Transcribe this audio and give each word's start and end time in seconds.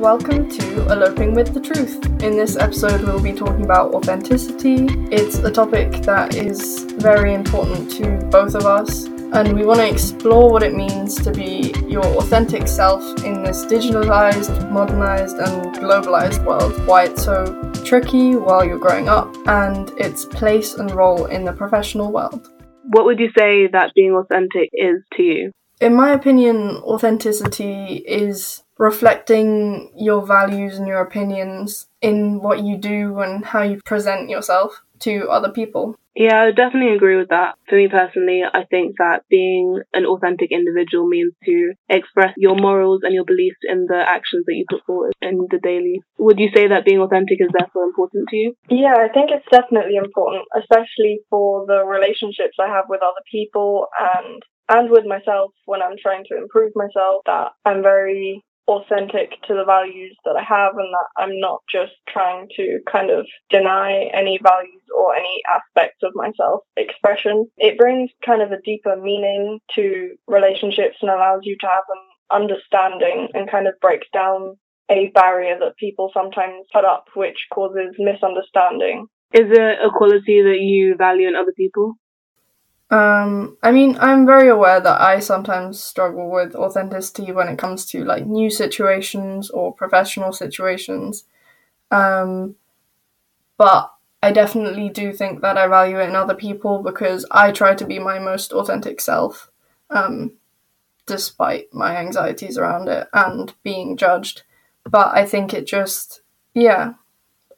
welcome 0.00 0.48
to 0.48 0.86
Eloping 0.90 1.34
with 1.34 1.52
the 1.52 1.60
Truth. 1.60 2.22
In 2.22 2.34
this 2.34 2.56
episode, 2.56 3.02
we'll 3.02 3.22
be 3.22 3.34
talking 3.34 3.66
about 3.66 3.92
authenticity. 3.92 4.86
It's 5.14 5.36
a 5.40 5.50
topic 5.50 5.92
that 6.04 6.34
is 6.34 6.84
very 6.94 7.34
important 7.34 7.90
to 7.98 8.16
both 8.30 8.54
of 8.54 8.64
us, 8.64 9.04
and 9.04 9.52
we 9.52 9.66
want 9.66 9.80
to 9.80 9.86
explore 9.86 10.50
what 10.50 10.62
it 10.62 10.72
means 10.72 11.16
to 11.16 11.30
be 11.30 11.74
your 11.86 12.06
authentic 12.16 12.66
self 12.66 13.02
in 13.24 13.42
this 13.42 13.66
digitalized, 13.66 14.70
modernized, 14.70 15.36
and 15.36 15.76
globalized 15.76 16.42
world, 16.46 16.72
why 16.86 17.04
it's 17.04 17.22
so 17.22 17.44
tricky 17.84 18.36
while 18.36 18.64
you're 18.64 18.78
growing 18.78 19.10
up, 19.10 19.36
and 19.48 19.90
its 19.98 20.24
place 20.24 20.76
and 20.76 20.92
role 20.92 21.26
in 21.26 21.44
the 21.44 21.52
professional 21.52 22.10
world. 22.10 22.48
What 22.84 23.04
would 23.04 23.20
you 23.20 23.28
say 23.36 23.66
that 23.66 23.92
being 23.94 24.14
authentic 24.14 24.70
is 24.72 25.02
to 25.18 25.22
you? 25.22 25.52
In 25.78 25.94
my 25.94 26.12
opinion, 26.12 26.76
authenticity 26.84 27.96
is 28.06 28.62
reflecting 28.80 29.92
your 29.94 30.24
values 30.26 30.78
and 30.78 30.88
your 30.88 31.02
opinions 31.02 31.86
in 32.00 32.40
what 32.40 32.64
you 32.64 32.78
do 32.78 33.20
and 33.20 33.44
how 33.44 33.62
you 33.62 33.78
present 33.84 34.30
yourself 34.30 34.80
to 34.98 35.28
other 35.28 35.52
people. 35.52 35.94
Yeah, 36.16 36.40
I 36.40 36.44
would 36.46 36.56
definitely 36.56 36.96
agree 36.96 37.16
with 37.16 37.28
that. 37.28 37.56
For 37.68 37.76
me 37.76 37.88
personally, 37.88 38.40
I 38.42 38.64
think 38.64 38.96
that 38.98 39.22
being 39.28 39.80
an 39.92 40.06
authentic 40.06 40.50
individual 40.50 41.06
means 41.06 41.32
to 41.44 41.74
express 41.90 42.32
your 42.38 42.56
morals 42.56 43.02
and 43.04 43.14
your 43.14 43.24
beliefs 43.24 43.60
in 43.68 43.84
the 43.86 44.00
actions 44.00 44.44
that 44.46 44.56
you 44.56 44.64
put 44.68 44.84
forward 44.86 45.12
in 45.20 45.46
the 45.50 45.60
daily. 45.62 46.00
Would 46.18 46.40
you 46.40 46.48
say 46.54 46.68
that 46.68 46.86
being 46.86 47.00
authentic 47.00 47.38
is 47.38 47.52
therefore 47.56 47.84
important 47.84 48.28
to 48.30 48.36
you? 48.36 48.54
Yeah, 48.70 48.96
I 48.96 49.12
think 49.12 49.30
it's 49.30 49.46
definitely 49.52 49.96
important, 49.96 50.44
especially 50.56 51.20
for 51.28 51.66
the 51.66 51.84
relationships 51.84 52.56
I 52.58 52.68
have 52.68 52.86
with 52.88 53.02
other 53.02 53.22
people 53.30 53.86
and 54.00 54.42
and 54.70 54.88
with 54.88 55.04
myself 55.04 55.50
when 55.66 55.82
I'm 55.82 55.96
trying 56.00 56.24
to 56.30 56.38
improve 56.38 56.72
myself 56.76 57.22
that 57.26 57.52
I'm 57.64 57.82
very 57.82 58.42
authentic 58.70 59.30
to 59.46 59.54
the 59.54 59.64
values 59.64 60.16
that 60.24 60.36
I 60.36 60.42
have 60.42 60.72
and 60.76 60.92
that 60.92 61.08
I'm 61.16 61.40
not 61.40 61.60
just 61.70 61.92
trying 62.08 62.48
to 62.56 62.78
kind 62.90 63.10
of 63.10 63.26
deny 63.50 64.10
any 64.14 64.38
values 64.42 64.82
or 64.96 65.14
any 65.14 65.42
aspects 65.48 65.98
of 66.02 66.12
myself 66.14 66.60
expression. 66.76 67.46
It 67.58 67.78
brings 67.78 68.10
kind 68.24 68.42
of 68.42 68.52
a 68.52 68.60
deeper 68.64 68.96
meaning 68.96 69.58
to 69.74 70.10
relationships 70.26 70.98
and 71.02 71.10
allows 71.10 71.40
you 71.42 71.56
to 71.60 71.66
have 71.66 71.84
an 71.88 72.40
understanding 72.42 73.28
and 73.34 73.50
kind 73.50 73.66
of 73.66 73.74
breaks 73.80 74.06
down 74.12 74.56
a 74.88 75.10
barrier 75.14 75.58
that 75.58 75.76
people 75.76 76.10
sometimes 76.14 76.66
put 76.72 76.84
up 76.84 77.06
which 77.14 77.46
causes 77.52 77.94
misunderstanding. 77.98 79.06
Is 79.32 79.46
it 79.50 79.78
a 79.84 79.90
quality 79.96 80.42
that 80.42 80.58
you 80.60 80.96
value 80.96 81.28
in 81.28 81.36
other 81.36 81.52
people? 81.56 81.94
Um, 82.90 83.56
I 83.62 83.70
mean, 83.70 83.96
I'm 84.00 84.26
very 84.26 84.48
aware 84.48 84.80
that 84.80 85.00
I 85.00 85.20
sometimes 85.20 85.82
struggle 85.82 86.28
with 86.28 86.56
authenticity 86.56 87.30
when 87.30 87.48
it 87.48 87.58
comes 87.58 87.86
to 87.86 88.04
like 88.04 88.26
new 88.26 88.50
situations 88.50 89.48
or 89.50 89.72
professional 89.72 90.32
situations. 90.32 91.24
Um, 91.90 92.56
but 93.56 93.92
I 94.22 94.32
definitely 94.32 94.88
do 94.88 95.12
think 95.12 95.40
that 95.42 95.56
I 95.56 95.66
value 95.68 96.00
it 96.00 96.08
in 96.08 96.16
other 96.16 96.34
people 96.34 96.82
because 96.82 97.24
I 97.30 97.52
try 97.52 97.74
to 97.74 97.86
be 97.86 97.98
my 97.98 98.18
most 98.18 98.52
authentic 98.52 99.00
self, 99.00 99.50
um, 99.90 100.32
despite 101.06 101.72
my 101.72 101.96
anxieties 101.96 102.58
around 102.58 102.88
it 102.88 103.08
and 103.12 103.54
being 103.62 103.96
judged. 103.96 104.42
But 104.84 105.16
I 105.16 105.26
think 105.26 105.54
it 105.54 105.66
just, 105.66 106.22
yeah, 106.54 106.94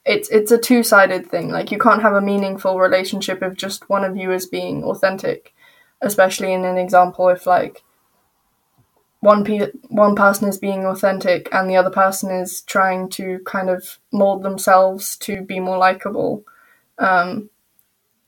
it's 0.05 0.29
it's 0.31 0.51
a 0.51 0.59
two 0.59 0.83
sided 0.83 1.27
thing. 1.27 1.51
Like 1.51 1.71
you 1.71 1.79
can't 1.79 2.03
have 2.03 2.15
a 2.15 2.21
meaningful 2.21 2.79
relationship 2.79 3.43
if 3.43 3.55
just 3.55 3.89
one 3.89 4.05
of 4.05 4.17
you 4.17 4.33
is 4.33 4.47
being 4.47 4.85
authentic, 4.85 5.55
especially 6.01 6.53
in 6.53 6.65
an 6.65 6.77
example 6.77 7.29
if 7.29 7.47
like 7.47 7.83
one 9.21 9.45
pe- 9.45 9.71
one 9.89 10.17
person 10.17 10.49
is 10.49 10.59
being 10.59 10.85
authentic 10.85 11.49
and 11.53 11.71
the 11.71 11.77
other 11.77 11.91
person 11.91 12.31
is 12.31 12.63
trying 12.63 13.09
to 13.11 13.39
kind 13.47 13.71
of 13.71 13.99
mold 14.13 14.43
themselves 14.43 15.17
to 15.19 15.43
be 15.43 15.61
more 15.61 15.79
likable. 15.79 16.45
Um, 16.99 17.51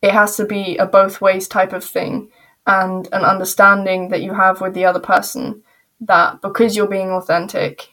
it 0.01 0.13
has 0.13 0.37
to 0.37 0.45
be 0.45 0.77
a 0.77 0.87
both 0.87 1.21
ways 1.21 1.49
type 1.49 1.73
of 1.73 1.85
thing 1.85 2.31
and 2.67 3.09
an 3.13 3.25
understanding 3.25 4.09
that 4.11 4.23
you 4.23 4.35
have 4.35 4.61
with 4.61 4.75
the 4.75 4.85
other 4.85 5.01
person 5.01 5.63
that 6.01 6.41
because 6.43 6.77
you're 6.77 6.87
being 6.87 7.11
authentic 7.11 7.89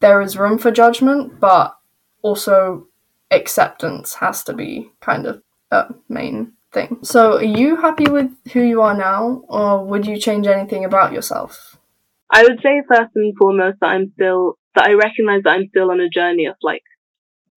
there 0.00 0.20
is 0.20 0.36
room 0.36 0.58
for 0.58 0.70
judgment 0.70 1.38
but 1.38 1.76
also 2.22 2.86
acceptance 3.30 4.14
has 4.14 4.42
to 4.44 4.52
be 4.52 4.90
kind 5.00 5.26
of 5.26 5.42
a 5.70 5.94
main 6.08 6.52
thing. 6.72 6.98
So, 7.02 7.36
are 7.36 7.42
you 7.42 7.76
happy 7.76 8.10
with 8.10 8.30
who 8.52 8.62
you 8.62 8.80
are 8.82 8.96
now, 8.96 9.42
or 9.48 9.84
would 9.84 10.06
you 10.06 10.18
change 10.18 10.46
anything 10.46 10.84
about 10.84 11.12
yourself? 11.12 11.76
I 12.30 12.44
would 12.44 12.60
say 12.62 12.82
first 12.88 13.10
and 13.14 13.34
foremost 13.38 13.78
that 13.80 13.90
I'm 13.90 14.12
still 14.14 14.54
that 14.74 14.86
I 14.86 14.92
recognize 14.92 15.42
that 15.44 15.50
I'm 15.50 15.68
still 15.68 15.90
on 15.90 16.00
a 16.00 16.08
journey 16.08 16.46
of 16.46 16.56
like 16.62 16.82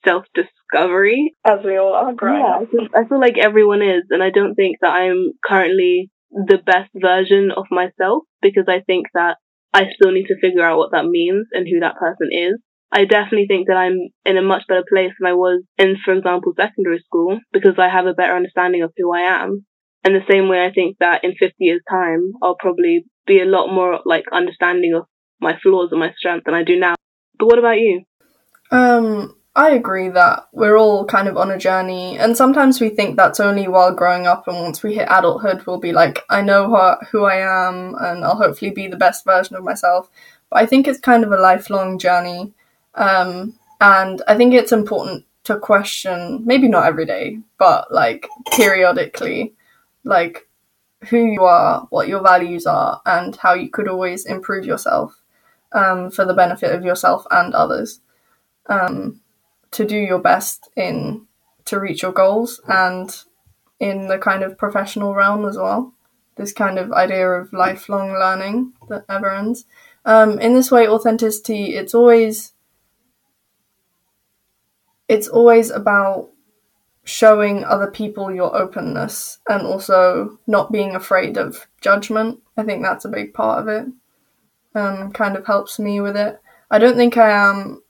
self 0.06 0.26
discovery. 0.34 1.36
As 1.46 1.60
we 1.64 1.78
all 1.78 1.94
are 1.94 2.14
growing 2.14 2.42
yeah, 2.42 2.60
I 2.62 2.66
feel, 2.66 2.88
I 2.94 3.08
feel 3.08 3.20
like 3.20 3.38
everyone 3.38 3.82
is, 3.82 4.04
and 4.10 4.22
I 4.22 4.30
don't 4.30 4.56
think 4.56 4.78
that 4.82 4.92
I'm 4.92 5.32
currently 5.46 6.12
the 6.32 6.58
best 6.58 6.92
version 6.94 7.52
of 7.56 7.66
myself 7.72 8.24
because 8.42 8.66
I 8.68 8.82
think 8.82 9.08
that 9.14 9.38
I 9.74 9.84
still 9.96 10.12
need 10.12 10.28
to 10.28 10.40
figure 10.40 10.64
out 10.64 10.78
what 10.78 10.92
that 10.92 11.06
means 11.06 11.48
and 11.52 11.68
who 11.68 11.80
that 11.80 11.96
person 11.96 12.30
is. 12.32 12.60
I 12.96 13.04
definitely 13.04 13.48
think 13.48 13.68
that 13.68 13.76
I'm 13.76 13.98
in 14.24 14.38
a 14.38 14.42
much 14.42 14.64
better 14.70 14.86
place 14.88 15.12
than 15.20 15.30
I 15.30 15.34
was 15.34 15.62
in, 15.78 15.98
for 16.06 16.14
example, 16.14 16.54
secondary 16.56 17.00
school 17.00 17.42
because 17.52 17.76
I 17.78 17.90
have 17.90 18.06
a 18.06 18.14
better 18.14 18.34
understanding 18.34 18.84
of 18.84 18.94
who 18.96 19.14
I 19.14 19.44
am. 19.44 19.66
And 20.06 20.16
the 20.16 20.24
same 20.32 20.48
way 20.48 20.66
I 20.66 20.72
think 20.72 20.96
that 21.02 21.26
in 21.26 21.34
50 21.38 21.56
years 21.60 21.82
time, 21.90 22.32
I'll 22.42 22.56
probably 22.56 23.04
be 23.28 23.42
a 23.42 23.46
lot 23.46 23.68
more 23.68 24.00
like 24.06 24.24
understanding 24.32 24.94
of 24.96 25.08
my 25.42 25.58
flaws 25.62 25.90
and 25.92 26.00
my 26.00 26.14
strengths 26.18 26.46
than 26.46 26.54
I 26.54 26.64
do 26.64 26.80
now. 26.80 26.96
But 27.38 27.48
what 27.48 27.60
about 27.60 27.80
you? 27.80 28.04
Um, 28.72 29.36
I 29.58 29.72
agree 29.72 30.08
that 30.10 30.48
we're 30.54 30.78
all 30.78 31.04
kind 31.04 31.28
of 31.28 31.36
on 31.36 31.52
a 31.52 31.58
journey, 31.58 32.18
and 32.18 32.38
sometimes 32.38 32.80
we 32.80 32.90
think 32.90 33.18
that's 33.18 33.42
only 33.42 33.68
while 33.68 33.94
growing 33.94 34.26
up, 34.26 34.48
and 34.48 34.58
once 34.58 34.84
we 34.84 34.96
hit 34.96 35.08
adulthood, 35.10 35.66
we'll 35.66 35.80
be 35.80 35.92
like, 35.92 36.24
I 36.30 36.42
know 36.42 36.70
who, 36.70 37.08
who 37.12 37.26
I 37.26 37.38
am, 37.38 37.96
and 38.00 38.24
I'll 38.24 38.36
hopefully 38.36 38.72
be 38.72 38.88
the 38.88 38.96
best 38.96 39.26
version 39.26 39.58
of 39.58 39.64
myself. 39.64 40.10
But 40.50 40.62
I 40.62 40.66
think 40.66 40.88
it's 40.88 41.00
kind 41.00 41.26
of 41.26 41.32
a 41.32 41.38
lifelong 41.38 42.00
journey, 42.00 42.54
um, 42.96 43.58
and 43.80 44.22
I 44.28 44.36
think 44.36 44.54
it's 44.54 44.72
important 44.72 45.26
to 45.46 45.58
question, 45.60 46.42
maybe 46.46 46.68
not 46.68 46.86
every 46.86 47.06
day, 47.06 47.40
but 47.58 47.94
like 47.94 48.28
periodically, 48.52 49.54
like 50.04 50.48
who 51.10 51.24
you 51.26 51.44
are, 51.44 51.88
what 51.92 52.08
your 52.08 52.24
values 52.24 52.66
are, 52.66 53.02
and 53.06 53.36
how 53.36 53.54
you 53.54 53.70
could 53.70 53.88
always 53.88 54.26
improve 54.26 54.66
yourself 54.66 55.22
um, 55.72 56.10
for 56.10 56.26
the 56.26 56.34
benefit 56.34 56.74
of 56.74 56.84
yourself 56.84 57.26
and 57.30 57.54
others. 57.54 58.02
Um, 58.68 59.22
to 59.72 59.86
do 59.86 59.98
your 59.98 60.20
best 60.20 60.70
in 60.76 61.28
to 61.66 61.80
reach 61.80 62.02
your 62.02 62.14
goals 62.14 62.62
and 62.68 63.24
in 63.80 64.08
the 64.08 64.18
kind 64.18 64.42
of 64.44 64.58
professional 64.58 65.14
realm 65.14 65.46
as 65.46 65.58
well. 65.58 65.94
This 66.38 66.54
kind 66.54 66.80
of 66.80 66.92
idea 66.92 67.30
of 67.30 67.52
lifelong 67.54 68.12
learning 68.14 68.74
that 68.90 69.08
never 69.10 69.34
ends. 69.34 69.66
Um, 70.06 70.40
in 70.40 70.54
this 70.54 70.72
way, 70.72 70.88
authenticity, 70.88 71.76
it's 71.76 71.94
always 71.94 72.54
it's 75.08 75.28
always 75.28 75.70
about 75.70 76.30
showing 77.04 77.64
other 77.64 77.90
people 77.90 78.34
your 78.34 78.56
openness 78.56 79.38
and 79.48 79.62
also 79.66 80.40
not 80.48 80.72
being 80.72 80.96
afraid 80.96 81.38
of 81.38 81.68
judgment. 81.80 82.40
I 82.58 82.64
think 82.64 82.82
that's 82.82 83.06
a 83.06 83.10
big 83.10 83.34
part 83.34 83.62
of 83.62 83.68
it. 83.68 83.86
Um, 84.74 85.12
kind 85.12 85.38
of 85.38 85.46
helps 85.46 85.80
me 85.80 86.02
with 86.02 86.18
it. 86.18 86.42
I 86.70 86.80
don't 86.80 86.98
think 86.98 87.16
I 87.16 87.30
am 87.30 87.82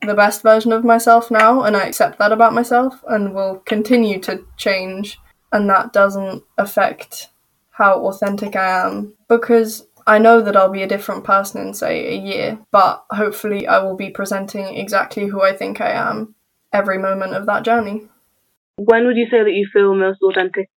the 0.00 0.14
best 0.14 0.42
version 0.42 0.72
of 0.72 0.84
myself 0.84 1.30
now, 1.30 1.62
and 1.62 1.76
I 1.76 1.86
accept 1.86 2.18
that 2.18 2.32
about 2.32 2.54
myself 2.54 3.04
and 3.06 3.34
will 3.34 3.62
continue 3.66 4.18
to 4.20 4.44
change, 4.56 5.20
and 5.52 5.68
that 5.68 5.92
doesn't 5.92 6.42
affect 6.56 7.28
how 7.70 8.06
authentic 8.06 8.56
I 8.56 8.86
am 8.86 9.14
because 9.28 9.86
I 10.06 10.18
know 10.18 10.40
that 10.40 10.56
I'll 10.56 10.70
be 10.70 10.82
a 10.82 10.88
different 10.88 11.22
person 11.22 11.60
in, 11.60 11.74
say, 11.74 12.08
a 12.08 12.18
year, 12.18 12.58
but 12.70 13.04
hopefully 13.10 13.66
I 13.66 13.78
will 13.82 13.94
be 13.94 14.10
presenting 14.10 14.66
exactly 14.76 15.26
who 15.26 15.42
I 15.42 15.52
think 15.52 15.80
I 15.80 15.90
am 15.90 16.34
every 16.72 16.98
moment 16.98 17.34
of 17.34 17.46
that 17.46 17.64
journey. 17.64 18.08
When 18.76 19.06
would 19.06 19.16
you 19.16 19.26
say 19.30 19.42
that 19.42 19.52
you 19.52 19.68
feel 19.72 19.94
most 19.94 20.20
authentic? 20.22 20.70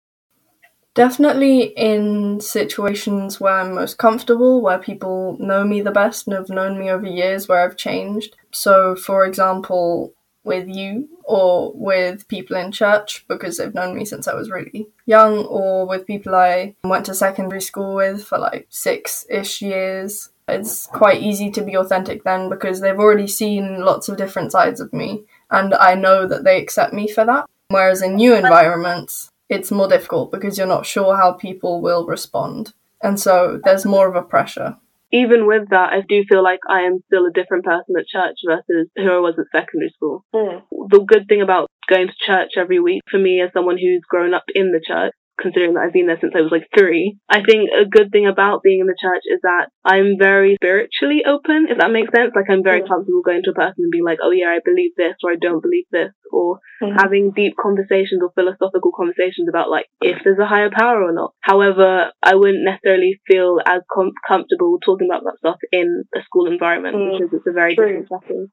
Definitely 0.95 1.73
in 1.77 2.41
situations 2.41 3.41
where 3.41 3.61
I'm 3.61 3.75
most 3.75 3.97
comfortable, 3.99 4.61
where 4.61 4.79
people 4.79 5.37
know 5.39 5.65
me 5.65 5.81
the 5.83 5.93
best 5.93 6.27
and 6.27 6.35
have 6.35 6.49
known 6.49 6.79
me 6.79 6.91
over 6.91 7.07
years, 7.07 7.47
where 7.47 7.63
I've 7.63 7.77
changed. 7.77 8.37
So, 8.51 8.97
for 8.97 9.25
example, 9.25 10.15
with 10.43 10.69
you 10.69 11.09
or 11.25 11.73
with 11.75 12.27
people 12.29 12.57
in 12.57 12.73
church 12.73 13.25
because 13.29 13.59
they've 13.59 13.75
known 13.75 13.95
me 13.95 14.05
since 14.05 14.27
I 14.27 14.35
was 14.35 14.51
really 14.51 14.89
young, 15.07 15.45
or 15.45 15.87
with 15.87 16.07
people 16.07 16.35
I 16.35 16.75
went 16.83 17.07
to 17.07 17.15
secondary 17.15 17.61
school 17.61 17.95
with 17.95 18.25
for 18.25 18.39
like 18.39 18.67
six 18.69 19.27
ish 19.31 19.63
years. 19.63 20.31
It's 20.49 20.87
quite 20.87 21.23
easy 21.23 21.51
to 21.53 21.63
be 21.63 21.77
authentic 21.77 22.25
then 22.25 22.49
because 22.49 22.81
they've 22.81 22.99
already 22.99 23.29
seen 23.29 23.83
lots 23.83 24.09
of 24.09 24.17
different 24.17 24.51
sides 24.51 24.81
of 24.81 24.93
me 24.93 25.25
and 25.51 25.75
I 25.75 25.95
know 25.95 26.27
that 26.27 26.45
they 26.45 26.61
accept 26.61 26.93
me 26.93 27.09
for 27.09 27.25
that. 27.25 27.47
Whereas 27.69 28.03
in 28.03 28.17
new 28.17 28.35
environments, 28.35 29.29
it's 29.49 29.71
more 29.71 29.89
difficult 29.89 30.33
because 30.33 30.59
you're 30.59 30.67
not 30.67 30.87
sure 30.87 31.17
how 31.17 31.33
people 31.33 31.81
will 31.81 32.07
respond. 32.07 32.73
And 33.03 33.19
so 33.19 33.61
there's 33.65 33.85
more 33.85 34.09
of 34.09 34.17
a 34.17 34.23
pressure. 34.23 34.77
even 35.13 35.47
with 35.47 35.71
that, 35.71 35.93
I 35.93 36.03
do 36.09 36.23
feel 36.29 36.43
like 36.43 36.61
I 36.69 36.83
am 36.83 37.01
still 37.07 37.27
a 37.27 37.33
different 37.33 37.65
person 37.65 37.97
at 37.99 38.07
church 38.07 38.39
versus 38.47 38.89
who 38.97 39.11
I 39.11 39.19
was 39.19 39.35
at 39.39 39.47
secondary 39.51 39.91
school. 39.91 40.25
Mm. 40.35 40.63
The 40.89 41.01
good 41.01 41.27
thing 41.29 41.43
about 41.43 41.69
going 41.89 42.07
to 42.07 42.15
church 42.25 42.53
every 42.57 42.79
week 42.79 43.03
for 43.11 43.19
me 43.19 43.41
as 43.41 43.53
someone 43.53 43.77
who's 43.77 44.03
grown 44.09 44.35
up 44.35 44.45
in 44.55 44.71
the 44.71 44.81
church 44.87 45.13
considering 45.41 45.75
that 45.75 45.85
I've 45.87 45.93
been 45.93 46.07
there 46.07 46.19
since 46.21 46.35
I 46.37 46.43
was 46.43 46.53
like 46.53 46.69
three. 46.77 47.17
I 47.29 47.43
think 47.43 47.71
a 47.73 47.85
good 47.89 48.13
thing 48.13 48.27
about 48.27 48.63
being 48.63 48.81
in 48.81 48.87
the 48.87 48.97
church 49.01 49.23
is 49.25 49.41
that 49.43 49.71
I'm 49.85 50.17
very 50.19 50.55
spiritually 50.57 51.25
open, 51.27 51.67
if 51.71 51.79
that 51.79 51.91
makes 51.91 52.13
sense. 52.15 52.33
Like 52.37 52.51
I'm 52.51 52.63
very 52.63 52.83
comfortable 52.87 53.23
going 53.25 53.43
to 53.45 53.51
a 53.51 53.55
person 53.55 53.83
and 53.89 53.91
being 53.91 54.05
like, 54.05 54.19
oh 54.23 54.31
yeah, 54.31 54.53
I 54.53 54.61
believe 54.65 54.93
this 54.97 55.17
or 55.25 55.33
I 55.33 55.37
don't 55.41 55.63
believe 55.63 55.87
this 55.91 56.13
or 56.31 56.61
Mhm. 56.83 56.97
having 57.01 57.33
deep 57.33 57.55
conversations 57.61 58.23
or 58.23 58.31
philosophical 58.35 58.93
conversations 58.93 59.49
about 59.49 59.71
like 59.71 59.87
if 60.01 60.19
there's 60.25 60.39
a 60.39 60.47
higher 60.47 60.71
power 60.71 61.03
or 61.03 61.13
not. 61.13 61.33
However, 61.41 62.13
I 62.23 62.35
wouldn't 62.35 62.65
necessarily 62.65 63.21
feel 63.27 63.61
as 63.67 63.83
com- 63.93 64.13
comfortable 64.27 64.79
talking 64.85 65.09
about 65.11 65.25
that 65.25 65.39
stuff 65.39 65.59
in 65.73 66.05
a 66.15 66.23
school 66.23 66.47
environment 66.47 66.97
Mm. 66.97 67.19
because 67.19 67.33
it's 67.35 67.47
a 67.47 67.53
very 67.53 67.75
True. 67.75 67.87
different 67.87 68.09
setting. 68.09 68.49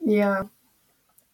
Yeah. 0.00 0.42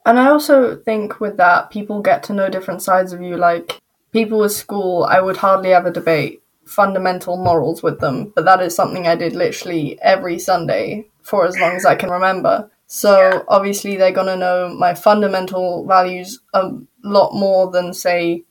And 0.07 0.19
I 0.19 0.29
also 0.31 0.77
think 0.77 1.21
with 1.21 1.37
that, 1.37 1.71
people 1.71 2.01
get 2.01 2.23
to 2.25 2.33
know 2.33 2.49
different 2.49 2.83
sides 2.83 3.13
of 3.13 3.21
you. 3.21 3.37
Like, 3.37 3.79
people 4.13 4.45
at 4.45 4.51
school, 4.51 5.05
I 5.05 5.21
would 5.21 5.37
hardly 5.37 5.73
ever 5.73 5.91
debate 5.91 6.43
fundamental 6.65 7.37
morals 7.37 7.83
with 7.83 8.01
them, 8.01 8.33
but 8.35 8.45
that 8.45 8.61
is 8.61 8.75
something 8.75 9.07
I 9.07 9.17
did 9.17 9.35
literally 9.35 9.99
every 10.03 10.39
Sunday 10.39 11.09
for 11.23 11.47
as 11.47 11.59
long 11.59 11.73
as 11.73 11.85
I 11.85 11.97
can 11.97 12.11
remember. 12.11 12.71
So, 12.87 13.45
obviously, 13.49 13.97
they're 13.97 14.13
gonna 14.13 14.37
know 14.37 14.69
my 14.69 14.95
fundamental 14.95 15.87
values 15.87 16.41
a 16.55 16.71
lot 17.03 17.33
more 17.35 17.71
than, 17.71 17.93
say, 17.95 18.45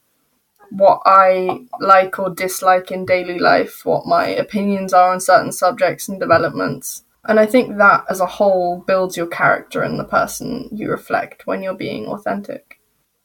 what 0.72 1.02
I 1.06 1.66
like 1.80 2.20
or 2.20 2.30
dislike 2.30 2.92
in 2.92 3.06
daily 3.06 3.40
life, 3.40 3.86
what 3.86 4.06
my 4.06 4.28
opinions 4.28 4.94
are 4.94 5.12
on 5.12 5.20
certain 5.20 5.52
subjects 5.52 6.08
and 6.08 6.20
developments. 6.20 7.04
And 7.26 7.40
I 7.40 7.46
think 7.46 7.78
that 7.78 8.06
as 8.10 8.20
a 8.20 8.26
whole 8.26 8.80
builds 8.80 9.18
your 9.18 9.28
character 9.28 9.82
and 9.82 10.00
the 10.00 10.04
person 10.04 10.70
you 10.72 10.90
reflect 10.90 11.46
when 11.46 11.62
you're 11.62 11.74
being 11.74 12.08
authentic. 12.08 12.69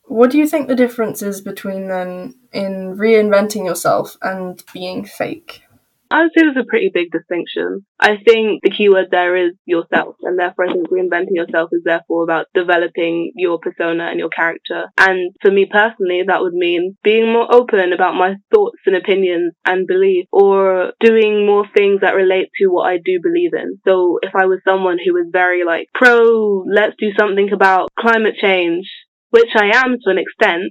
What 0.07 0.31
do 0.31 0.39
you 0.39 0.47
think 0.47 0.69
the 0.69 0.77
difference 0.77 1.23
is 1.23 1.41
between 1.41 1.89
then 1.89 2.35
in 2.53 2.97
reinventing 2.97 3.65
yourself 3.65 4.17
and 4.23 4.63
being 4.73 5.05
fake? 5.05 5.63
I 6.11 6.23
would 6.23 6.31
say 6.37 6.45
there's 6.45 6.65
a 6.65 6.69
pretty 6.69 6.91
big 6.95 7.11
distinction. 7.11 7.85
I 7.99 8.19
think 8.25 8.63
the 8.63 8.71
key 8.71 8.89
word 8.89 9.09
there 9.11 9.35
is 9.35 9.55
yourself, 9.65 10.17
and 10.23 10.39
therefore 10.39 10.69
I 10.69 10.73
think 10.73 10.89
reinventing 10.89 11.35
yourself 11.35 11.71
is 11.73 11.83
therefore 11.85 12.23
about 12.23 12.47
developing 12.55 13.33
your 13.35 13.59
persona 13.59 14.05
and 14.11 14.21
your 14.21 14.29
character. 14.29 14.85
And 14.99 15.35
for 15.43 15.51
me 15.51 15.67
personally, 15.69 16.23
that 16.27 16.41
would 16.41 16.53
mean 16.53 16.97
being 17.03 17.33
more 17.33 17.53
open 17.53 17.93
about 17.93 18.15
my 18.15 18.35
thoughts 18.55 18.79
and 18.87 18.95
opinions 18.95 19.55
and 19.65 19.89
beliefs, 19.89 20.29
or 20.31 20.93
doing 21.01 21.47
more 21.47 21.67
things 21.75 22.03
that 22.03 22.15
relate 22.15 22.51
to 22.61 22.69
what 22.69 22.87
I 22.89 22.99
do 22.99 23.19
believe 23.21 23.55
in. 23.55 23.79
So 23.85 24.19
if 24.23 24.37
I 24.37 24.45
was 24.45 24.61
someone 24.65 24.99
who 25.05 25.15
was 25.15 25.27
very 25.33 25.65
like 25.65 25.89
pro, 25.95 26.65
let's 26.73 26.95
do 26.99 27.09
something 27.19 27.51
about 27.53 27.89
climate 27.99 28.35
change, 28.41 28.89
which 29.35 29.51
I 29.57 29.75
am 29.83 29.99
to 29.99 30.11
an 30.15 30.19
extent, 30.19 30.71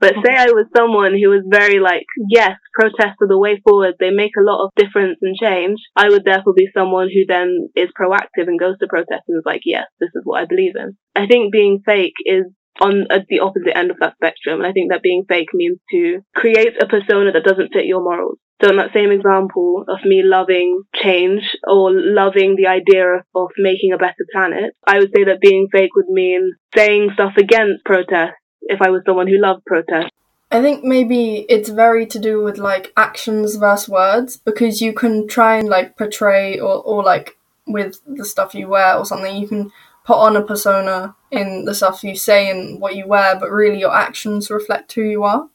but 0.00 0.14
say 0.24 0.32
mm-hmm. 0.32 0.48
I 0.48 0.56
was 0.56 0.64
someone 0.74 1.12
who 1.12 1.28
was 1.28 1.44
very 1.44 1.78
like, 1.78 2.06
yes, 2.30 2.56
protests 2.72 3.20
are 3.20 3.28
the 3.28 3.38
way 3.38 3.60
forward. 3.60 3.96
They 4.00 4.08
make 4.08 4.32
a 4.38 4.46
lot 4.46 4.64
of 4.64 4.70
difference 4.76 5.18
and 5.20 5.36
change. 5.36 5.76
I 5.94 6.08
would 6.08 6.24
therefore 6.24 6.54
be 6.56 6.72
someone 6.72 7.08
who 7.12 7.28
then 7.28 7.68
is 7.76 7.92
proactive 7.92 8.48
and 8.48 8.58
goes 8.58 8.78
to 8.78 8.88
protest 8.88 9.28
and 9.28 9.36
is 9.36 9.44
like, 9.44 9.60
yes, 9.66 9.84
this 10.00 10.08
is 10.14 10.22
what 10.24 10.40
I 10.40 10.46
believe 10.46 10.72
in. 10.74 10.96
I 11.14 11.26
think 11.26 11.52
being 11.52 11.82
fake 11.84 12.16
is 12.24 12.44
on 12.80 13.04
at 13.10 13.26
the 13.28 13.40
opposite 13.40 13.76
end 13.76 13.90
of 13.90 13.98
that 14.00 14.14
spectrum. 14.14 14.60
And 14.60 14.66
I 14.66 14.72
think 14.72 14.90
that 14.90 15.02
being 15.02 15.24
fake 15.28 15.52
means 15.52 15.78
to 15.92 16.20
create 16.34 16.80
a 16.80 16.86
persona 16.86 17.32
that 17.32 17.44
doesn't 17.44 17.74
fit 17.74 17.84
your 17.84 18.00
morals. 18.00 18.38
So 18.60 18.70
in 18.70 18.76
that 18.76 18.92
same 18.92 19.12
example 19.12 19.84
of 19.86 19.98
me 20.04 20.22
loving 20.24 20.82
change 20.94 21.42
or 21.66 21.90
loving 21.92 22.56
the 22.56 22.66
idea 22.66 23.06
of, 23.06 23.22
of 23.34 23.50
making 23.56 23.92
a 23.92 23.98
better 23.98 24.26
planet, 24.32 24.74
I 24.86 24.98
would 24.98 25.12
say 25.14 25.24
that 25.24 25.40
being 25.40 25.68
fake 25.70 25.94
would 25.94 26.08
mean 26.08 26.54
saying 26.74 27.10
stuff 27.14 27.34
against 27.36 27.84
protest 27.84 28.32
if 28.62 28.82
I 28.82 28.90
was 28.90 29.02
someone 29.06 29.28
who 29.28 29.40
loved 29.40 29.64
protest. 29.64 30.10
I 30.50 30.60
think 30.60 30.82
maybe 30.82 31.46
it's 31.48 31.68
very 31.68 32.06
to 32.06 32.18
do 32.18 32.42
with 32.42 32.58
like 32.58 32.92
actions 32.96 33.56
versus 33.56 33.88
words 33.88 34.36
because 34.38 34.80
you 34.80 34.92
can 34.92 35.28
try 35.28 35.56
and 35.58 35.68
like 35.68 35.96
portray 35.96 36.58
or, 36.58 36.82
or 36.82 37.04
like 37.04 37.36
with 37.66 38.00
the 38.06 38.24
stuff 38.24 38.54
you 38.54 38.66
wear 38.66 38.96
or 38.96 39.04
something, 39.04 39.36
you 39.36 39.46
can 39.46 39.70
put 40.04 40.16
on 40.16 40.36
a 40.36 40.42
persona 40.42 41.14
in 41.30 41.66
the 41.66 41.74
stuff 41.74 42.02
you 42.02 42.16
say 42.16 42.50
and 42.50 42.80
what 42.80 42.96
you 42.96 43.06
wear, 43.06 43.38
but 43.38 43.50
really 43.50 43.78
your 43.78 43.94
actions 43.94 44.50
reflect 44.50 44.92
who 44.94 45.02
you 45.02 45.22
are. 45.22 45.50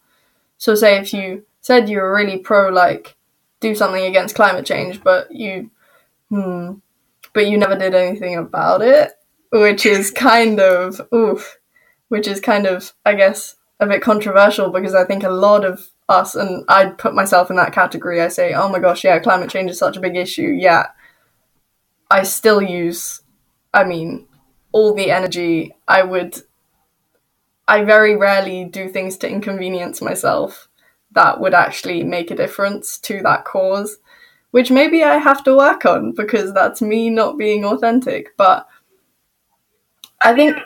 So, 0.59 0.75
say 0.75 0.97
if 0.97 1.11
you 1.11 1.44
said 1.63 1.88
you 1.89 1.98
were 1.98 2.13
really 2.13 2.38
pro, 2.38 2.69
like, 2.69 3.15
do 3.62 3.74
something 3.74 4.04
against 4.04 4.36
climate 4.36 4.65
change, 4.65 5.01
but 5.01 5.31
you, 5.31 5.71
hmm, 6.30 6.74
but 7.33 7.48
you 7.48 7.57
never 7.57 7.77
did 7.77 7.95
anything 7.95 8.36
about 8.36 8.81
it, 8.81 9.13
which 9.51 9.86
is 9.86 10.12
kind 10.12 10.60
of, 10.60 11.01
oof, 11.15 11.57
which 12.10 12.27
is 12.27 12.42
kind 12.42 12.68
of, 12.68 12.92
I 13.06 13.15
guess, 13.15 13.56
a 13.80 13.88
bit 13.88 14.01
controversial 14.01 14.69
because 14.71 14.94
I 14.94 15.06
think 15.06 15.24
a 15.24 15.30
lot 15.30 15.63
of 15.63 15.88
us, 16.10 16.36
and 16.36 16.65
I'd 16.68 16.98
put 16.98 17.15
myself 17.15 17.50
in 17.50 17.56
that 17.56 17.74
category, 17.74 18.21
I 18.21 18.27
say, 18.27 18.54
oh 18.54 18.68
my 18.68 18.80
gosh, 18.80 19.06
yeah, 19.06 19.18
climate 19.19 19.50
change 19.50 19.71
is 19.71 19.80
such 19.80 19.95
a 19.95 20.01
big 20.01 20.18
issue, 20.18 20.50
yeah. 20.50 20.88
I 22.12 22.24
still 22.24 22.62
use, 22.62 23.21
I 23.74 23.86
mean, 23.86 24.27
all 24.74 24.94
the 24.94 25.12
energy 25.12 25.75
I 25.88 26.04
would. 26.04 26.36
I 27.66 27.86
very 27.86 28.18
rarely 28.18 28.66
do 28.66 28.89
things 28.89 29.16
to 29.19 29.30
inconvenience 29.30 30.01
myself 30.01 30.68
that 31.13 31.39
would 31.39 31.54
actually 31.54 32.04
make 32.04 32.31
a 32.31 32.36
difference 32.36 32.98
to 33.00 33.21
that 33.24 33.45
cause, 33.45 33.98
which 34.51 34.71
maybe 34.71 35.04
I 35.04 35.18
have 35.18 35.44
to 35.45 35.56
work 35.56 35.86
on 35.86 36.13
because 36.13 36.54
that's 36.54 36.81
me 36.81 37.10
not 37.10 37.38
being 37.38 37.65
authentic. 37.65 38.36
But 38.38 38.68
I 40.21 40.33
think 40.33 40.57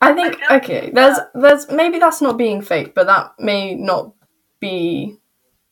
I 0.00 0.12
think 0.12 0.38
okay, 0.50 0.90
there's 0.92 1.18
there's 1.34 1.70
maybe 1.70 1.98
that's 1.98 2.20
not 2.20 2.36
being 2.36 2.62
fake, 2.62 2.94
but 2.94 3.06
that 3.06 3.32
may 3.38 3.74
not 3.74 4.12
be 4.60 5.18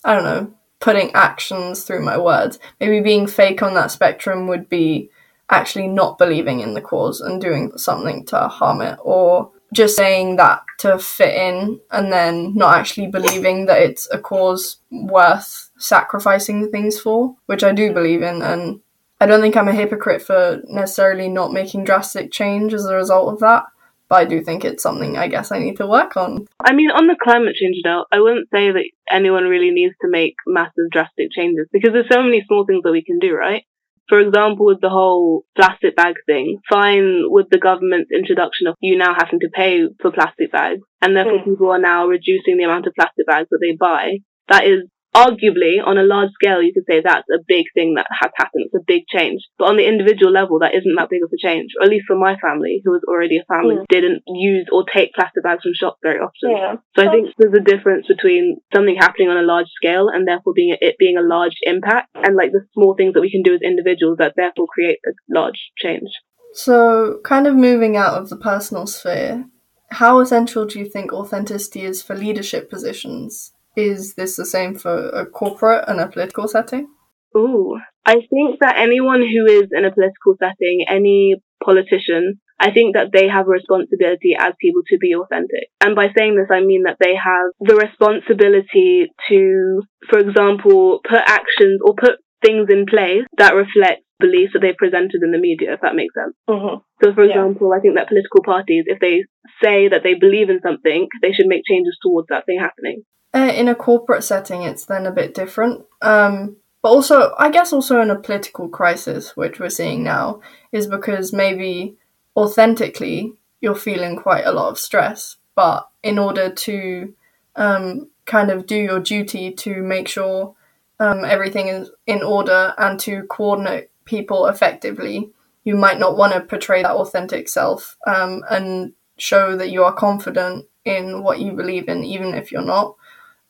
I 0.04 0.14
don't 0.14 0.24
know, 0.24 0.54
putting 0.80 1.12
actions 1.12 1.84
through 1.84 2.04
my 2.04 2.18
words. 2.18 2.58
Maybe 2.80 3.00
being 3.00 3.26
fake 3.26 3.62
on 3.62 3.74
that 3.74 3.90
spectrum 3.90 4.48
would 4.48 4.68
be 4.68 5.10
actually 5.50 5.86
not 5.86 6.18
believing 6.18 6.60
in 6.60 6.74
the 6.74 6.80
cause 6.80 7.20
and 7.20 7.40
doing 7.40 7.76
something 7.76 8.24
to 8.26 8.48
harm 8.48 8.80
it 8.80 8.98
or 9.02 9.50
just 9.72 9.96
saying 9.96 10.36
that 10.36 10.62
to 10.78 10.98
fit 10.98 11.34
in 11.34 11.80
and 11.90 12.12
then 12.12 12.54
not 12.54 12.76
actually 12.76 13.06
believing 13.06 13.66
that 13.66 13.80
it's 13.80 14.08
a 14.12 14.18
cause 14.18 14.78
worth 14.90 15.70
sacrificing 15.78 16.70
things 16.70 17.00
for, 17.00 17.34
which 17.46 17.64
I 17.64 17.72
do 17.72 17.92
believe 17.92 18.22
in 18.22 18.42
and 18.42 18.80
I 19.20 19.26
don't 19.26 19.40
think 19.40 19.56
I'm 19.56 19.68
a 19.68 19.72
hypocrite 19.72 20.22
for 20.22 20.60
necessarily 20.68 21.28
not 21.28 21.52
making 21.52 21.84
drastic 21.84 22.32
change 22.32 22.74
as 22.74 22.84
a 22.84 22.94
result 22.94 23.32
of 23.32 23.40
that 23.40 23.64
but 24.12 24.20
I 24.20 24.24
do 24.26 24.42
think 24.42 24.62
it's 24.62 24.82
something 24.82 25.16
I 25.16 25.26
guess 25.26 25.50
I 25.50 25.58
need 25.58 25.78
to 25.78 25.86
work 25.86 26.18
on. 26.18 26.46
I 26.62 26.74
mean, 26.74 26.90
on 26.90 27.06
the 27.06 27.16
climate 27.18 27.54
change 27.54 27.76
note, 27.82 28.08
I 28.12 28.20
wouldn't 28.20 28.50
say 28.52 28.70
that 28.70 28.84
anyone 29.10 29.44
really 29.44 29.70
needs 29.70 29.94
to 30.02 30.08
make 30.10 30.34
massive 30.46 30.90
drastic 30.90 31.32
changes 31.32 31.66
because 31.72 31.94
there's 31.94 32.12
so 32.12 32.22
many 32.22 32.44
small 32.46 32.66
things 32.66 32.82
that 32.82 32.92
we 32.92 33.02
can 33.02 33.18
do, 33.18 33.32
right? 33.32 33.64
For 34.12 34.20
example, 34.20 34.66
with 34.66 34.82
the 34.82 34.90
whole 34.90 35.46
plastic 35.56 35.96
bag 35.96 36.16
thing, 36.26 36.58
fine 36.68 37.22
with 37.32 37.46
the 37.48 37.56
government's 37.56 38.10
introduction 38.12 38.66
of 38.66 38.74
you 38.78 38.98
now 38.98 39.14
having 39.16 39.40
to 39.40 39.48
pay 39.48 39.88
for 40.02 40.12
plastic 40.12 40.52
bags, 40.52 40.82
and 41.00 41.16
therefore 41.16 41.38
Mm. 41.38 41.44
people 41.44 41.70
are 41.72 41.78
now 41.78 42.06
reducing 42.06 42.58
the 42.58 42.64
amount 42.64 42.86
of 42.86 42.92
plastic 42.94 43.26
bags 43.26 43.48
that 43.50 43.60
they 43.62 43.74
buy. 43.74 44.18
That 44.48 44.66
is 44.66 44.80
arguably 45.14 45.76
on 45.84 45.98
a 45.98 46.02
large 46.02 46.30
scale, 46.34 46.62
you 46.62 46.72
could 46.72 46.86
say 46.88 47.00
that's 47.02 47.28
a 47.28 47.38
big 47.46 47.66
thing 47.74 47.94
that 47.96 48.06
has 48.10 48.30
happened. 48.36 48.64
It's 48.66 48.74
a 48.74 48.84
big 48.86 49.04
change. 49.08 49.42
But 49.58 49.68
on 49.68 49.76
the 49.76 49.86
individual 49.86 50.32
level, 50.32 50.58
that 50.60 50.74
isn't 50.74 50.94
that 50.96 51.10
big 51.10 51.22
of 51.22 51.30
a 51.32 51.36
change. 51.36 51.72
Or 51.78 51.84
at 51.84 51.90
least 51.90 52.06
for 52.06 52.16
my 52.16 52.36
family, 52.36 52.80
who 52.84 52.92
was 52.92 53.02
already 53.06 53.38
a 53.38 53.44
family, 53.44 53.76
Mm. 53.76 53.86
didn't 53.88 54.22
use 54.26 54.66
or 54.72 54.84
take 54.84 55.12
plastic 55.14 55.42
bags 55.42 55.62
from 55.62 55.74
shops 55.74 55.98
very 56.02 56.18
often. 56.18 56.50
Yeah. 56.50 56.76
So 56.96 57.06
I 57.06 57.10
think 57.12 57.34
there's 57.38 57.54
a 57.54 57.60
difference 57.60 58.06
between 58.06 58.60
something 58.74 58.96
happening 58.96 59.28
on 59.28 59.36
a 59.36 59.42
large 59.42 59.68
scale 59.76 60.08
and 60.08 60.26
therefore 60.26 60.54
being 60.54 60.76
it 60.80 60.96
being 60.98 61.16
a 61.16 61.22
large 61.22 61.56
impact, 61.62 62.08
and 62.14 62.36
like 62.36 62.52
the 62.52 62.66
small 62.72 62.94
things 62.94 63.14
that 63.14 63.20
we 63.20 63.30
can 63.30 63.42
do 63.42 63.54
as 63.54 63.60
individuals 63.62 64.18
that 64.18 64.34
therefore 64.36 64.66
create 64.66 64.98
a 65.06 65.12
large 65.28 65.72
change. 65.76 66.10
So, 66.54 67.20
kind 67.24 67.46
of 67.46 67.54
moving 67.54 67.96
out 67.96 68.14
of 68.14 68.28
the 68.28 68.36
personal 68.36 68.86
sphere, 68.86 69.46
how 69.90 70.20
essential 70.20 70.66
do 70.66 70.78
you 70.78 70.84
think 70.86 71.12
authenticity 71.12 71.82
is 71.82 72.02
for 72.02 72.14
leadership 72.14 72.68
positions? 72.70 73.52
Is 73.76 74.14
this 74.14 74.36
the 74.36 74.44
same 74.44 74.74
for 74.74 75.08
a 75.10 75.26
corporate 75.26 75.84
and 75.88 76.00
a 76.00 76.06
political 76.08 76.46
setting? 76.48 76.88
Ooh, 77.36 77.78
I 78.04 78.14
think 78.28 78.60
that 78.60 78.76
anyone 78.76 79.22
who 79.22 79.46
is 79.46 79.68
in 79.72 79.84
a 79.84 79.92
political 79.92 80.36
setting, 80.38 80.84
any 80.88 81.36
politician, 81.64 82.40
I 82.60 82.70
think 82.70 82.94
that 82.94 83.10
they 83.12 83.28
have 83.28 83.46
a 83.46 83.50
responsibility 83.50 84.36
as 84.38 84.52
people 84.60 84.82
to 84.88 84.98
be 84.98 85.14
authentic. 85.14 85.68
And 85.80 85.96
by 85.96 86.08
saying 86.16 86.36
this, 86.36 86.50
I 86.50 86.60
mean 86.60 86.82
that 86.84 86.98
they 87.00 87.14
have 87.16 87.50
the 87.60 87.76
responsibility 87.76 89.08
to, 89.28 89.82
for 90.10 90.18
example, 90.18 91.00
put 91.08 91.22
actions 91.26 91.80
or 91.84 91.94
put 91.94 92.20
things 92.44 92.68
in 92.70 92.86
place 92.86 93.24
that 93.38 93.54
reflect 93.54 94.02
beliefs 94.20 94.52
that 94.52 94.60
they've 94.60 94.76
presented 94.76 95.22
in 95.22 95.32
the 95.32 95.38
media, 95.38 95.74
if 95.74 95.80
that 95.80 95.96
makes 95.96 96.14
sense. 96.14 96.34
hmm 96.48 96.82
So, 97.02 97.14
for 97.14 97.24
Yeah. 97.24 97.30
example, 97.30 97.72
I 97.72 97.80
think 97.80 97.94
that 97.96 98.08
political 98.08 98.42
parties, 98.44 98.84
if 98.86 99.00
they 99.00 99.24
say 99.62 99.88
that 99.88 100.02
they 100.04 100.14
believe 100.14 100.50
in 100.50 100.60
something, 100.60 101.08
they 101.22 101.32
should 101.32 101.46
make 101.46 101.64
changes 101.64 101.98
towards 102.02 102.28
that 102.28 102.46
thing 102.46 102.60
happening. 102.60 103.02
Uh, 103.34 103.50
in 103.54 103.68
a 103.68 103.74
corporate 103.74 104.24
setting, 104.24 104.62
it's 104.62 104.84
then 104.84 105.06
a 105.06 105.10
bit 105.10 105.34
different. 105.34 105.84
Um, 106.02 106.56
but 106.82 106.90
also 106.90 107.34
I 107.38 107.50
guess 107.50 107.72
also 107.72 108.00
in 108.00 108.10
a 108.10 108.18
political 108.18 108.68
crisis, 108.68 109.36
which 109.36 109.58
we're 109.58 109.70
seeing 109.70 110.02
now, 110.02 110.40
is 110.72 110.86
because 110.86 111.32
maybe 111.32 111.96
authentically 112.36 113.34
you're 113.60 113.74
feeling 113.74 114.16
quite 114.16 114.44
a 114.44 114.52
lot 114.52 114.68
of 114.68 114.78
stress, 114.78 115.36
but 115.54 115.88
in 116.02 116.18
order 116.18 116.50
to 116.50 117.14
um, 117.56 118.10
kind 118.26 118.50
of 118.50 118.66
do 118.66 118.76
your 118.76 119.00
duty 119.00 119.52
to 119.52 119.82
make 119.82 120.08
sure 120.08 120.54
um, 120.98 121.24
everything 121.24 121.68
is 121.68 121.90
in 122.06 122.22
order 122.22 122.74
and 122.78 122.98
to 123.00 123.22
coordinate 123.24 123.90
people 124.04 124.46
effectively, 124.46 125.30
you 125.64 125.76
might 125.76 125.98
not 125.98 126.16
want 126.16 126.32
to 126.32 126.40
portray 126.40 126.82
that 126.82 126.90
authentic 126.90 127.48
self 127.48 127.96
um, 128.06 128.42
and 128.50 128.92
show 129.16 129.56
that 129.56 129.70
you 129.70 129.84
are 129.84 129.92
confident 129.92 130.66
in 130.84 131.22
what 131.22 131.38
you 131.38 131.52
believe 131.52 131.88
in, 131.88 132.02
even 132.02 132.34
if 132.34 132.50
you're 132.50 132.62
not. 132.62 132.96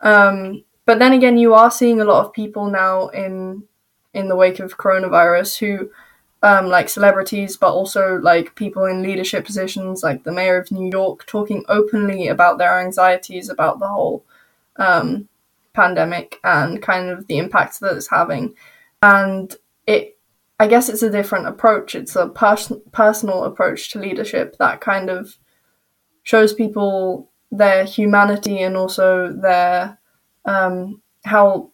Um, 0.03 0.65
but 0.85 0.99
then 0.99 1.13
again, 1.13 1.39
you 1.39 1.55
are 1.55 1.71
seeing 1.71 2.01
a 2.01 2.05
lot 2.05 2.25
of 2.25 2.33
people 2.33 2.69
now 2.71 3.09
in 3.09 3.65
in 4.15 4.29
the 4.29 4.37
wake 4.37 4.61
of 4.61 4.77
coronavirus 4.77 5.59
who, 5.59 5.91
um, 6.43 6.67
like 6.67 6.89
celebrities, 6.89 7.57
but 7.57 7.73
also 7.73 8.17
like 8.17 8.55
people 8.57 8.85
in 8.85 9.03
leadership 9.03 9.47
positions, 9.47 10.03
like 10.03 10.25
the 10.25 10.33
mayor 10.33 10.59
of 10.59 10.71
New 10.71 10.91
York, 10.91 11.25
talking 11.25 11.65
openly 11.69 12.29
about 12.29 12.59
their 12.59 12.79
anxieties 12.79 13.49
about 13.49 13.79
the 13.79 13.89
whole 13.89 14.25
um, 14.77 15.29
pandemic 15.73 16.39
and 16.45 16.83
kind 16.83 17.09
of 17.09 17.27
the 17.27 17.39
impact 17.39 17.81
that 17.81 17.97
it's 17.97 18.11
having. 18.11 18.55
And 19.03 19.55
it, 19.87 20.19
I 20.61 20.67
guess, 20.67 20.91
it's 20.91 21.03
a 21.03 21.11
different 21.11 21.47
approach. 21.47 21.95
It's 21.95 22.17
a 22.17 22.29
pers- 22.29 22.73
personal 22.93 23.45
approach 23.45 23.91
to 23.93 23.99
leadership 23.99 24.57
that 24.59 24.83
kind 24.83 25.09
of 25.09 25.39
shows 26.23 26.53
people 26.53 27.31
their 27.53 27.85
humanity 27.85 28.63
and 28.63 28.77
also 28.77 29.31
their 29.31 29.99
um, 30.47 31.03
how 31.25 31.71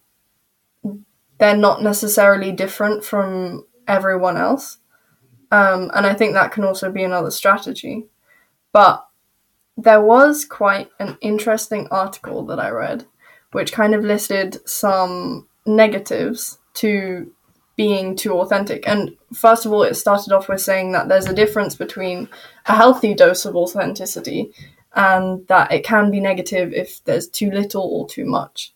they're 1.39 1.57
not 1.57 1.83
necessarily 1.83 2.53
different 2.53 3.05
from 3.05 3.65
everyone 3.87 4.37
else. 4.37 4.79
Um, 5.51 5.91
and 5.95 6.05
I 6.05 6.13
think 6.13 6.35
that 6.35 6.53
can 6.53 6.65
also 6.65 6.91
be 6.91 7.05
another 7.05 7.31
strategy. 7.31 8.07
But 8.73 9.07
there 9.77 10.03
was 10.03 10.45
quite 10.45 10.91
an 10.99 11.17
interesting 11.23 11.87
article 11.91 12.45
that 12.47 12.59
I 12.59 12.69
read, 12.71 13.07
which 13.53 13.73
kind 13.73 13.95
of 13.95 14.05
listed 14.05 14.59
some 14.69 15.47
negatives 15.65 16.59
to 16.75 17.33
being 17.77 18.17
too 18.17 18.33
authentic. 18.33 18.87
And 18.89 19.17
first 19.33 19.65
of 19.65 19.73
all, 19.73 19.85
it 19.85 19.95
started 19.95 20.33
off 20.33 20.49
with 20.49 20.61
saying 20.61 20.93
that 20.93 21.09
there's 21.09 21.27
a 21.27 21.35
difference 21.35 21.77
between 21.77 22.29
a 22.67 22.75
healthy 22.75 23.15
dose 23.15 23.45
of 23.45 23.55
authenticity 23.55 24.53
and 24.99 25.47
that 25.47 25.71
it 25.71 25.85
can 25.85 26.11
be 26.11 26.19
negative 26.19 26.75
if 26.75 27.03
there's 27.05 27.29
too 27.29 27.53
little 27.53 27.83
or 27.83 28.09
too 28.09 28.27
much. 28.27 28.75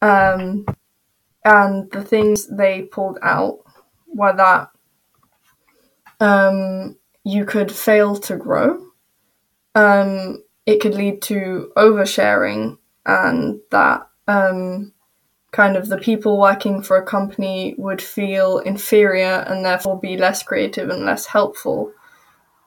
Um, 0.00 0.64
and 1.44 1.90
the 1.90 2.04
things 2.04 2.46
they 2.46 2.82
pulled 2.82 3.18
out 3.22 3.58
were 4.06 4.34
that 4.36 4.70
um, 6.20 6.96
you 7.24 7.44
could 7.44 7.72
fail 7.72 8.14
to 8.16 8.36
grow, 8.36 8.86
um, 9.74 10.44
it 10.64 10.80
could 10.80 10.94
lead 10.94 11.20
to 11.22 11.72
oversharing, 11.76 12.78
and 13.04 13.58
that 13.72 14.08
um, 14.28 14.92
kind 15.50 15.76
of 15.76 15.88
the 15.88 15.98
people 15.98 16.38
working 16.38 16.84
for 16.84 16.98
a 16.98 17.04
company 17.04 17.74
would 17.78 18.00
feel 18.00 18.58
inferior 18.58 19.44
and 19.48 19.64
therefore 19.64 19.98
be 19.98 20.16
less 20.16 20.44
creative 20.44 20.88
and 20.88 21.04
less 21.04 21.26
helpful 21.26 21.92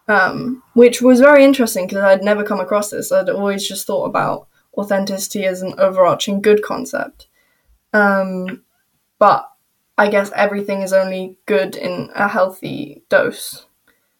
um, 0.07 0.63
which 0.73 1.01
was 1.01 1.19
very 1.19 1.43
interesting 1.43 1.87
because 1.87 2.03
I'd 2.03 2.23
never 2.23 2.43
come 2.43 2.59
across 2.59 2.89
this. 2.89 3.11
I'd 3.11 3.29
always 3.29 3.67
just 3.67 3.87
thought 3.87 4.05
about 4.05 4.47
authenticity 4.77 5.45
as 5.45 5.61
an 5.61 5.73
overarching 5.77 6.41
good 6.41 6.61
concept. 6.61 7.27
Um, 7.93 8.63
but 9.19 9.49
I 9.97 10.09
guess 10.09 10.31
everything 10.35 10.81
is 10.81 10.93
only 10.93 11.37
good 11.45 11.75
in 11.75 12.11
a 12.13 12.27
healthy 12.27 13.03
dose. 13.09 13.65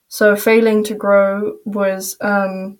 So 0.07 0.35
failing 0.35 0.83
to 0.85 0.95
grow 0.95 1.57
was 1.65 2.17
um, 2.21 2.77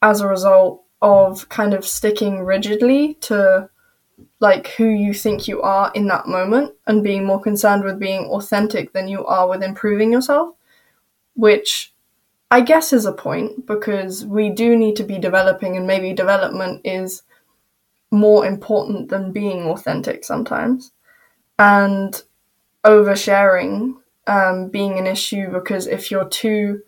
as 0.00 0.20
a 0.20 0.26
result 0.26 0.84
of 1.00 1.48
kind 1.48 1.74
of 1.74 1.86
sticking 1.86 2.40
rigidly 2.40 3.14
to 3.14 3.68
like 4.40 4.68
who 4.68 4.86
you 4.86 5.14
think 5.14 5.46
you 5.46 5.62
are 5.62 5.92
in 5.94 6.06
that 6.08 6.26
moment 6.26 6.74
and 6.86 7.04
being 7.04 7.24
more 7.24 7.40
concerned 7.40 7.84
with 7.84 7.98
being 7.98 8.26
authentic 8.26 8.92
than 8.92 9.08
you 9.08 9.24
are 9.24 9.48
with 9.48 9.62
improving 9.62 10.12
yourself, 10.12 10.54
which 11.34 11.91
I 12.52 12.60
guess 12.60 12.92
is 12.92 13.06
a 13.06 13.12
point 13.12 13.66
because 13.66 14.26
we 14.26 14.50
do 14.50 14.76
need 14.76 14.96
to 14.96 15.04
be 15.04 15.18
developing, 15.18 15.74
and 15.78 15.86
maybe 15.86 16.12
development 16.12 16.82
is 16.84 17.22
more 18.10 18.44
important 18.44 19.08
than 19.08 19.32
being 19.32 19.62
authentic 19.70 20.22
sometimes. 20.22 20.92
And 21.58 22.22
oversharing 22.84 23.94
um, 24.26 24.68
being 24.68 24.98
an 24.98 25.06
issue 25.06 25.50
because 25.50 25.86
if 25.86 26.10
you're 26.10 26.28
too, 26.28 26.82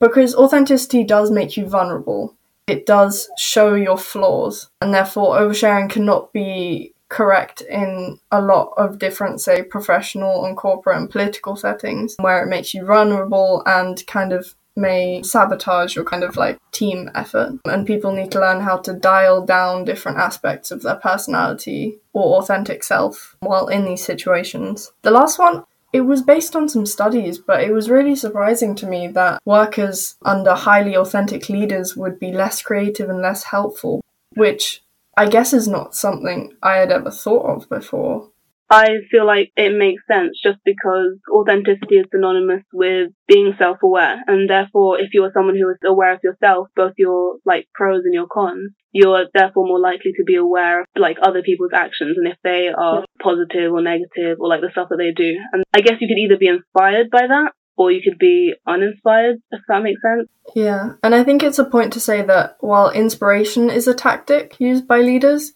because 0.00 0.34
authenticity 0.34 1.04
does 1.04 1.30
make 1.30 1.58
you 1.58 1.66
vulnerable, 1.66 2.34
it 2.66 2.86
does 2.86 3.28
show 3.36 3.74
your 3.74 3.98
flaws, 3.98 4.70
and 4.80 4.94
therefore 4.94 5.38
oversharing 5.38 5.90
cannot 5.90 6.32
be 6.32 6.94
correct 7.10 7.60
in 7.60 8.18
a 8.30 8.40
lot 8.40 8.72
of 8.78 8.98
different, 8.98 9.42
say, 9.42 9.62
professional 9.62 10.46
and 10.46 10.56
corporate 10.56 10.96
and 10.96 11.10
political 11.10 11.54
settings 11.54 12.16
where 12.18 12.42
it 12.42 12.48
makes 12.48 12.72
you 12.72 12.86
vulnerable 12.86 13.62
and 13.66 14.06
kind 14.06 14.32
of 14.32 14.54
may 14.76 15.22
sabotage 15.22 15.94
your 15.94 16.04
kind 16.04 16.24
of 16.24 16.36
like 16.36 16.58
team 16.72 17.10
effort. 17.14 17.58
And 17.64 17.86
people 17.86 18.12
need 18.12 18.30
to 18.32 18.40
learn 18.40 18.60
how 18.60 18.78
to 18.78 18.92
dial 18.92 19.44
down 19.44 19.84
different 19.84 20.18
aspects 20.18 20.70
of 20.70 20.82
their 20.82 20.96
personality 20.96 21.98
or 22.12 22.38
authentic 22.38 22.84
self 22.84 23.36
while 23.40 23.68
in 23.68 23.84
these 23.84 24.04
situations. 24.04 24.92
The 25.02 25.10
last 25.10 25.38
one, 25.38 25.64
it 25.92 26.02
was 26.02 26.22
based 26.22 26.56
on 26.56 26.68
some 26.68 26.86
studies, 26.86 27.38
but 27.38 27.62
it 27.62 27.72
was 27.72 27.90
really 27.90 28.16
surprising 28.16 28.74
to 28.76 28.86
me 28.86 29.08
that 29.08 29.42
workers 29.44 30.16
under 30.24 30.54
highly 30.54 30.96
authentic 30.96 31.48
leaders 31.48 31.96
would 31.96 32.18
be 32.18 32.32
less 32.32 32.62
creative 32.62 33.10
and 33.10 33.20
less 33.20 33.44
helpful, 33.44 34.00
which 34.34 34.82
I 35.16 35.26
guess 35.28 35.52
is 35.52 35.68
not 35.68 35.94
something 35.94 36.56
I 36.62 36.76
had 36.76 36.90
ever 36.90 37.10
thought 37.10 37.44
of 37.44 37.68
before. 37.68 38.30
I 38.72 39.04
feel 39.10 39.26
like 39.26 39.52
it 39.54 39.76
makes 39.76 40.02
sense 40.10 40.40
just 40.42 40.58
because 40.64 41.18
authenticity 41.30 41.96
is 41.96 42.06
synonymous 42.10 42.64
with 42.72 43.10
being 43.28 43.52
self-aware. 43.58 44.22
And 44.26 44.48
therefore, 44.48 44.98
if 44.98 45.10
you 45.12 45.22
are 45.24 45.32
someone 45.34 45.56
who 45.56 45.68
is 45.68 45.76
aware 45.84 46.14
of 46.14 46.20
yourself, 46.24 46.68
both 46.74 46.94
your 46.96 47.36
like 47.44 47.68
pros 47.74 48.00
and 48.04 48.14
your 48.14 48.26
cons, 48.32 48.72
you're 48.90 49.26
therefore 49.34 49.66
more 49.66 49.78
likely 49.78 50.12
to 50.16 50.24
be 50.24 50.36
aware 50.36 50.80
of 50.80 50.86
like 50.96 51.18
other 51.22 51.42
people's 51.42 51.72
actions 51.74 52.16
and 52.16 52.26
if 52.26 52.38
they 52.42 52.68
are 52.74 53.04
positive 53.22 53.72
or 53.72 53.82
negative 53.82 54.38
or 54.40 54.48
like 54.48 54.62
the 54.62 54.70
stuff 54.72 54.88
that 54.88 54.96
they 54.96 55.12
do. 55.12 55.36
And 55.52 55.64
I 55.74 55.82
guess 55.82 56.00
you 56.00 56.08
could 56.08 56.18
either 56.18 56.38
be 56.38 56.48
inspired 56.48 57.10
by 57.10 57.26
that 57.28 57.52
or 57.76 57.90
you 57.90 58.00
could 58.02 58.18
be 58.18 58.54
uninspired, 58.66 59.36
if 59.50 59.60
that 59.68 59.82
makes 59.82 60.00
sense. 60.02 60.28
Yeah, 60.54 60.94
and 61.02 61.14
I 61.14 61.24
think 61.24 61.42
it's 61.42 61.58
a 61.58 61.64
point 61.64 61.92
to 61.94 62.00
say 62.00 62.22
that 62.22 62.56
while 62.60 62.90
inspiration 62.90 63.70
is 63.70 63.88
a 63.88 63.94
tactic 63.94 64.58
used 64.58 64.86
by 64.86 65.00
leaders, 65.00 65.52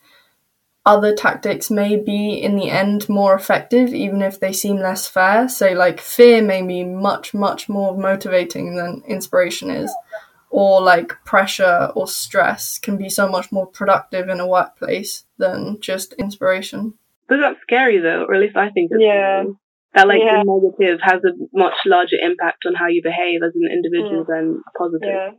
other 0.86 1.12
tactics 1.14 1.68
may 1.70 1.96
be 1.96 2.34
in 2.34 2.56
the 2.56 2.70
end 2.70 3.08
more 3.08 3.34
effective, 3.34 3.92
even 3.92 4.22
if 4.22 4.38
they 4.40 4.52
seem 4.52 4.76
less 4.78 5.06
fair. 5.08 5.48
So, 5.48 5.72
like, 5.72 6.00
fear 6.00 6.40
may 6.40 6.62
be 6.62 6.84
much, 6.84 7.34
much 7.34 7.68
more 7.68 7.94
motivating 7.98 8.76
than 8.76 9.02
inspiration 9.06 9.68
is, 9.68 9.92
or 10.48 10.80
like 10.80 11.12
pressure 11.24 11.90
or 11.96 12.06
stress 12.06 12.78
can 12.78 12.96
be 12.96 13.08
so 13.10 13.28
much 13.28 13.50
more 13.50 13.66
productive 13.66 14.28
in 14.28 14.38
a 14.40 14.46
workplace 14.46 15.24
than 15.38 15.78
just 15.80 16.12
inspiration. 16.14 16.94
But 17.28 17.38
that's 17.38 17.60
scary, 17.62 17.98
though, 17.98 18.24
or 18.28 18.34
at 18.34 18.40
least 18.40 18.56
I 18.56 18.70
think. 18.70 18.92
yeah. 18.96 19.44
That 19.94 20.08
like 20.08 20.20
Yeah. 20.22 20.42
the 20.44 20.60
negative 20.78 21.00
has 21.02 21.24
a 21.24 21.32
much 21.54 21.74
larger 21.86 22.16
impact 22.22 22.64
on 22.66 22.74
how 22.74 22.86
you 22.86 23.02
behave 23.02 23.42
as 23.42 23.52
an 23.56 23.68
individual 23.72 24.24
Mm. 24.24 24.28
than 24.28 24.62
positive. 24.78 25.08
Yeah. 25.08 25.30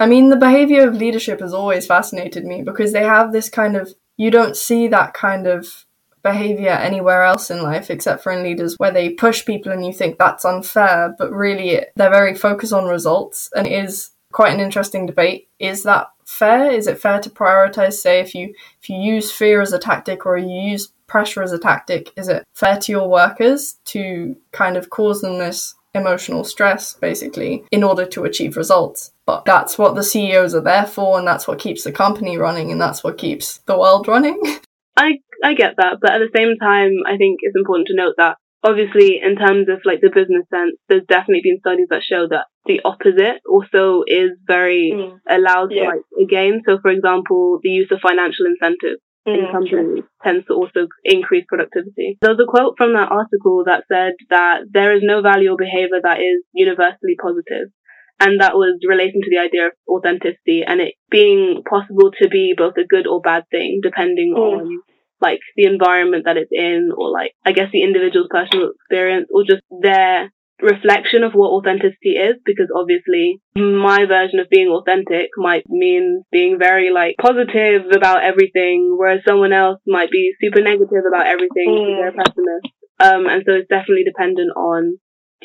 I 0.00 0.06
mean, 0.06 0.30
the 0.30 0.36
behavior 0.36 0.88
of 0.88 0.96
leadership 0.96 1.40
has 1.40 1.54
always 1.54 1.86
fascinated 1.86 2.44
me 2.44 2.62
because 2.62 2.92
they 2.92 3.04
have 3.04 3.32
this 3.32 3.48
kind 3.48 3.76
of, 3.76 3.94
you 4.16 4.30
don't 4.30 4.56
see 4.56 4.88
that 4.88 5.14
kind 5.14 5.46
of 5.46 5.84
behavior 6.22 6.70
anywhere 6.70 7.22
else 7.22 7.50
in 7.50 7.62
life 7.62 7.88
except 7.88 8.22
for 8.22 8.32
in 8.32 8.42
leaders 8.42 8.74
where 8.78 8.90
they 8.90 9.10
push 9.10 9.44
people 9.44 9.70
and 9.70 9.86
you 9.86 9.92
think 9.92 10.18
that's 10.18 10.44
unfair, 10.44 11.14
but 11.18 11.30
really 11.30 11.84
they're 11.94 12.10
very 12.10 12.34
focused 12.34 12.72
on 12.72 12.86
results 12.86 13.48
and 13.54 13.66
it 13.66 13.72
is 13.72 14.10
quite 14.32 14.52
an 14.52 14.60
interesting 14.60 15.06
debate. 15.06 15.48
Is 15.58 15.84
that 15.84 16.08
fair? 16.24 16.70
Is 16.70 16.88
it 16.88 16.98
fair 17.00 17.20
to 17.20 17.30
prioritize, 17.30 17.94
say, 17.94 18.20
if 18.20 18.34
you 18.34 18.52
if 18.82 18.88
you 18.88 18.96
use 18.96 19.30
fear 19.30 19.60
as 19.60 19.72
a 19.72 19.78
tactic 19.78 20.26
or 20.26 20.36
you 20.36 20.60
use 20.72 20.92
pressure 21.06 21.42
as 21.42 21.52
a 21.52 21.58
tactic, 21.58 22.12
is 22.16 22.28
it 22.28 22.44
fair 22.54 22.76
to 22.78 22.92
your 22.92 23.08
workers 23.08 23.78
to 23.86 24.36
kind 24.52 24.76
of 24.76 24.90
cause 24.90 25.20
them 25.20 25.38
this 25.38 25.74
emotional 25.96 26.44
stress 26.44 26.94
basically 26.94 27.64
in 27.72 27.82
order 27.82 28.06
to 28.06 28.24
achieve 28.24 28.56
results? 28.56 29.12
But 29.26 29.44
that's 29.44 29.76
what 29.78 29.94
the 29.94 30.04
CEOs 30.04 30.54
are 30.54 30.60
there 30.60 30.86
for 30.86 31.18
and 31.18 31.26
that's 31.26 31.48
what 31.48 31.58
keeps 31.58 31.82
the 31.84 31.92
company 31.92 32.38
running 32.38 32.70
and 32.70 32.80
that's 32.80 33.02
what 33.02 33.18
keeps 33.18 33.58
the 33.66 33.78
world 33.78 34.06
running. 34.08 34.40
I 34.96 35.18
I 35.44 35.54
get 35.54 35.74
that, 35.76 35.98
but 36.00 36.12
at 36.12 36.18
the 36.18 36.30
same 36.34 36.56
time, 36.56 36.92
I 37.06 37.16
think 37.18 37.40
it's 37.42 37.56
important 37.56 37.88
to 37.88 37.94
note 37.96 38.14
that 38.18 38.36
obviously, 38.64 39.20
in 39.22 39.36
terms 39.36 39.68
of 39.68 39.78
like 39.84 40.00
the 40.00 40.08
business 40.08 40.44
sense, 40.50 40.76
there's 40.88 41.04
definitely 41.08 41.42
been 41.44 41.58
studies 41.60 41.86
that 41.90 42.02
show 42.02 42.26
that 42.28 42.46
the 42.64 42.80
opposite 42.84 43.38
also 43.48 44.02
is 44.06 44.30
very 44.46 44.92
Mm. 44.94 45.20
allowed 45.28 45.70
Yeah. 45.72 45.82
to 45.82 45.88
like 45.90 46.28
gain. 46.28 46.62
So, 46.66 46.78
for 46.80 46.90
example, 46.90 47.60
the 47.62 47.68
use 47.68 47.90
of 47.92 48.00
financial 48.00 48.46
incentives. 48.46 49.00
In 49.26 49.50
companies 49.50 50.04
tends 50.22 50.46
to 50.46 50.54
also 50.54 50.86
increase 51.04 51.44
productivity. 51.48 52.16
There 52.20 52.30
was 52.30 52.40
a 52.40 52.50
quote 52.50 52.74
from 52.78 52.94
that 52.94 53.10
article 53.10 53.64
that 53.66 53.84
said 53.90 54.14
that 54.30 54.70
there 54.70 54.94
is 54.94 55.02
no 55.02 55.22
value 55.22 55.50
or 55.52 55.56
behavior 55.56 56.00
that 56.02 56.20
is 56.20 56.44
universally 56.54 57.16
positive. 57.20 57.74
And 58.18 58.40
that 58.40 58.54
was 58.54 58.80
relating 58.88 59.20
to 59.22 59.30
the 59.30 59.42
idea 59.42 59.66
of 59.66 59.72
authenticity 59.88 60.62
and 60.66 60.80
it 60.80 60.94
being 61.10 61.62
possible 61.68 62.12
to 62.22 62.28
be 62.28 62.54
both 62.56 62.74
a 62.78 62.86
good 62.86 63.06
or 63.06 63.20
bad 63.20 63.44
thing 63.50 63.80
depending 63.82 64.32
mm. 64.34 64.40
on 64.40 64.80
like 65.20 65.40
the 65.56 65.64
environment 65.64 66.24
that 66.24 66.36
it's 66.36 66.50
in 66.52 66.90
or 66.96 67.10
like 67.10 67.32
I 67.44 67.52
guess 67.52 67.68
the 67.72 67.82
individual's 67.82 68.28
personal 68.30 68.70
experience 68.72 69.28
or 69.32 69.44
just 69.44 69.62
their 69.82 70.32
reflection 70.62 71.22
of 71.22 71.32
what 71.32 71.50
authenticity 71.50 72.16
is 72.16 72.36
because 72.44 72.68
obviously 72.74 73.40
my 73.54 74.06
version 74.06 74.38
of 74.40 74.48
being 74.48 74.68
authentic 74.68 75.28
might 75.36 75.64
mean 75.68 76.22
being 76.32 76.58
very 76.58 76.90
like 76.90 77.14
positive 77.20 77.82
about 77.94 78.24
everything 78.24 78.96
whereas 78.98 79.20
someone 79.26 79.52
else 79.52 79.78
might 79.86 80.10
be 80.10 80.32
super 80.40 80.62
negative 80.62 81.04
about 81.06 81.26
everything 81.26 81.68
mm. 81.68 81.96
they're 81.98 82.08
a 82.08 82.12
pessimist 82.12 82.72
um 83.00 83.26
and 83.28 83.44
so 83.46 83.52
it's 83.52 83.68
definitely 83.68 84.04
dependent 84.04 84.50
on 84.56 84.96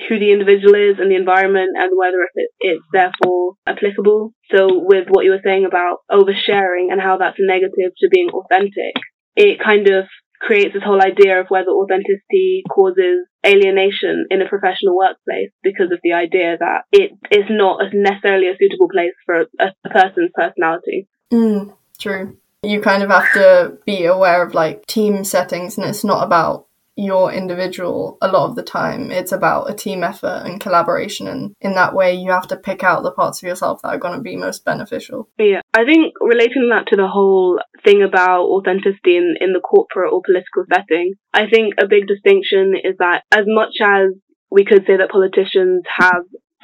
who 0.07 0.17
the 0.17 0.31
individual 0.31 0.75
is 0.75 0.95
and 0.97 1.11
the 1.11 1.19
environment 1.19 1.75
and 1.75 1.91
whether 1.99 2.23
it, 2.23 2.49
it's 2.61 2.85
therefore 2.93 3.55
applicable 3.67 4.31
so 4.49 4.79
with 4.79 5.07
what 5.09 5.25
you 5.25 5.31
were 5.31 5.43
saying 5.43 5.65
about 5.65 5.97
oversharing 6.09 6.87
and 6.89 7.01
how 7.01 7.17
that's 7.17 7.37
negative 7.37 7.91
to 7.97 8.07
being 8.09 8.29
authentic 8.29 8.95
it 9.35 9.59
kind 9.61 9.89
of 9.89 10.05
creates 10.41 10.73
this 10.73 10.83
whole 10.83 11.01
idea 11.01 11.39
of 11.39 11.47
whether 11.49 11.69
authenticity 11.69 12.63
causes 12.69 13.27
alienation 13.45 14.25
in 14.29 14.41
a 14.41 14.49
professional 14.49 14.97
workplace 14.97 15.51
because 15.63 15.91
of 15.91 15.99
the 16.03 16.13
idea 16.13 16.57
that 16.59 16.81
it 16.91 17.11
is 17.31 17.45
not 17.49 17.81
necessarily 17.93 18.47
a 18.47 18.57
suitable 18.57 18.89
place 18.89 19.13
for 19.25 19.41
a, 19.41 19.71
a 19.85 19.89
person's 19.89 20.31
personality. 20.33 21.07
Mm, 21.31 21.73
true. 21.99 22.37
You 22.63 22.81
kind 22.81 23.01
of 23.01 23.09
have 23.09 23.31
to 23.33 23.77
be 23.85 24.05
aware 24.05 24.43
of 24.43 24.53
like 24.53 24.85
team 24.85 25.23
settings, 25.23 25.77
and 25.77 25.87
it's 25.87 26.03
not 26.03 26.23
about 26.23 26.67
your 27.01 27.31
individual 27.31 28.17
a 28.21 28.27
lot 28.27 28.49
of 28.49 28.55
the 28.55 28.63
time. 28.63 29.11
It's 29.11 29.31
about 29.31 29.69
a 29.69 29.73
team 29.73 30.03
effort 30.03 30.43
and 30.45 30.61
collaboration. 30.61 31.27
And 31.27 31.55
in 31.59 31.73
that 31.73 31.95
way, 31.95 32.13
you 32.13 32.31
have 32.31 32.47
to 32.49 32.57
pick 32.57 32.83
out 32.83 33.03
the 33.03 33.11
parts 33.11 33.41
of 33.41 33.47
yourself 33.47 33.81
that 33.81 33.89
are 33.89 33.97
going 33.97 34.17
to 34.17 34.21
be 34.21 34.35
most 34.35 34.63
beneficial. 34.63 35.27
Yeah. 35.37 35.61
I 35.73 35.83
think 35.83 36.13
relating 36.21 36.69
that 36.69 36.87
to 36.87 36.95
the 36.95 37.07
whole 37.07 37.59
thing 37.83 38.03
about 38.03 38.43
authenticity 38.43 39.17
in, 39.17 39.35
in 39.41 39.53
the 39.53 39.59
corporate 39.59 40.13
or 40.13 40.21
political 40.23 40.63
setting, 40.71 41.13
I 41.33 41.49
think 41.49 41.75
a 41.79 41.87
big 41.87 42.07
distinction 42.07 42.75
is 42.81 42.95
that 42.99 43.23
as 43.31 43.45
much 43.47 43.75
as 43.81 44.11
we 44.51 44.65
could 44.65 44.85
say 44.85 44.97
that 44.97 45.09
politicians 45.09 45.83
have 45.97 46.23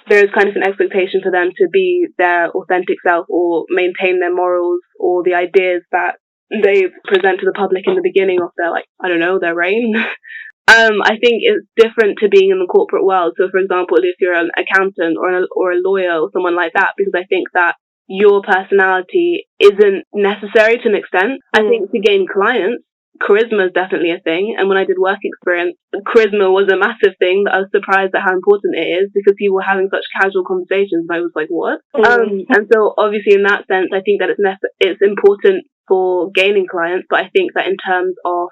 there 0.10 0.24
is 0.24 0.32
kind 0.34 0.48
of 0.48 0.56
an 0.56 0.63
expectation 0.63 1.20
for 1.22 1.32
them 1.32 1.50
to 1.58 1.67
be 1.67 2.08
their 2.17 2.50
authentic 2.51 2.96
self 3.06 3.25
or 3.29 3.65
maintain 3.70 4.22
their 4.22 4.34
morals 4.34 4.79
or 5.00 5.22
the 5.24 5.34
ideas 5.34 5.84
that 5.91 6.15
they 6.50 6.88
present 7.06 7.39
to 7.39 7.46
the 7.46 7.56
public 7.56 7.84
in 7.88 7.96
the 7.96 8.04
beginning 8.04 8.42
of 8.42 8.51
their 8.58 8.72
like 8.72 8.86
I 9.01 9.08
don't 9.08 9.20
know 9.20 9.39
their 9.39 9.56
reign. 9.56 9.96
um, 10.68 11.01
I 11.04 11.16
think 11.20 11.44
it's 11.44 11.68
different 11.75 12.20
to 12.20 12.30
being 12.30 12.51
in 12.51 12.60
the 12.60 12.72
corporate 12.72 13.06
world. 13.06 13.34
So, 13.38 13.50
for 13.50 13.60
example, 13.60 13.98
if 14.01 14.16
you're 14.20 14.36
an 14.36 14.51
accountant 14.56 15.18
or 15.20 15.32
a, 15.32 15.48
or 15.56 15.72
a 15.72 15.82
lawyer 15.84 16.20
or 16.20 16.30
someone 16.34 16.56
like 16.56 16.74
that, 16.74 16.94
because 16.98 17.13
I 17.16 17.24
think 17.24 17.48
that 17.54 17.75
your 18.08 18.42
personality 18.42 19.48
isn't 19.60 20.04
necessary 20.13 20.77
to 20.80 20.88
an 20.88 20.96
extent. 20.96 21.39
I 21.54 21.68
think 21.68 21.92
to 21.92 22.00
gain 22.00 22.25
clients, 22.27 22.84
charisma 23.20 23.68
is 23.68 23.75
definitely 23.75 24.12
a 24.12 24.24
thing. 24.24 24.56
And 24.58 24.70
when 24.70 24.77
I 24.77 24.86
did 24.86 24.98
work 25.00 25.20
experience, 25.24 25.75
charisma 26.08 26.51
was 26.51 26.72
a 26.72 26.80
massive 26.80 27.18
thing 27.20 27.44
that 27.46 27.54
I 27.54 27.60
was 27.63 27.72
surprised 27.72 28.16
at 28.16 28.24
how 28.24 28.34
important 28.34 28.75
it 28.75 28.88
is 28.88 29.12
because 29.13 29.36
people 29.38 29.56
were 29.56 29.68
having 29.68 29.89
such 29.92 30.08
casual 30.20 30.46
conversations. 30.48 31.08
And 31.08 31.16
I 31.16 31.20
was 31.20 31.36
like, 31.36 31.50
what? 31.50 31.82
Mm. 31.96 32.06
Um, 32.06 32.30
and 32.50 32.68
so 32.72 32.94
obviously 32.98 33.36
in 33.36 33.44
that 33.44 33.68
sense, 33.68 33.92
I 33.92 34.01
think 34.01 34.22
that 34.22 34.32
it's, 34.32 34.42
nece- 34.42 34.75
it's 34.80 35.01
important 35.01 35.68
for 35.88 36.32
gaining 36.32 36.67
clients, 36.70 37.08
but 37.10 37.20
I 37.20 37.29
think 37.29 37.53
that 37.56 37.67
in 37.67 37.77
terms 37.77 38.15
of 38.25 38.50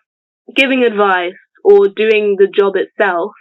giving 0.55 0.83
advice 0.83 1.33
or 1.63 1.87
doing 1.87 2.35
the 2.37 2.47
job 2.47 2.75
itself, 2.75 3.31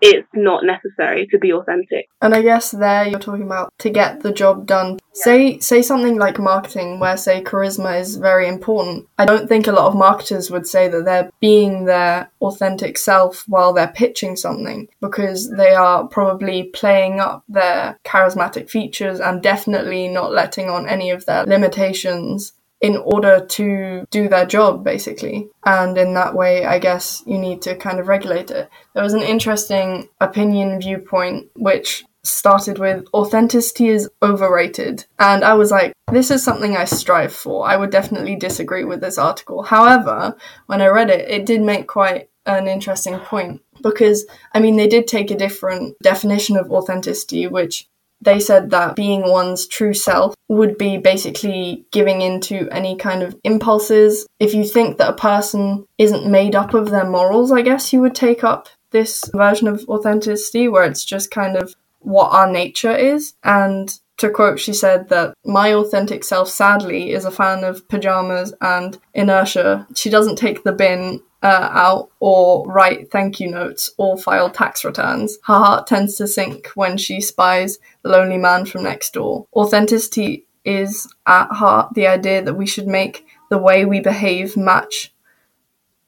it's 0.00 0.28
not 0.34 0.64
necessary 0.64 1.26
to 1.28 1.38
be 1.38 1.52
authentic. 1.52 2.06
And 2.20 2.34
I 2.34 2.42
guess 2.42 2.72
there 2.72 3.06
you're 3.06 3.18
talking 3.18 3.44
about 3.44 3.72
to 3.78 3.90
get 3.90 4.20
the 4.20 4.32
job 4.32 4.66
done. 4.66 4.98
Yeah. 5.14 5.24
Say 5.24 5.58
say 5.60 5.82
something 5.82 6.18
like 6.18 6.38
marketing 6.38 6.98
where 6.98 7.16
say 7.16 7.42
charisma 7.42 8.00
is 8.00 8.16
very 8.16 8.48
important. 8.48 9.06
I 9.18 9.24
don't 9.24 9.48
think 9.48 9.66
a 9.66 9.72
lot 9.72 9.86
of 9.86 9.96
marketers 9.96 10.50
would 10.50 10.66
say 10.66 10.88
that 10.88 11.04
they're 11.04 11.30
being 11.40 11.84
their 11.84 12.30
authentic 12.40 12.98
self 12.98 13.44
while 13.46 13.72
they're 13.72 13.88
pitching 13.88 14.36
something 14.36 14.88
because 15.00 15.50
they 15.50 15.72
are 15.74 16.06
probably 16.08 16.64
playing 16.64 17.20
up 17.20 17.44
their 17.48 17.98
charismatic 18.04 18.68
features 18.68 19.20
and 19.20 19.42
definitely 19.42 20.08
not 20.08 20.32
letting 20.32 20.68
on 20.68 20.88
any 20.88 21.10
of 21.10 21.24
their 21.24 21.46
limitations 21.46 22.52
in 22.80 22.96
order 22.96 23.44
to 23.46 24.06
do 24.10 24.28
their 24.28 24.44
job, 24.46 24.84
basically. 24.84 25.48
And 25.64 25.96
in 25.96 26.14
that 26.14 26.34
way, 26.34 26.64
I 26.66 26.78
guess 26.78 27.22
you 27.26 27.38
need 27.38 27.62
to 27.62 27.76
kind 27.76 27.98
of 27.98 28.08
regulate 28.08 28.50
it. 28.50 28.68
There 28.94 29.02
was 29.02 29.14
an 29.14 29.22
interesting 29.22 30.08
opinion 30.20 30.80
viewpoint 30.80 31.50
which 31.56 32.04
started 32.24 32.78
with 32.78 33.04
authenticity 33.14 33.88
is 33.88 34.10
overrated. 34.22 35.04
And 35.18 35.44
I 35.44 35.54
was 35.54 35.70
like, 35.70 35.92
this 36.10 36.30
is 36.30 36.42
something 36.42 36.76
I 36.76 36.84
strive 36.84 37.34
for. 37.34 37.66
I 37.66 37.76
would 37.76 37.90
definitely 37.90 38.36
disagree 38.36 38.84
with 38.84 39.00
this 39.00 39.18
article. 39.18 39.62
However, 39.62 40.36
when 40.66 40.80
I 40.80 40.86
read 40.88 41.10
it, 41.10 41.28
it 41.28 41.46
did 41.46 41.60
make 41.60 41.86
quite 41.86 42.30
an 42.46 42.68
interesting 42.68 43.18
point 43.18 43.62
because 43.82 44.26
I 44.52 44.60
mean 44.60 44.76
they 44.76 44.86
did 44.86 45.06
take 45.06 45.30
a 45.30 45.36
different 45.36 45.98
definition 46.02 46.56
of 46.56 46.70
authenticity 46.70 47.46
which 47.46 47.88
they 48.24 48.40
said 48.40 48.70
that 48.70 48.96
being 48.96 49.28
one's 49.28 49.66
true 49.66 49.94
self 49.94 50.34
would 50.48 50.76
be 50.78 50.96
basically 50.96 51.84
giving 51.92 52.22
into 52.22 52.68
any 52.70 52.96
kind 52.96 53.22
of 53.22 53.36
impulses. 53.44 54.26
If 54.40 54.54
you 54.54 54.64
think 54.64 54.98
that 54.98 55.10
a 55.10 55.16
person 55.16 55.86
isn't 55.98 56.30
made 56.30 56.54
up 56.54 56.74
of 56.74 56.90
their 56.90 57.08
morals, 57.08 57.52
I 57.52 57.62
guess 57.62 57.92
you 57.92 58.00
would 58.00 58.14
take 58.14 58.42
up 58.44 58.68
this 58.90 59.24
version 59.34 59.68
of 59.68 59.84
authenticity 59.88 60.68
where 60.68 60.84
it's 60.84 61.04
just 61.04 61.30
kind 61.30 61.56
of 61.56 61.74
what 62.00 62.32
our 62.32 62.50
nature 62.50 62.94
is. 62.94 63.34
And 63.42 63.98
to 64.18 64.30
quote, 64.30 64.60
she 64.60 64.72
said 64.72 65.08
that 65.08 65.34
my 65.44 65.72
authentic 65.72 66.24
self, 66.24 66.48
sadly, 66.48 67.12
is 67.12 67.24
a 67.24 67.30
fan 67.30 67.64
of 67.64 67.88
pajamas 67.88 68.54
and 68.60 68.98
inertia. 69.12 69.86
She 69.94 70.08
doesn't 70.10 70.36
take 70.36 70.62
the 70.62 70.72
bin 70.72 71.20
uh, 71.42 71.68
out 71.72 72.10
or 72.20 72.66
write 72.66 73.10
thank 73.10 73.38
you 73.38 73.50
notes 73.50 73.90
or 73.98 74.16
file 74.16 74.50
tax 74.50 74.84
returns. 74.84 75.36
Her 75.44 75.58
heart 75.58 75.86
tends 75.86 76.14
to 76.16 76.26
sink 76.26 76.68
when 76.74 76.96
she 76.96 77.20
spies 77.20 77.78
the 78.02 78.08
lonely 78.10 78.38
man 78.38 78.66
from 78.66 78.84
next 78.84 79.12
door. 79.12 79.46
Authenticity 79.52 80.46
is 80.64 81.12
at 81.26 81.48
heart 81.48 81.92
the 81.94 82.06
idea 82.06 82.42
that 82.42 82.54
we 82.54 82.66
should 82.66 82.86
make 82.86 83.26
the 83.50 83.58
way 83.58 83.84
we 83.84 84.00
behave 84.00 84.56
match 84.56 85.12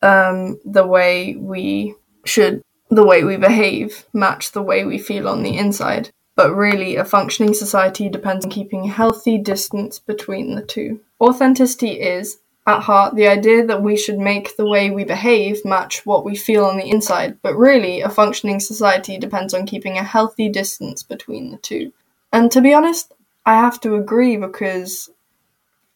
um, 0.00 0.58
the 0.64 0.86
way 0.86 1.36
we 1.36 1.94
should 2.24 2.62
the 2.88 3.04
way 3.04 3.24
we 3.24 3.36
behave 3.36 4.06
match 4.12 4.52
the 4.52 4.62
way 4.62 4.84
we 4.84 4.98
feel 4.98 5.28
on 5.28 5.42
the 5.42 5.58
inside. 5.58 6.10
But 6.36 6.54
really, 6.54 6.96
a 6.96 7.04
functioning 7.04 7.54
society 7.54 8.08
depends 8.08 8.44
on 8.44 8.50
keeping 8.50 8.84
a 8.84 8.92
healthy 8.92 9.38
distance 9.38 9.98
between 9.98 10.54
the 10.54 10.62
two. 10.62 11.00
Authenticity 11.20 11.92
is, 12.00 12.38
at 12.66 12.80
heart 12.82 13.14
the 13.14 13.28
idea 13.28 13.64
that 13.64 13.82
we 13.82 13.96
should 13.96 14.18
make 14.18 14.56
the 14.56 14.68
way 14.68 14.90
we 14.90 15.04
behave 15.04 15.64
match 15.64 16.04
what 16.04 16.24
we 16.24 16.36
feel 16.36 16.64
on 16.64 16.76
the 16.76 16.90
inside, 16.90 17.38
but 17.40 17.56
really, 17.56 18.02
a 18.02 18.10
functioning 18.10 18.60
society 18.60 19.16
depends 19.18 19.54
on 19.54 19.66
keeping 19.66 19.96
a 19.96 20.04
healthy 20.04 20.48
distance 20.48 21.02
between 21.02 21.50
the 21.50 21.58
two. 21.58 21.92
And 22.32 22.50
to 22.52 22.60
be 22.60 22.74
honest, 22.74 23.14
I 23.46 23.54
have 23.54 23.80
to 23.82 23.94
agree 23.94 24.36
because 24.36 25.08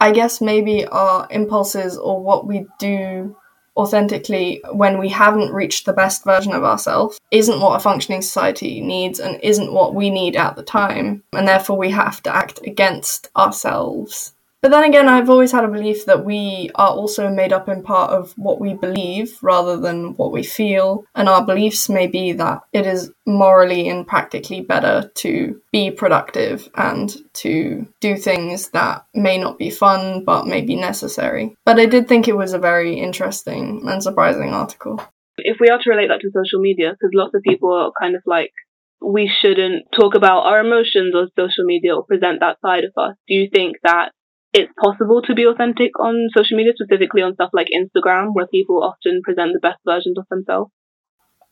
I 0.00 0.12
guess 0.12 0.40
maybe 0.40 0.86
our 0.86 1.26
impulses 1.30 1.98
or 1.98 2.22
what 2.22 2.46
we 2.46 2.66
do 2.78 3.36
authentically 3.76 4.62
when 4.72 4.98
we 4.98 5.08
haven't 5.08 5.52
reached 5.52 5.86
the 5.86 5.92
best 5.92 6.24
version 6.24 6.52
of 6.52 6.64
ourselves 6.64 7.18
isn't 7.30 7.60
what 7.60 7.76
a 7.76 7.80
functioning 7.80 8.22
society 8.22 8.80
needs 8.80 9.20
and 9.20 9.40
isn't 9.42 9.72
what 9.72 9.94
we 9.94 10.10
need 10.10 10.36
at 10.36 10.56
the 10.56 10.62
time, 10.62 11.22
and 11.32 11.46
therefore 11.46 11.78
we 11.78 11.90
have 11.90 12.22
to 12.22 12.34
act 12.34 12.60
against 12.66 13.28
ourselves 13.36 14.32
but 14.62 14.70
then 14.70 14.84
again, 14.84 15.08
I've 15.08 15.30
always 15.30 15.52
had 15.52 15.64
a 15.64 15.68
belief 15.68 16.06
that 16.06 16.24
we 16.24 16.70
are 16.74 16.90
also 16.90 17.30
made 17.30 17.52
up 17.52 17.68
in 17.68 17.82
part 17.82 18.10
of 18.10 18.32
what 18.36 18.60
we 18.60 18.74
believe 18.74 19.38
rather 19.42 19.78
than 19.78 20.14
what 20.16 20.32
we 20.32 20.42
feel. 20.42 21.04
And 21.14 21.28
our 21.28 21.44
beliefs 21.44 21.88
may 21.88 22.06
be 22.06 22.32
that 22.32 22.60
it 22.72 22.86
is 22.86 23.10
morally 23.26 23.88
and 23.88 24.06
practically 24.06 24.60
better 24.60 25.10
to 25.16 25.60
be 25.72 25.90
productive 25.90 26.68
and 26.74 27.14
to 27.34 27.86
do 28.00 28.16
things 28.16 28.68
that 28.70 29.06
may 29.14 29.38
not 29.38 29.58
be 29.58 29.70
fun 29.70 30.24
but 30.24 30.46
may 30.46 30.60
be 30.60 30.76
necessary. 30.76 31.56
But 31.64 31.78
I 31.78 31.86
did 31.86 32.06
think 32.06 32.28
it 32.28 32.36
was 32.36 32.52
a 32.52 32.58
very 32.58 32.94
interesting 32.94 33.82
and 33.88 34.02
surprising 34.02 34.52
article. 34.52 35.00
If 35.38 35.56
we 35.58 35.68
are 35.68 35.78
to 35.78 35.90
relate 35.90 36.08
that 36.08 36.20
to 36.20 36.30
social 36.34 36.60
media, 36.60 36.90
because 36.90 37.12
lots 37.14 37.34
of 37.34 37.42
people 37.42 37.72
are 37.72 37.92
kind 37.98 38.14
of 38.14 38.22
like, 38.26 38.52
we 39.02 39.30
shouldn't 39.40 39.86
talk 39.98 40.14
about 40.14 40.40
our 40.40 40.60
emotions 40.60 41.14
on 41.14 41.30
social 41.34 41.64
media 41.64 41.94
or 41.94 42.04
present 42.04 42.40
that 42.40 42.58
side 42.60 42.84
of 42.84 42.92
us. 42.96 43.16
Do 43.26 43.34
you 43.34 43.48
think 43.50 43.76
that 43.82 44.10
it's 44.52 44.72
possible 44.82 45.22
to 45.22 45.34
be 45.34 45.44
authentic 45.44 45.98
on 45.98 46.28
social 46.36 46.56
media, 46.56 46.72
specifically 46.74 47.22
on 47.22 47.34
stuff 47.34 47.50
like 47.52 47.68
Instagram, 47.74 48.34
where 48.34 48.46
people 48.46 48.82
often 48.82 49.22
present 49.22 49.52
the 49.52 49.60
best 49.60 49.78
versions 49.86 50.18
of 50.18 50.26
themselves? 50.30 50.70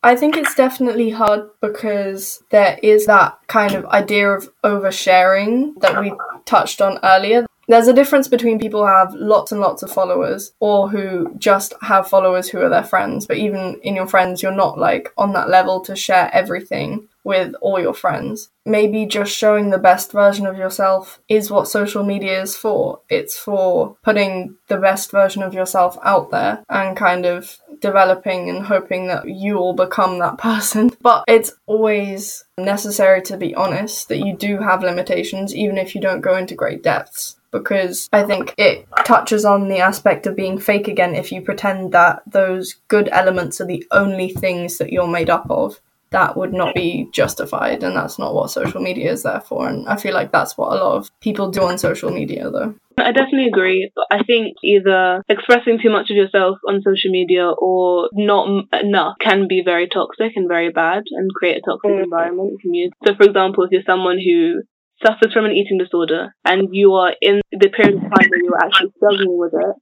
I 0.03 0.15
think 0.15 0.37
it's 0.37 0.55
definitely 0.55 1.11
hard 1.11 1.49
because 1.61 2.43
there 2.51 2.79
is 2.83 3.07
that 3.07 3.39
kind 3.49 3.75
of 3.75 3.85
idea 3.87 4.31
of 4.31 4.49
oversharing 4.65 5.75
that 5.81 6.01
we 6.01 6.13
touched 6.45 6.81
on 6.81 6.99
earlier. 7.03 7.47
there's 7.67 7.89
a 7.89 7.93
difference 7.93 8.29
between 8.29 8.59
people 8.59 8.81
who 8.81 8.87
have 8.87 9.13
lots 9.15 9.53
and 9.53 9.61
lots 9.61 9.83
of 9.83 9.93
followers 9.93 10.53
or 10.61 10.89
who 10.89 11.35
just 11.37 11.75
have 11.83 12.09
followers 12.09 12.49
who 12.49 12.61
are 12.61 12.69
their 12.69 12.85
friends. 12.85 13.27
But 13.27 13.39
even 13.39 13.79
in 13.83 13.97
your 13.97 14.07
friends, 14.07 14.43
you're 14.43 14.53
not 14.53 14.79
like 14.79 15.13
on 15.19 15.33
that 15.33 15.51
level 15.51 15.81
to 15.81 15.97
share 15.97 16.31
everything 16.33 17.09
with 17.29 17.55
all 17.61 17.79
your 17.79 17.93
friends. 17.93 18.49
Maybe 18.65 19.05
just 19.05 19.37
showing 19.37 19.69
the 19.69 19.79
best 19.79 20.13
version 20.13 20.47
of 20.47 20.57
yourself 20.57 21.21
is 21.29 21.51
what 21.51 21.69
social 21.69 22.03
media 22.03 22.41
is 22.41 22.57
for. 22.57 23.01
It's 23.11 23.39
for 23.39 23.99
putting 24.03 24.57
the 24.69 24.79
best 24.79 25.11
version 25.11 25.43
of 25.43 25.53
yourself 25.53 25.99
out 26.03 26.31
there 26.31 26.65
and 26.71 26.97
kind 26.97 27.27
of 27.27 27.59
developing 27.81 28.49
and 28.49 28.65
hoping 28.65 29.09
that 29.09 29.29
you 29.29 29.57
will 29.57 29.75
become 29.75 30.19
that 30.21 30.39
person. 30.49 30.91
But 31.03 31.25
it's 31.29 31.53
always 31.67 32.45
necessary 32.57 33.21
to 33.23 33.37
be 33.37 33.55
honest 33.55 34.09
that 34.09 34.25
you 34.25 34.35
do 34.35 34.61
have 34.61 34.83
limitations, 34.83 35.55
even 35.55 35.77
if 35.77 35.95
you 35.95 36.01
don't 36.01 36.23
go 36.23 36.35
into 36.35 36.55
great 36.55 36.83
depths 36.83 37.37
because 37.51 38.11
I 38.13 38.25
think 38.25 38.55
it 38.59 38.87
touches 39.07 39.47
on 39.47 39.69
the 39.69 39.79
aspect 39.79 40.27
of 40.27 40.37
being 40.37 40.59
fake 40.59 40.87
again 40.87 41.15
if 41.15 41.33
you 41.33 41.41
pretend 41.41 41.93
that 41.93 42.23
those 42.27 42.75
good 42.89 43.09
elements 43.11 43.59
are 43.59 43.67
the 43.67 43.87
only 43.91 44.29
things 44.29 44.77
that 44.77 44.93
you're 44.93 45.09
made 45.09 45.31
up 45.31 45.47
of 45.51 45.81
that 46.11 46.37
would 46.37 46.53
not 46.53 46.75
be 46.75 47.09
justified 47.13 47.83
and 47.83 47.97
that's 47.97 48.19
not 48.19 48.35
what 48.35 48.51
social 48.51 48.81
media 48.81 49.13
is 49.13 49.23
there 49.23 49.41
for 49.41 49.69
and 49.69 49.89
i 49.89 49.97
feel 49.97 50.15
like 50.15 50.33
that's 50.33 50.57
what 50.57 50.73
a 50.73 50.83
lot 50.83 50.97
of 50.97 51.11
people 51.21 51.51
do 51.51 51.63
on 51.63 51.79
social 51.79 52.11
media 52.11 52.51
though 52.51 52.75
I 53.01 53.13
definitely 53.13 53.47
agree. 53.47 53.91
I 54.11 54.25
think 54.25 54.57
either 54.65 55.23
expressing 55.29 55.79
too 55.81 55.91
much 55.91 56.11
of 56.11 56.17
yourself 56.17 56.59
on 56.67 56.83
social 56.83 57.11
media 57.11 57.49
or 57.49 58.09
not 58.13 58.67
enough 58.73 59.15
can 59.21 59.47
be 59.49 59.63
very 59.65 59.89
toxic 59.89 60.33
and 60.35 60.49
very 60.49 60.71
bad 60.71 61.05
and 61.13 61.31
create 61.33 61.59
a 61.59 61.61
toxic 61.61 61.91
mm. 61.91 62.05
environment 62.05 62.61
community. 62.61 62.93
So, 63.07 63.15
for 63.15 63.25
example, 63.25 63.65
if 63.65 63.71
you're 63.71 63.83
someone 63.87 64.19
who 64.19 64.63
suffers 65.05 65.33
from 65.33 65.45
an 65.45 65.53
eating 65.53 65.79
disorder 65.79 66.35
and 66.45 66.69
you 66.73 66.95
are 66.95 67.15
in 67.21 67.41
the 67.53 67.69
period 67.69 67.95
of 67.95 68.03
time 68.03 68.29
where 68.31 68.43
you're 68.43 68.65
actually 68.65 68.91
struggling 68.97 69.39
with 69.39 69.53
it, 69.55 69.77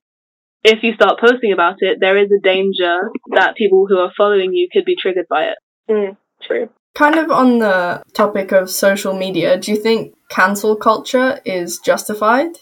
if 0.64 0.82
you 0.82 0.94
start 0.94 1.20
posting 1.20 1.52
about 1.52 1.76
it, 1.78 1.98
there 2.00 2.18
is 2.18 2.28
a 2.30 2.42
danger 2.42 3.10
that 3.34 3.56
people 3.56 3.86
who 3.88 3.98
are 3.98 4.12
following 4.16 4.52
you 4.52 4.68
could 4.70 4.84
be 4.84 4.96
triggered 5.00 5.26
by 5.30 5.44
it. 5.44 5.58
Mm, 5.88 6.16
true. 6.42 6.68
Kind 6.94 7.16
of 7.16 7.30
on 7.30 7.58
the 7.58 8.02
topic 8.14 8.52
of 8.52 8.70
social 8.70 9.14
media, 9.14 9.58
do 9.58 9.70
you 9.70 9.76
think 9.76 10.14
cancel 10.30 10.76
culture 10.76 11.40
is 11.44 11.78
justified? 11.78 12.58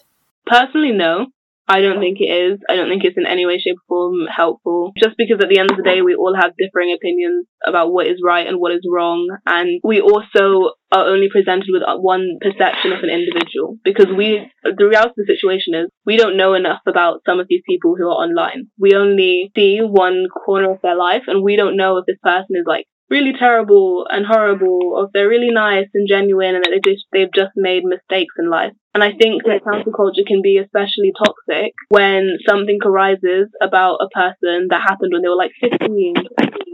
Personally, 0.46 0.92
no. 0.92 1.26
I 1.66 1.80
don't 1.80 1.98
think 1.98 2.18
it 2.20 2.28
is. 2.28 2.60
I 2.68 2.76
don't 2.76 2.90
think 2.90 3.04
it's 3.04 3.16
in 3.16 3.26
any 3.26 3.46
way, 3.46 3.56
shape, 3.58 3.76
or 3.88 4.10
form 4.10 4.26
helpful. 4.28 4.92
Just 5.02 5.16
because 5.16 5.40
at 5.40 5.48
the 5.48 5.58
end 5.58 5.70
of 5.70 5.78
the 5.78 5.82
day, 5.82 6.02
we 6.02 6.14
all 6.14 6.36
have 6.36 6.52
differing 6.58 6.92
opinions 6.92 7.46
about 7.66 7.90
what 7.90 8.06
is 8.06 8.20
right 8.22 8.46
and 8.46 8.60
what 8.60 8.72
is 8.72 8.84
wrong. 8.84 9.26
And 9.46 9.80
we 9.82 10.00
also 10.00 10.74
are 10.92 11.08
only 11.08 11.28
presented 11.32 11.68
with 11.68 11.82
one 12.00 12.36
perception 12.42 12.92
of 12.92 13.02
an 13.02 13.08
individual 13.08 13.78
because 13.82 14.12
we, 14.14 14.44
the 14.62 14.86
reality 14.86 15.16
of 15.16 15.16
the 15.16 15.34
situation 15.34 15.74
is 15.74 15.88
we 16.04 16.18
don't 16.18 16.36
know 16.36 16.52
enough 16.52 16.80
about 16.86 17.22
some 17.24 17.40
of 17.40 17.46
these 17.48 17.62
people 17.66 17.96
who 17.96 18.04
are 18.08 18.22
online. 18.28 18.68
We 18.78 18.92
only 18.94 19.50
see 19.56 19.78
one 19.80 20.26
corner 20.28 20.70
of 20.70 20.82
their 20.82 20.96
life 20.96 21.22
and 21.28 21.42
we 21.42 21.56
don't 21.56 21.78
know 21.78 21.96
if 21.96 22.04
this 22.06 22.18
person 22.22 22.56
is 22.60 22.64
like 22.66 22.86
really 23.14 23.32
terrible 23.38 24.06
and 24.10 24.26
horrible, 24.26 24.98
or 24.98 25.04
if 25.04 25.10
they're 25.14 25.28
really 25.28 25.54
nice 25.54 25.86
and 25.94 26.08
genuine 26.08 26.56
and 26.56 26.64
that 26.64 26.74
they 26.74 26.82
just, 26.82 27.06
they've 27.12 27.32
just 27.32 27.54
made 27.54 27.84
mistakes 27.84 28.34
in 28.38 28.50
life. 28.50 28.74
And 28.92 29.02
I 29.02 29.14
think 29.14 29.44
that 29.44 29.62
cancel 29.62 29.94
culture 29.94 30.26
can 30.26 30.42
be 30.42 30.58
especially 30.58 31.14
toxic 31.14 31.72
when 31.88 32.38
something 32.46 32.78
arises 32.84 33.46
about 33.62 34.02
a 34.02 34.10
person 34.10 34.66
that 34.70 34.82
happened 34.82 35.14
when 35.14 35.22
they 35.22 35.30
were 35.30 35.38
like 35.38 35.54
15, 35.62 36.14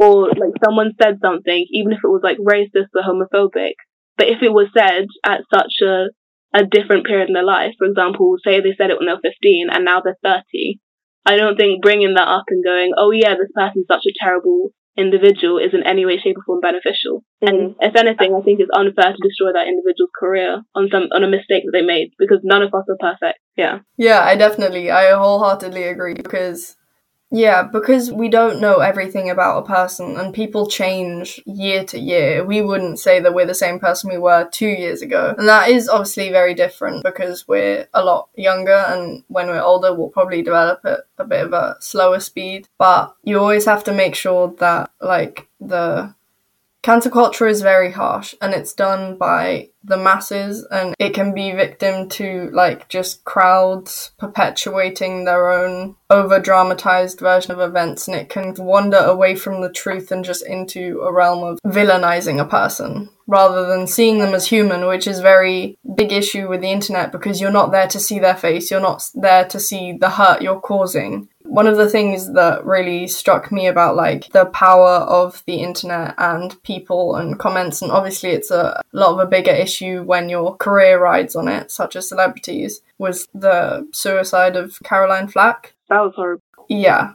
or 0.01 0.29
like 0.33 0.57
someone 0.65 0.97
said 1.01 1.21
something, 1.21 1.67
even 1.77 1.93
if 1.93 2.01
it 2.03 2.09
was 2.09 2.25
like 2.25 2.41
racist 2.41 2.97
or 2.97 3.05
homophobic. 3.05 3.77
But 4.17 4.29
if 4.29 4.43
it 4.43 4.53
was 4.53 4.73
said 4.77 5.05
at 5.25 5.45
such 5.53 5.85
a, 5.85 6.09
a 6.57 6.65
different 6.65 7.07
period 7.07 7.29
in 7.29 7.35
their 7.35 7.45
life, 7.45 7.73
for 7.79 7.87
example, 7.87 8.37
say 8.45 8.61
they 8.61 8.77
said 8.77 8.89
it 8.89 8.97
when 8.97 9.07
they 9.07 9.13
were 9.13 9.29
15 9.29 9.69
and 9.71 9.85
now 9.85 10.01
they're 10.01 10.17
30, 10.25 10.81
I 11.25 11.37
don't 11.37 11.57
think 11.57 11.83
bringing 11.83 12.15
that 12.15 12.29
up 12.29 12.45
and 12.49 12.65
going, 12.65 12.93
oh 12.97 13.13
yeah, 13.13 13.37
this 13.37 13.53
person's 13.55 13.87
such 13.89 14.05
a 14.09 14.17
terrible 14.25 14.73
individual 14.97 15.59
is 15.59 15.73
in 15.73 15.87
any 15.87 16.05
way, 16.05 16.19
shape, 16.19 16.37
or 16.37 16.45
form 16.45 16.61
beneficial. 16.61 17.25
Mm-hmm. 17.43 17.49
And 17.49 17.75
if 17.81 17.97
anything, 17.97 18.35
I 18.35 18.43
think 18.43 18.61
it's 18.61 18.71
unfair 18.75 19.13
to 19.13 19.23
destroy 19.23 19.53
that 19.53 19.69
individual's 19.69 20.11
career 20.19 20.63
on 20.75 20.89
some 20.91 21.09
on 21.13 21.25
a 21.25 21.29
mistake 21.29 21.65
that 21.65 21.73
they 21.73 21.83
made 21.83 22.13
because 22.19 22.41
none 22.43 22.63
of 22.63 22.75
us 22.75 22.85
are 22.89 22.99
perfect. 23.01 23.39
Yeah. 23.57 23.81
Yeah, 23.97 24.21
I 24.25 24.37
definitely, 24.37 24.91
I 24.91 25.13
wholeheartedly 25.13 25.85
agree 25.85 26.15
because 26.15 26.77
yeah, 27.31 27.63
because 27.63 28.11
we 28.11 28.29
don't 28.29 28.61
know 28.61 28.79
everything 28.81 29.31
about 29.31 29.59
a 29.59 29.67
person 29.67 30.17
and 30.17 30.35
people 30.35 30.67
change 30.67 31.41
year 31.47 31.85
to 31.85 31.99
year. 31.99 32.45
We 32.45 32.61
wouldn't 32.61 32.99
say 32.99 33.21
that 33.21 33.33
we're 33.33 33.47
the 33.47 33.55
same 33.55 33.79
person 33.79 34.11
we 34.11 34.19
were 34.19 34.49
two 34.51 34.69
years 34.69 35.01
ago. 35.01 35.35
And 35.39 35.49
that 35.49 35.69
is 35.69 35.89
obviously 35.89 36.31
very 36.31 36.55
different 36.55 37.05
because 37.05 37.47
we're 37.47 37.87
a 37.95 38.05
lot 38.05 38.29
younger 38.35 38.85
and 38.89 39.23
when 39.29 39.47
we're 39.47 39.63
older, 39.63 39.95
we'll 39.95 40.09
probably 40.09 40.43
develop 40.43 40.81
at 40.85 41.01
a 41.19 41.25
bit 41.25 41.47
of 41.47 41.53
a 41.53 41.77
slower 41.79 42.19
speed. 42.19 42.69
But 42.79 43.15
you 43.23 43.39
always 43.39 43.65
have 43.65 43.85
to 43.85 43.93
make 43.93 44.17
sure 44.17 44.53
that, 44.59 44.91
like, 45.01 45.49
the 45.61 46.15
Cancel 46.83 47.11
culture 47.11 47.47
is 47.47 47.61
very 47.61 47.93
harsh 47.93 48.35
and 48.41 48.55
it's 48.55 48.73
done 48.73 49.19
by 49.19 49.69
the 49.85 49.97
masses 49.97 50.67
and 50.71 50.95
it 50.99 51.15
can 51.15 51.35
be 51.35 51.53
victim 51.53 52.09
to 52.09 52.51
like 52.53 52.89
just 52.89 53.25
crowds 53.25 54.13
perpetuating 54.19 55.25
their 55.25 55.51
own 55.51 55.97
over 56.11 56.39
dramatized 56.39 57.21
version 57.21 57.53
of 57.53 57.61
events 57.61 58.07
and 58.07 58.17
it 58.17 58.29
can 58.29 58.55
wander 58.59 58.99
away 58.99 59.35
from 59.35 59.63
the 59.63 59.73
truth 59.73 60.11
and 60.11 60.25
just 60.25 60.45
into 60.47 61.01
a 61.01 61.13
realm 61.13 61.43
of 61.43 61.59
villainizing 61.67 62.41
a 62.41 62.45
person 62.45 63.09
rather 63.27 63.67
than 63.67 63.87
seeing 63.87 64.19
them 64.19 64.35
as 64.35 64.47
human 64.47 64.87
which 64.87 65.07
is 65.07 65.21
very 65.21 65.79
big 65.97 66.13
issue 66.13 66.49
with 66.49 66.61
the 66.61 66.71
internet 66.71 67.13
because 67.13 67.41
you're 67.41 67.51
not 67.51 67.73
there 67.73 67.89
to 67.89 68.01
see 68.01 68.19
their 68.19 68.37
face 68.37 68.71
you're 68.71 68.81
not 68.81 69.03
there 69.15 69.47
to 69.47 69.59
see 69.59 69.97
the 69.99 70.11
hurt 70.11 70.43
you're 70.43 70.61
causing 70.61 71.29
one 71.43 71.67
of 71.67 71.77
the 71.77 71.89
things 71.89 72.33
that 72.35 72.65
really 72.65 73.07
struck 73.07 73.51
me 73.51 73.67
about 73.67 73.97
like 73.97 74.31
the 74.33 74.47
power 74.47 74.99
of 75.09 75.43
the 75.47 75.57
internet 75.57 76.15
and 76.19 76.63
people 76.63 77.17
and 77.17 77.39
comments 77.39 77.83
and 77.83 77.91
obviously 77.91 78.31
it's 78.31 78.51
a 78.51 78.81
lot 78.93 79.13
of 79.13 79.19
a 79.19 79.27
bigger 79.27 79.51
issue 79.51 80.03
when 80.03 80.29
your 80.29 80.57
career 80.57 81.01
rides 81.01 81.35
on 81.35 81.49
it 81.49 81.71
such 81.71 81.97
as 81.97 82.09
celebrities 82.09 82.83
was 82.99 83.27
the 83.35 83.89
suicide 83.93 84.57
of 84.57 84.79
caroline 84.85 85.29
flack. 85.29 85.75
That 85.89 86.01
was 86.01 86.15
horrible. 86.15 86.43
Yeah. 86.69 87.15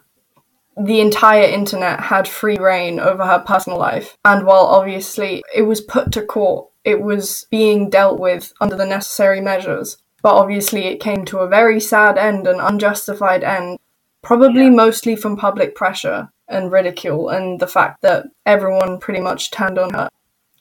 The 0.77 0.99
entire 0.99 1.43
internet 1.43 2.01
had 2.01 2.27
free 2.27 2.57
reign 2.57 2.99
over 2.99 3.25
her 3.25 3.39
personal 3.39 3.77
life 3.77 4.17
and 4.25 4.45
while 4.45 4.65
obviously 4.65 5.43
it 5.55 5.63
was 5.63 5.81
put 5.81 6.11
to 6.13 6.23
court 6.23 6.67
it 6.83 7.01
was 7.01 7.47
being 7.49 7.89
dealt 7.89 8.19
with 8.19 8.53
under 8.59 8.75
the 8.75 8.85
necessary 8.85 9.41
measures. 9.41 9.97
But 10.21 10.35
obviously 10.35 10.85
it 10.85 10.99
came 10.99 11.25
to 11.25 11.39
a 11.39 11.47
very 11.47 11.79
sad 11.79 12.17
end 12.17 12.47
an 12.47 12.59
unjustified 12.59 13.43
end 13.43 13.77
Probably 14.25 14.63
yeah. 14.63 14.71
mostly 14.71 15.15
from 15.15 15.37
public 15.37 15.75
pressure 15.75 16.29
and 16.47 16.71
ridicule 16.71 17.29
and 17.29 17.59
the 17.59 17.67
fact 17.67 18.01
that 18.01 18.25
everyone 18.43 18.97
pretty 18.97 19.19
much 19.19 19.51
turned 19.51 19.77
on 19.77 19.93
her. 19.93 20.09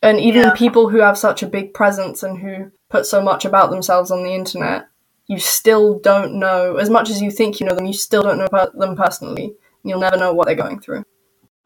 And 0.03 0.21
even 0.21 0.43
yeah. 0.43 0.55
people 0.55 0.91
who 0.91 0.99
have 0.99 1.17
such 1.17 1.43
a 1.43 1.47
big 1.47 1.73
presence 1.73 2.23
and 2.23 2.39
who 2.39 2.73
put 2.91 3.07
so 3.07 3.23
much 3.23 3.47
about 3.47 3.71
themselves 3.71 4.11
on 4.11 4.23
the 4.23 4.35
internet, 4.35 4.87
you 5.27 5.39
still 5.39 5.99
don't 5.99 6.35
know, 6.35 6.77
as 6.77 6.91
much 6.91 7.09
as 7.09 7.23
you 7.23 7.31
think 7.31 7.59
you 7.59 7.65
know 7.65 7.75
them, 7.75 7.87
you 7.87 7.95
still 7.95 8.23
don't 8.23 8.37
know 8.37 8.45
about 8.45 8.77
them 8.77 8.97
personally. 8.97 9.55
You'll 9.83 10.01
never 10.01 10.19
know 10.19 10.35
what 10.35 10.47
they're 10.47 10.55
going 10.55 10.81
through. 10.81 11.05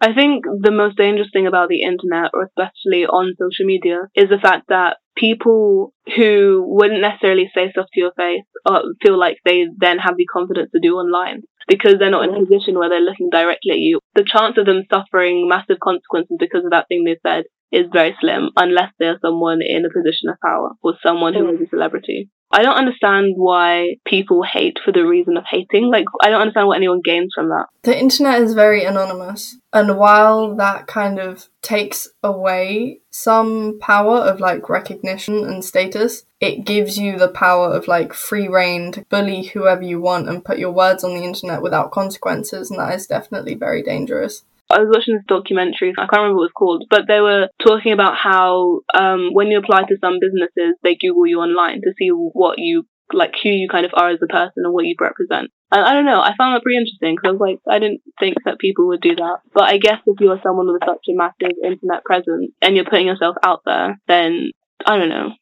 I 0.00 0.14
think 0.14 0.44
the 0.44 0.70
most 0.70 0.96
dangerous 0.96 1.30
thing 1.32 1.48
about 1.48 1.68
the 1.68 1.82
internet, 1.82 2.30
or 2.32 2.44
especially 2.44 3.06
on 3.06 3.34
social 3.36 3.66
media, 3.66 4.02
is 4.14 4.28
the 4.28 4.38
fact 4.38 4.68
that 4.68 4.98
people 5.16 5.92
who 6.14 6.64
wouldn't 6.64 7.00
necessarily 7.00 7.50
say 7.52 7.72
stuff 7.72 7.86
to 7.92 8.00
your 8.00 8.12
face 8.16 8.44
uh, 8.64 8.82
feel 9.02 9.18
like 9.18 9.38
they 9.44 9.64
then 9.76 9.98
have 9.98 10.16
the 10.16 10.26
confidence 10.26 10.70
to 10.70 10.78
do 10.80 10.94
online 10.94 11.42
because 11.68 11.94
they're 11.98 12.10
not 12.10 12.28
in 12.28 12.34
a 12.34 12.40
position 12.40 12.78
where 12.78 12.88
they're 12.88 13.00
looking 13.00 13.30
directly 13.30 13.72
at 13.72 13.78
you. 13.78 14.00
The 14.14 14.24
chance 14.24 14.56
of 14.58 14.66
them 14.66 14.84
suffering 14.90 15.48
massive 15.48 15.78
consequences 15.80 16.36
because 16.40 16.64
of 16.64 16.70
that 16.70 16.88
thing 16.88 17.04
they 17.04 17.18
said 17.22 17.44
is 17.70 17.86
very 17.92 18.16
slim 18.20 18.50
unless 18.56 18.90
they're 18.98 19.18
someone 19.20 19.60
in 19.62 19.84
a 19.84 19.90
position 19.90 20.30
of 20.30 20.36
power 20.42 20.70
or 20.82 20.94
someone 21.02 21.34
who 21.34 21.48
is 21.54 21.60
a 21.60 21.68
celebrity. 21.68 22.30
I 22.50 22.62
don't 22.62 22.76
understand 22.76 23.34
why 23.36 23.96
people 24.06 24.42
hate 24.42 24.78
for 24.82 24.90
the 24.90 25.06
reason 25.06 25.36
of 25.36 25.44
hating. 25.50 25.90
Like, 25.90 26.06
I 26.22 26.30
don't 26.30 26.40
understand 26.40 26.66
what 26.66 26.78
anyone 26.78 27.02
gains 27.04 27.32
from 27.34 27.50
that. 27.50 27.66
The 27.82 27.98
internet 27.98 28.40
is 28.40 28.54
very 28.54 28.84
anonymous. 28.84 29.58
And 29.72 29.98
while 29.98 30.56
that 30.56 30.86
kind 30.86 31.18
of 31.18 31.48
takes 31.60 32.08
away 32.22 33.00
some 33.10 33.78
power 33.80 34.16
of 34.16 34.40
like 34.40 34.70
recognition 34.70 35.44
and 35.44 35.62
status, 35.62 36.24
it 36.40 36.64
gives 36.64 36.98
you 36.98 37.18
the 37.18 37.28
power 37.28 37.74
of 37.74 37.88
like 37.88 38.12
free 38.12 38.48
reign 38.48 38.92
to 38.92 39.04
bully 39.06 39.44
whoever 39.46 39.82
you 39.82 40.00
want 40.00 40.28
and 40.28 40.44
put 40.44 40.58
your 40.58 40.70
words 40.70 41.02
on 41.02 41.14
the 41.14 41.24
internet 41.24 41.62
without 41.62 41.90
consequences. 41.90 42.70
And 42.70 42.78
that 42.78 42.94
is 42.94 43.06
definitely 43.06 43.54
very 43.54 43.82
dangerous. 43.82 44.44
I 44.70 44.80
was 44.80 44.90
watching 44.92 45.14
this 45.14 45.24
documentary, 45.26 45.94
I 45.96 46.02
can't 46.02 46.20
remember 46.20 46.36
what 46.36 46.42
it 46.42 46.52
was 46.52 46.58
called, 46.58 46.84
but 46.90 47.08
they 47.08 47.20
were 47.20 47.48
talking 47.66 47.92
about 47.92 48.16
how 48.16 48.80
um, 48.92 49.30
when 49.32 49.48
you 49.48 49.58
apply 49.58 49.84
to 49.84 49.96
some 49.98 50.18
businesses, 50.20 50.76
they 50.82 50.94
Google 50.94 51.26
you 51.26 51.40
online 51.40 51.80
to 51.82 51.94
see 51.98 52.10
what 52.10 52.58
you, 52.58 52.84
like 53.10 53.32
who 53.42 53.48
you 53.48 53.66
kind 53.70 53.86
of 53.86 53.92
are 53.94 54.10
as 54.10 54.20
a 54.22 54.26
person 54.26 54.64
and 54.64 54.74
what 54.74 54.84
you 54.84 54.94
represent. 55.00 55.50
And 55.72 55.84
I 55.84 55.94
don't 55.94 56.04
know, 56.04 56.20
I 56.20 56.36
found 56.36 56.54
that 56.54 56.62
pretty 56.62 56.76
interesting 56.76 57.16
because 57.16 57.28
I 57.28 57.32
was 57.32 57.40
like, 57.40 57.60
I 57.66 57.78
didn't 57.78 58.02
think 58.20 58.36
that 58.44 58.58
people 58.58 58.88
would 58.88 59.00
do 59.00 59.16
that. 59.16 59.38
But 59.54 59.64
I 59.64 59.78
guess 59.78 60.00
if 60.04 60.20
you're 60.20 60.40
someone 60.42 60.70
with 60.70 60.82
such 60.84 61.04
a 61.08 61.16
massive 61.16 61.56
internet 61.64 62.04
presence 62.04 62.52
and 62.60 62.76
you're 62.76 62.84
putting 62.84 63.06
yourself 63.06 63.36
out 63.42 63.62
there, 63.64 63.98
then 64.06 64.52
I 64.84 64.98
don't 64.98 65.08
know. 65.08 65.32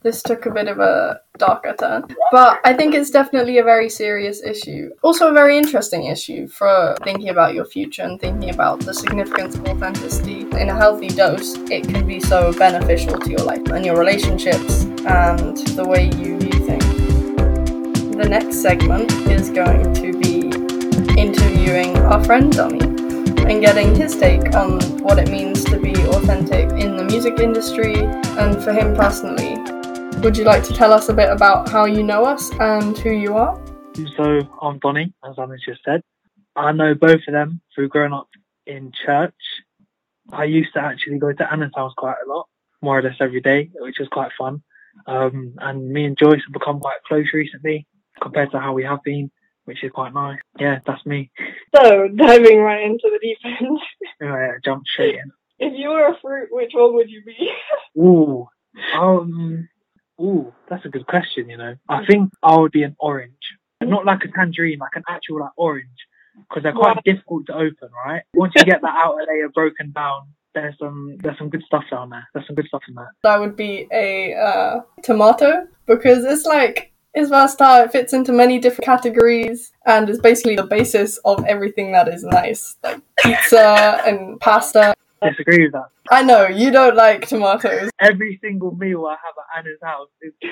This 0.00 0.22
took 0.22 0.46
a 0.46 0.50
bit 0.50 0.66
of 0.66 0.80
a 0.80 1.20
darker 1.38 1.74
turn, 1.78 2.06
but 2.32 2.58
I 2.64 2.72
think 2.72 2.94
it's 2.94 3.10
definitely 3.10 3.58
a 3.58 3.62
very 3.62 3.88
serious 3.88 4.42
issue. 4.42 4.90
Also, 5.02 5.30
a 5.30 5.32
very 5.32 5.56
interesting 5.56 6.06
issue 6.06 6.48
for 6.48 6.96
thinking 7.04 7.28
about 7.28 7.54
your 7.54 7.66
future 7.66 8.02
and 8.02 8.18
thinking 8.18 8.50
about 8.50 8.80
the 8.80 8.94
significance 8.94 9.54
of 9.54 9.68
authenticity. 9.68 10.40
In 10.40 10.70
a 10.70 10.74
healthy 10.74 11.08
dose, 11.08 11.54
it 11.70 11.84
can 11.84 12.04
be 12.06 12.18
so 12.18 12.52
beneficial 12.54 13.16
to 13.18 13.30
your 13.30 13.44
life 13.44 13.64
and 13.68 13.84
your 13.84 13.96
relationships 13.96 14.84
and 15.06 15.58
the 15.76 15.86
way 15.86 16.06
you 16.06 16.38
view 16.38 16.66
things. 16.66 18.16
The 18.16 18.28
next 18.28 18.60
segment 18.60 19.12
is 19.30 19.50
going 19.50 19.94
to 19.94 20.18
be 20.18 20.48
interviewing 21.20 21.96
our 21.98 22.24
friend 22.24 22.50
Donny 22.50 22.80
and 22.80 23.60
getting 23.60 23.94
his 23.94 24.16
take 24.16 24.54
on 24.54 24.80
what 24.98 25.18
it 25.18 25.30
means 25.30 25.64
to 25.64 25.78
be 25.78 25.94
authentic 26.06 26.70
in 26.80 26.96
the 26.96 27.04
music 27.04 27.38
industry 27.38 27.96
and 27.96 28.62
for 28.64 28.72
him 28.72 28.96
personally. 28.96 29.81
Would 30.22 30.36
you 30.36 30.44
like 30.44 30.62
to 30.64 30.72
tell 30.72 30.92
us 30.92 31.08
a 31.08 31.12
bit 31.12 31.28
about 31.30 31.68
how 31.68 31.84
you 31.84 32.04
know 32.04 32.24
us 32.24 32.52
and 32.60 32.96
who 32.96 33.10
you 33.10 33.34
are? 33.36 33.60
So 34.16 34.38
I'm 34.62 34.78
Donny, 34.78 35.12
as 35.28 35.34
Anna 35.36 35.56
just 35.66 35.80
said. 35.84 36.00
I 36.54 36.70
know 36.70 36.94
both 36.94 37.22
of 37.26 37.32
them 37.32 37.60
through 37.74 37.88
growing 37.88 38.12
up 38.12 38.28
in 38.64 38.92
church. 39.04 39.34
I 40.32 40.44
used 40.44 40.74
to 40.74 40.80
actually 40.80 41.18
go 41.18 41.32
to 41.32 41.52
Anna's 41.52 41.72
house 41.74 41.92
quite 41.96 42.14
a 42.24 42.28
lot, 42.28 42.46
more 42.82 43.00
or 43.00 43.02
less 43.02 43.16
every 43.20 43.40
day, 43.40 43.70
which 43.74 43.96
was 43.98 44.06
quite 44.12 44.30
fun. 44.38 44.62
Um, 45.08 45.54
and 45.58 45.90
me 45.90 46.04
and 46.04 46.16
Joyce 46.16 46.40
have 46.46 46.52
become 46.52 46.78
quite 46.78 47.02
close 47.08 47.26
recently 47.34 47.88
compared 48.22 48.52
to 48.52 48.60
how 48.60 48.74
we 48.74 48.84
have 48.84 49.02
been, 49.02 49.28
which 49.64 49.82
is 49.82 49.90
quite 49.90 50.14
nice. 50.14 50.38
Yeah, 50.56 50.78
that's 50.86 51.04
me. 51.04 51.32
So, 51.74 52.06
diving 52.16 52.60
right 52.60 52.84
into 52.84 53.10
the 53.10 53.18
deep 53.20 53.38
end. 53.44 53.78
Yeah, 54.20 54.52
jump 54.64 54.84
straight 54.86 55.16
in. 55.16 55.32
If 55.58 55.72
you 55.76 55.88
were 55.88 56.06
a 56.06 56.18
fruit, 56.22 56.48
which 56.52 56.70
one 56.74 56.94
would 56.94 57.10
you 57.10 57.24
be? 57.24 57.50
Ooh, 58.00 58.46
um, 58.94 59.68
ooh, 60.20 60.52
that's 60.68 60.84
a 60.84 60.88
good 60.88 61.06
question. 61.06 61.48
You 61.48 61.56
know, 61.56 61.74
I 61.88 62.04
think 62.06 62.32
I 62.42 62.56
would 62.56 62.72
be 62.72 62.82
an 62.82 62.96
orange, 62.98 63.32
not 63.80 64.04
like 64.04 64.24
a 64.24 64.28
tangerine, 64.28 64.78
like 64.78 64.96
an 64.96 65.04
actual 65.08 65.40
like 65.40 65.50
orange, 65.56 65.86
because 66.48 66.62
they're 66.62 66.72
quite 66.72 67.02
difficult 67.04 67.46
to 67.46 67.54
open. 67.54 67.90
Right? 68.06 68.22
Once 68.34 68.52
you 68.56 68.64
get 68.64 68.82
that 68.82 68.94
outer 68.94 69.24
layer 69.28 69.48
broken 69.48 69.92
down, 69.92 70.28
there's 70.54 70.74
some 70.78 71.16
there's 71.22 71.38
some 71.38 71.48
good 71.48 71.62
stuff 71.64 71.84
down 71.90 72.10
there. 72.10 72.26
There's 72.32 72.46
some 72.46 72.56
good 72.56 72.66
stuff 72.66 72.82
in 72.88 72.94
there. 72.94 73.14
That 73.22 73.40
would 73.40 73.56
be 73.56 73.86
a 73.92 74.34
uh, 74.34 74.80
tomato 75.02 75.66
because 75.86 76.24
it's 76.24 76.46
like 76.46 76.92
it's 77.14 77.28
versatile. 77.28 77.84
It 77.84 77.92
fits 77.92 78.12
into 78.12 78.32
many 78.32 78.58
different 78.58 78.84
categories 78.84 79.72
and 79.86 80.08
is 80.08 80.20
basically 80.20 80.56
the 80.56 80.64
basis 80.64 81.18
of 81.18 81.44
everything 81.46 81.92
that 81.92 82.08
is 82.08 82.24
nice, 82.24 82.76
like 82.82 83.00
pizza 83.18 84.00
and 84.06 84.40
pasta. 84.40 84.94
Disagree 85.22 85.64
with 85.64 85.72
that. 85.72 85.86
I 86.10 86.22
know 86.22 86.46
you 86.46 86.70
don't 86.70 86.96
like 86.96 87.26
tomatoes. 87.28 87.90
Every 88.00 88.38
single 88.42 88.74
meal 88.74 89.06
I 89.06 89.12
have 89.12 89.34
at 89.38 89.58
Anna's 89.58 89.78
house 89.82 90.08
is 90.20 90.32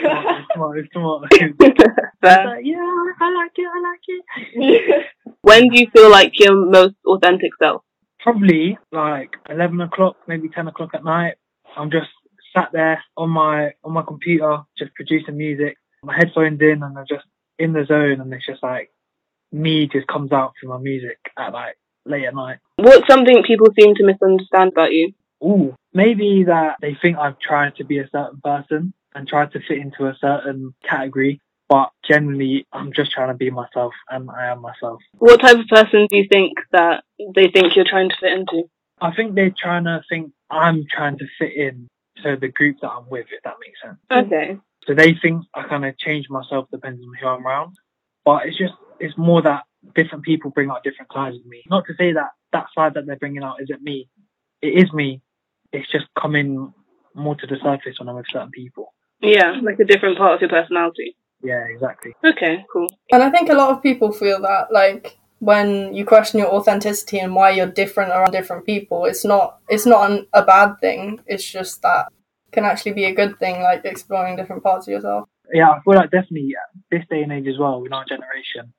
tomatoes, 0.53 0.87
tomatoes, 0.93 1.29
tomatoes. 1.33 1.87
Like, 2.23 2.65
yeah, 2.65 2.77
I 3.21 3.33
like 3.33 3.53
it, 3.57 3.67
I 3.67 3.81
like 3.81 4.01
it. 4.07 5.07
When 5.43 5.69
do 5.71 5.81
you 5.81 5.87
feel 5.91 6.11
like 6.11 6.39
your 6.39 6.55
most 6.67 6.97
authentic 7.07 7.51
self? 7.59 7.83
Probably 8.21 8.77
like 8.93 9.31
eleven 9.49 9.81
o'clock, 9.81 10.17
maybe 10.29 10.51
ten 10.51 10.69
o'clock 10.69 10.91
at 10.93 11.03
night. 11.03 11.37
I'm 11.77 11.91
just 11.91 12.11
sat 12.55 12.69
there 12.73 13.03
on 13.17 13.31
my 13.31 13.73
on 13.83 13.93
my 13.93 14.03
computer, 14.07 14.59
just 14.79 14.95
producing 14.95 15.39
music. 15.39 15.77
My 16.03 16.15
headphones 16.15 16.61
in, 16.61 16.83
and 16.83 16.99
I'm 16.99 17.07
just 17.09 17.25
in 17.59 17.73
the 17.73 17.87
zone, 17.87 18.21
and 18.21 18.33
it's 18.35 18.47
just 18.47 18.63
like 18.63 18.91
me 19.53 19.89
just 19.89 20.07
comes 20.07 20.31
out 20.33 20.53
through 20.61 20.71
my 20.71 20.79
music 20.79 21.19
at 21.39 21.53
like 21.53 21.77
late 22.07 22.25
at 22.25 22.35
night. 22.35 22.59
What's 22.77 23.07
something 23.07 23.43
people 23.47 23.69
seem 23.79 23.95
to 23.95 24.05
misunderstand 24.05 24.73
about 24.73 24.93
you? 24.93 25.13
Ooh, 25.43 25.75
maybe 25.95 26.45
that 26.45 26.77
they 26.81 26.97
think 27.01 27.17
I'm 27.17 27.37
trying 27.41 27.73
to 27.77 27.85
be 27.85 27.99
a 27.99 28.09
certain 28.11 28.41
person 28.43 28.93
and 29.15 29.27
trying 29.27 29.51
to 29.51 29.61
fit 29.61 29.79
into 29.79 30.07
a 30.07 30.17
certain 30.21 30.75
category, 30.89 31.41
but 31.69 31.91
generally 32.09 32.67
I'm 32.73 32.93
just 32.93 33.13
trying 33.13 33.29
to 33.29 33.35
be 33.35 33.51
myself, 33.51 33.93
and 34.09 34.31
I 34.31 34.49
am 34.49 34.61
myself. 34.61 35.01
What 35.19 35.41
type 35.41 35.59
of 35.59 35.67
person 35.67 36.07
do 36.11 36.17
you 36.17 36.27
think 36.31 36.53
that 36.73 37.05
they 37.35 37.49
think 37.49 37.75
you're 37.75 37.87
trying 37.89 38.11
to 38.11 38.17
fit 38.21 38.33
into? 38.33 38.65
I 39.01 39.15
think 39.15 39.35
they're 39.35 39.55
trying 39.57 39.85
to 39.85 40.03
think 40.09 40.33
I'm 40.51 40.85
trying 40.93 41.19
to 41.19 41.27
fit 41.39 41.55
in 41.55 41.89
to 42.23 42.37
the 42.37 42.49
group 42.49 42.77
that 42.83 42.91
I'm 42.91 43.09
with, 43.09 43.27
if 43.33 43.43
that 43.45 43.55
makes 43.65 43.81
sense. 43.83 43.99
Okay. 44.27 44.59
So 44.87 44.95
they 44.95 45.15
think 45.15 45.45
I 45.55 45.63
kind 45.63 45.85
of 45.85 45.97
change 45.99 46.29
myself 46.29 46.69
depending 46.71 47.05
on 47.05 47.15
who 47.21 47.29
I'm 47.29 47.47
around. 47.47 47.77
But 48.25 48.47
it's 48.47 48.59
just, 48.59 48.75
it's 48.99 49.17
more 49.17 49.43
that 49.43 49.63
different 49.95 50.25
people 50.25 50.51
bring 50.51 50.71
out 50.71 50.85
different 50.85 51.11
sides 51.13 51.37
of 51.37 51.47
me. 51.47 51.63
Not 51.69 51.85
to 51.87 51.95
say 51.99 52.13
that 52.13 52.31
that 52.53 52.67
side 52.75 52.95
that 52.95 53.07
they're 53.07 53.17
bringing 53.17 53.43
out 53.43 53.63
isn't 53.63 53.83
me. 53.83 54.09
It 54.63 54.85
is 54.85 54.93
me. 54.93 55.23
It's 55.73 55.91
just 55.91 56.07
coming 56.21 56.73
more 57.15 57.35
to 57.35 57.47
the 57.47 57.57
surface 57.63 57.97
when 57.99 58.09
I'm 58.09 58.17
with 58.17 58.27
certain 58.33 58.51
people. 58.51 58.93
Yeah, 59.21 59.61
like 59.63 59.79
a 59.79 59.85
different 59.85 60.19
part 60.19 60.35
of 60.35 60.41
your 60.41 60.51
personality. 60.51 61.17
Yeah, 61.43 61.65
exactly. 61.69 62.15
Okay, 62.25 62.65
cool. 62.73 62.89
And 63.13 63.23
I 63.23 63.31
think 63.31 63.49
a 63.49 63.55
lot 63.55 63.71
of 63.71 63.83
people 63.83 64.13
feel 64.13 64.41
that, 64.43 64.73
like, 64.73 65.19
when 65.39 65.95
you 65.95 66.05
question 66.05 66.39
your 66.39 66.53
authenticity 66.53 67.19
and 67.19 67.35
why 67.35 67.51
you're 67.51 67.67
different 67.67 68.11
around 68.11 68.33
different 68.33 68.67
people, 68.67 69.07
it's 69.07 69.25
not 69.25 69.59
it's 69.69 69.87
not 69.87 70.11
an, 70.11 70.27
a 70.35 70.43
bad 70.43 70.79
thing. 70.81 71.21
It's 71.27 71.51
just 71.51 71.81
that 71.83 72.09
can 72.53 72.65
actually 72.65 72.93
be 72.93 73.07
a 73.07 73.15
good 73.15 73.39
thing, 73.39 73.63
like 73.63 73.85
exploring 73.85 74.37
different 74.37 74.63
parts 74.63 74.87
of 74.87 74.93
yourself. 74.93 75.29
Yeah, 75.53 75.71
I 75.71 75.81
feel 75.85 75.95
like 75.95 76.11
definitely 76.11 76.55
this 76.91 77.05
day 77.11 77.23
and 77.23 77.33
age 77.33 77.47
as 77.49 77.59
well, 77.59 77.85
in 77.85 77.93
our 77.93 78.05
generation, 78.05 78.73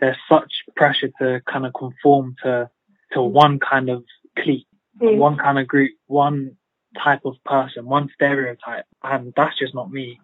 there's 0.00 0.16
such 0.28 0.52
pressure 0.74 1.10
to 1.20 1.40
kind 1.50 1.66
of 1.66 1.72
conform 1.74 2.34
to 2.42 2.70
to 3.12 3.22
one 3.22 3.58
kind 3.58 3.88
of 3.88 4.04
clique, 4.38 4.66
Mm. 5.00 5.18
one 5.18 5.36
kind 5.36 5.58
of 5.58 5.68
group, 5.68 5.92
one 6.06 6.56
type 7.02 7.20
of 7.26 7.34
person, 7.44 7.84
one 7.84 8.08
stereotype, 8.14 8.86
and 9.02 9.32
that's 9.36 9.58
just 9.58 9.74
not 9.74 9.92
me. 9.92 10.18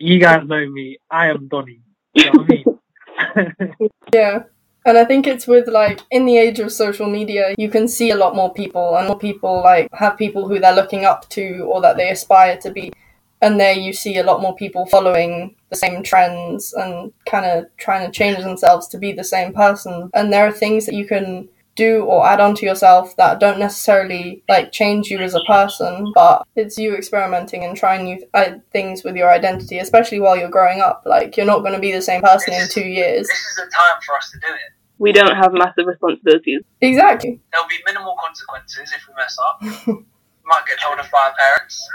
You 0.00 0.18
guys 0.18 0.46
know 0.46 0.68
me. 0.68 0.98
I 1.10 1.28
am 1.30 1.46
Donny. 1.48 1.80
You 2.14 2.24
know 2.24 2.32
what 2.32 2.50
I 2.50 2.54
mean? 2.54 3.70
Yeah. 4.12 4.44
And 4.84 4.96
I 4.96 5.04
think 5.04 5.26
it's 5.26 5.46
with 5.46 5.68
like 5.68 6.00
in 6.10 6.24
the 6.24 6.38
age 6.38 6.60
of 6.60 6.72
social 6.72 7.08
media, 7.08 7.54
you 7.58 7.68
can 7.68 7.88
see 7.88 8.10
a 8.10 8.16
lot 8.16 8.34
more 8.34 8.52
people 8.54 8.96
and 8.96 9.06
more 9.06 9.18
people 9.18 9.60
like 9.62 9.88
have 9.92 10.16
people 10.16 10.48
who 10.48 10.58
they're 10.58 10.74
looking 10.74 11.04
up 11.04 11.28
to 11.30 11.60
or 11.60 11.80
that 11.82 11.96
they 11.96 12.10
aspire 12.10 12.56
to 12.58 12.70
be. 12.70 12.92
And 13.40 13.58
there 13.58 13.72
you 13.72 13.92
see 13.92 14.18
a 14.18 14.24
lot 14.24 14.42
more 14.42 14.56
people 14.56 14.86
following 14.86 15.54
the 15.70 15.76
same 15.76 16.02
trends 16.02 16.72
and 16.72 17.12
kind 17.26 17.46
of 17.46 17.66
trying 17.76 18.06
to 18.06 18.12
change 18.12 18.38
themselves 18.38 18.88
to 18.88 18.98
be 18.98 19.12
the 19.12 19.24
same 19.24 19.52
person. 19.52 20.10
And 20.14 20.32
there 20.32 20.46
are 20.46 20.52
things 20.52 20.86
that 20.86 20.94
you 20.94 21.06
can 21.06 21.48
do 21.78 22.02
or 22.02 22.26
add 22.26 22.40
on 22.40 22.54
to 22.56 22.66
yourself 22.66 23.14
that 23.16 23.38
don't 23.38 23.58
necessarily 23.58 24.42
like 24.48 24.72
change 24.72 25.08
you 25.08 25.18
as 25.20 25.34
a 25.34 25.40
person, 25.46 26.12
but 26.14 26.44
it's 26.56 26.76
you 26.76 26.94
experimenting 26.94 27.64
and 27.64 27.76
trying 27.76 28.04
new 28.04 28.18
uh, 28.34 28.54
things 28.72 29.04
with 29.04 29.14
your 29.14 29.30
identity, 29.30 29.78
especially 29.78 30.18
while 30.18 30.36
you're 30.36 30.50
growing 30.50 30.80
up. 30.80 31.02
Like 31.06 31.36
you're 31.36 31.46
not 31.46 31.60
going 31.60 31.74
to 31.74 31.78
be 31.78 31.92
the 31.92 32.02
same 32.02 32.20
person 32.20 32.52
in 32.52 32.68
two 32.68 32.82
years. 32.82 33.28
This 33.28 33.38
is 33.38 33.56
the 33.56 33.62
time 33.62 34.00
for 34.04 34.16
us 34.16 34.30
to 34.32 34.40
do 34.40 34.52
it. 34.52 34.72
We 34.98 35.12
don't 35.12 35.36
have 35.36 35.52
massive 35.52 35.86
responsibilities. 35.86 36.62
Exactly. 36.80 37.40
There'll 37.52 37.68
be 37.68 37.78
minimal 37.86 38.16
consequences 38.20 38.92
if 38.92 39.06
we 39.06 39.14
mess 39.14 39.36
up. 39.48 39.62
we 39.86 40.04
might 40.44 40.66
get 40.66 40.80
told 40.80 40.98
off 40.98 41.10
by 41.12 41.18
our 41.18 41.34
parents. 41.38 41.88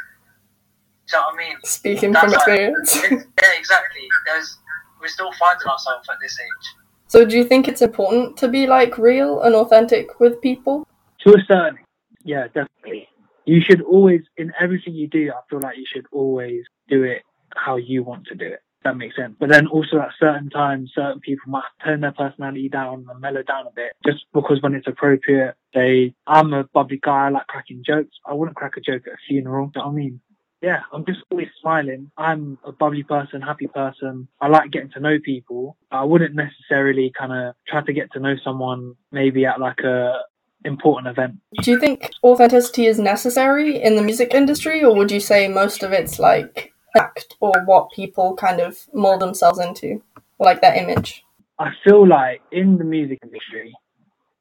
Do 1.13 1.19
you 1.19 1.23
know 1.23 1.27
what 1.27 1.35
I 1.35 1.47
mean? 1.49 1.57
Speaking 1.63 2.11
That's 2.11 2.23
from 2.23 2.31
like- 2.33 2.39
experience. 2.47 2.95
yeah, 3.41 3.59
exactly. 3.59 4.07
There's, 4.25 4.57
we're 4.99 5.07
still 5.07 5.31
finding 5.33 5.67
ourselves 5.67 6.07
at 6.09 6.17
this 6.19 6.37
age. 6.39 6.75
so, 7.07 7.23
do 7.23 7.37
you 7.37 7.43
think 7.43 7.67
it's 7.67 7.83
important 7.83 8.35
to 8.37 8.47
be 8.47 8.65
like 8.65 8.97
real 8.97 9.41
and 9.41 9.53
authentic 9.55 10.19
with 10.19 10.41
people? 10.41 10.87
to 11.21 11.29
a 11.35 11.41
certain, 11.47 11.77
yeah, 12.25 12.47
definitely. 12.47 13.07
You 13.45 13.61
should 13.61 13.81
always, 13.81 14.21
in 14.37 14.51
everything 14.59 14.93
you 14.95 15.07
do, 15.07 15.31
I 15.31 15.39
feel 15.49 15.59
like 15.61 15.77
you 15.77 15.85
should 15.87 16.05
always 16.11 16.63
do 16.89 17.03
it 17.03 17.21
how 17.55 17.75
you 17.77 18.03
want 18.03 18.25
to 18.27 18.35
do 18.35 18.45
it. 18.45 18.59
That 18.83 18.97
makes 18.97 19.15
sense. 19.15 19.35
But 19.39 19.47
then 19.49 19.67
also 19.67 19.99
at 19.99 20.09
certain 20.19 20.49
times, 20.49 20.91
certain 20.93 21.21
people 21.21 21.49
might 21.49 21.63
turn 21.85 22.01
their 22.01 22.11
personality 22.11 22.67
down 22.67 23.05
and 23.09 23.21
mellow 23.21 23.43
down 23.43 23.67
a 23.67 23.71
bit 23.73 23.93
just 24.05 24.25
because 24.33 24.61
when 24.61 24.73
it's 24.73 24.87
appropriate, 24.87 25.55
they, 25.73 26.13
I'm 26.27 26.51
a 26.53 26.65
bubbly 26.73 26.99
guy, 27.01 27.27
I 27.27 27.29
like 27.29 27.47
cracking 27.47 27.83
jokes. 27.85 28.17
I 28.25 28.33
wouldn't 28.33 28.57
crack 28.57 28.75
a 28.75 28.81
joke 28.81 29.03
at 29.07 29.13
a 29.13 29.17
funeral. 29.27 29.67
Do 29.67 29.79
you 29.79 29.81
know 29.83 29.87
what 29.87 29.93
I 29.93 29.95
mean? 29.95 30.19
Yeah, 30.63 30.79
I'm 30.93 31.05
just 31.05 31.19
always 31.29 31.49
smiling. 31.61 32.09
I'm 32.17 32.57
a 32.63 32.71
bubbly 32.71 33.03
person, 33.03 33.41
happy 33.41 33.67
person. 33.67 34.29
I 34.39 34.47
like 34.47 34.71
getting 34.71 34.91
to 34.91 35.01
know 35.01 35.17
people. 35.19 35.75
I 35.91 36.05
wouldn't 36.05 36.35
necessarily 36.35 37.11
kind 37.19 37.33
of 37.33 37.55
try 37.67 37.81
to 37.83 37.91
get 37.91 38.13
to 38.13 38.21
know 38.21 38.35
someone 38.41 38.95
maybe 39.11 39.45
at 39.45 39.59
like 39.59 39.79
a 39.79 40.19
important 40.63 41.07
event. 41.07 41.35
Do 41.61 41.71
you 41.71 41.79
think 41.81 42.11
authenticity 42.23 42.85
is 42.85 42.97
necessary 42.97 43.83
in 43.83 43.97
the 43.97 44.01
music 44.01 44.33
industry, 44.33 44.81
or 44.81 44.95
would 44.95 45.11
you 45.11 45.19
say 45.19 45.49
most 45.49 45.83
of 45.83 45.91
it's 45.91 46.17
like 46.17 46.71
act 46.95 47.35
or 47.41 47.51
what 47.65 47.91
people 47.91 48.33
kind 48.35 48.61
of 48.61 48.87
mold 48.93 49.19
themselves 49.19 49.59
into, 49.59 50.01
or 50.37 50.45
like 50.45 50.61
their 50.61 50.75
image? 50.75 51.25
I 51.59 51.71
feel 51.83 52.07
like 52.07 52.41
in 52.53 52.77
the 52.77 52.85
music 52.85 53.19
industry, 53.21 53.73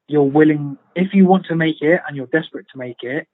you're 0.06 0.22
willing, 0.22 0.78
if 0.94 1.12
you 1.14 1.26
want 1.26 1.46
to 1.46 1.56
make 1.56 1.80
it 1.80 2.00
and 2.06 2.16
you're 2.16 2.26
desperate 2.26 2.66
to 2.72 2.78
make 2.78 3.02
it, 3.02 3.26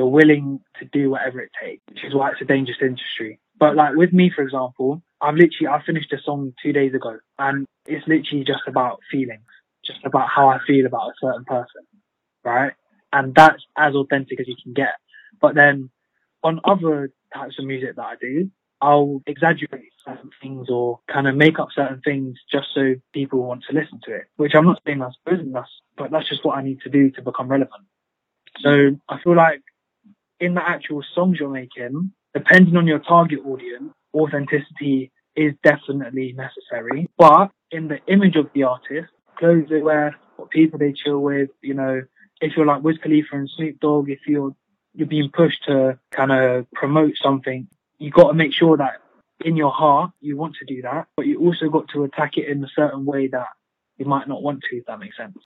you're 0.00 0.06
willing 0.06 0.60
to 0.78 0.86
do 0.86 1.10
whatever 1.10 1.40
it 1.40 1.50
takes, 1.62 1.82
which 1.90 2.04
is 2.04 2.14
why 2.14 2.30
it's 2.30 2.40
a 2.40 2.46
dangerous 2.46 2.78
industry. 2.80 3.38
But 3.58 3.76
like 3.76 3.94
with 3.94 4.14
me, 4.14 4.32
for 4.34 4.40
example, 4.40 5.02
I've 5.20 5.34
literally, 5.34 5.68
I 5.68 5.82
finished 5.84 6.10
a 6.14 6.22
song 6.22 6.54
two 6.62 6.72
days 6.72 6.94
ago 6.94 7.18
and 7.38 7.66
it's 7.84 8.08
literally 8.08 8.44
just 8.44 8.62
about 8.66 9.00
feelings, 9.10 9.44
just 9.84 9.98
about 10.06 10.30
how 10.30 10.48
I 10.48 10.58
feel 10.66 10.86
about 10.86 11.10
a 11.10 11.12
certain 11.20 11.44
person, 11.44 11.82
right? 12.42 12.72
And 13.12 13.34
that's 13.34 13.62
as 13.76 13.94
authentic 13.94 14.40
as 14.40 14.48
you 14.48 14.56
can 14.62 14.72
get. 14.72 14.94
But 15.38 15.54
then 15.54 15.90
on 16.42 16.60
other 16.64 17.10
types 17.34 17.58
of 17.58 17.66
music 17.66 17.96
that 17.96 18.02
I 18.02 18.14
do, 18.18 18.50
I'll 18.80 19.20
exaggerate 19.26 19.92
certain 20.02 20.30
things 20.40 20.70
or 20.70 21.00
kind 21.12 21.28
of 21.28 21.36
make 21.36 21.58
up 21.58 21.68
certain 21.74 22.00
things 22.00 22.38
just 22.50 22.68
so 22.74 22.94
people 23.12 23.42
want 23.42 23.64
to 23.68 23.74
listen 23.76 24.00
to 24.04 24.14
it, 24.14 24.28
which 24.36 24.54
I'm 24.54 24.64
not 24.64 24.80
saying 24.86 25.00
that's 25.00 25.18
business, 25.26 25.68
but 25.98 26.10
that's 26.10 26.30
just 26.30 26.42
what 26.46 26.56
I 26.56 26.62
need 26.62 26.80
to 26.84 26.88
do 26.88 27.10
to 27.10 27.20
become 27.20 27.48
relevant. 27.48 27.84
So 28.60 28.96
I 29.06 29.20
feel 29.22 29.36
like 29.36 29.60
in 30.40 30.54
the 30.54 30.66
actual 30.66 31.04
songs 31.14 31.38
you're 31.38 31.48
making, 31.50 32.12
depending 32.34 32.76
on 32.76 32.86
your 32.86 32.98
target 32.98 33.40
audience, 33.44 33.92
authenticity 34.14 35.12
is 35.36 35.52
definitely 35.62 36.32
necessary. 36.32 37.08
But 37.16 37.50
in 37.70 37.88
the 37.88 37.98
image 38.06 38.36
of 38.36 38.50
the 38.54 38.64
artist, 38.64 39.10
clothes 39.38 39.68
they 39.70 39.82
wear, 39.82 40.16
what 40.36 40.50
people 40.50 40.78
they 40.78 40.92
chill 40.92 41.20
with, 41.20 41.50
you 41.62 41.74
know, 41.74 42.02
if 42.40 42.56
you're 42.56 42.66
like 42.66 42.82
Wiz 42.82 42.98
Khalifa 43.02 43.36
and 43.36 43.50
Snoop 43.50 43.78
Dogg, 43.80 44.10
if 44.10 44.20
you're 44.26 44.54
you're 44.92 45.06
being 45.06 45.30
pushed 45.32 45.64
to 45.66 45.98
kind 46.10 46.32
of 46.32 46.66
promote 46.72 47.12
something, 47.22 47.68
you 47.98 48.10
got 48.10 48.28
to 48.28 48.34
make 48.34 48.52
sure 48.52 48.76
that 48.76 48.94
in 49.44 49.56
your 49.56 49.70
heart 49.70 50.10
you 50.20 50.36
want 50.36 50.56
to 50.56 50.64
do 50.64 50.82
that, 50.82 51.06
but 51.16 51.26
you 51.26 51.38
also 51.38 51.68
got 51.68 51.88
to 51.90 52.02
attack 52.02 52.36
it 52.36 52.48
in 52.48 52.64
a 52.64 52.68
certain 52.74 53.04
way 53.04 53.28
that 53.28 53.46
you 53.98 54.06
might 54.06 54.26
not 54.26 54.42
want 54.42 54.62
to, 54.68 54.78
if 54.78 54.86
that 54.86 54.98
makes 54.98 55.16
sense. 55.16 55.38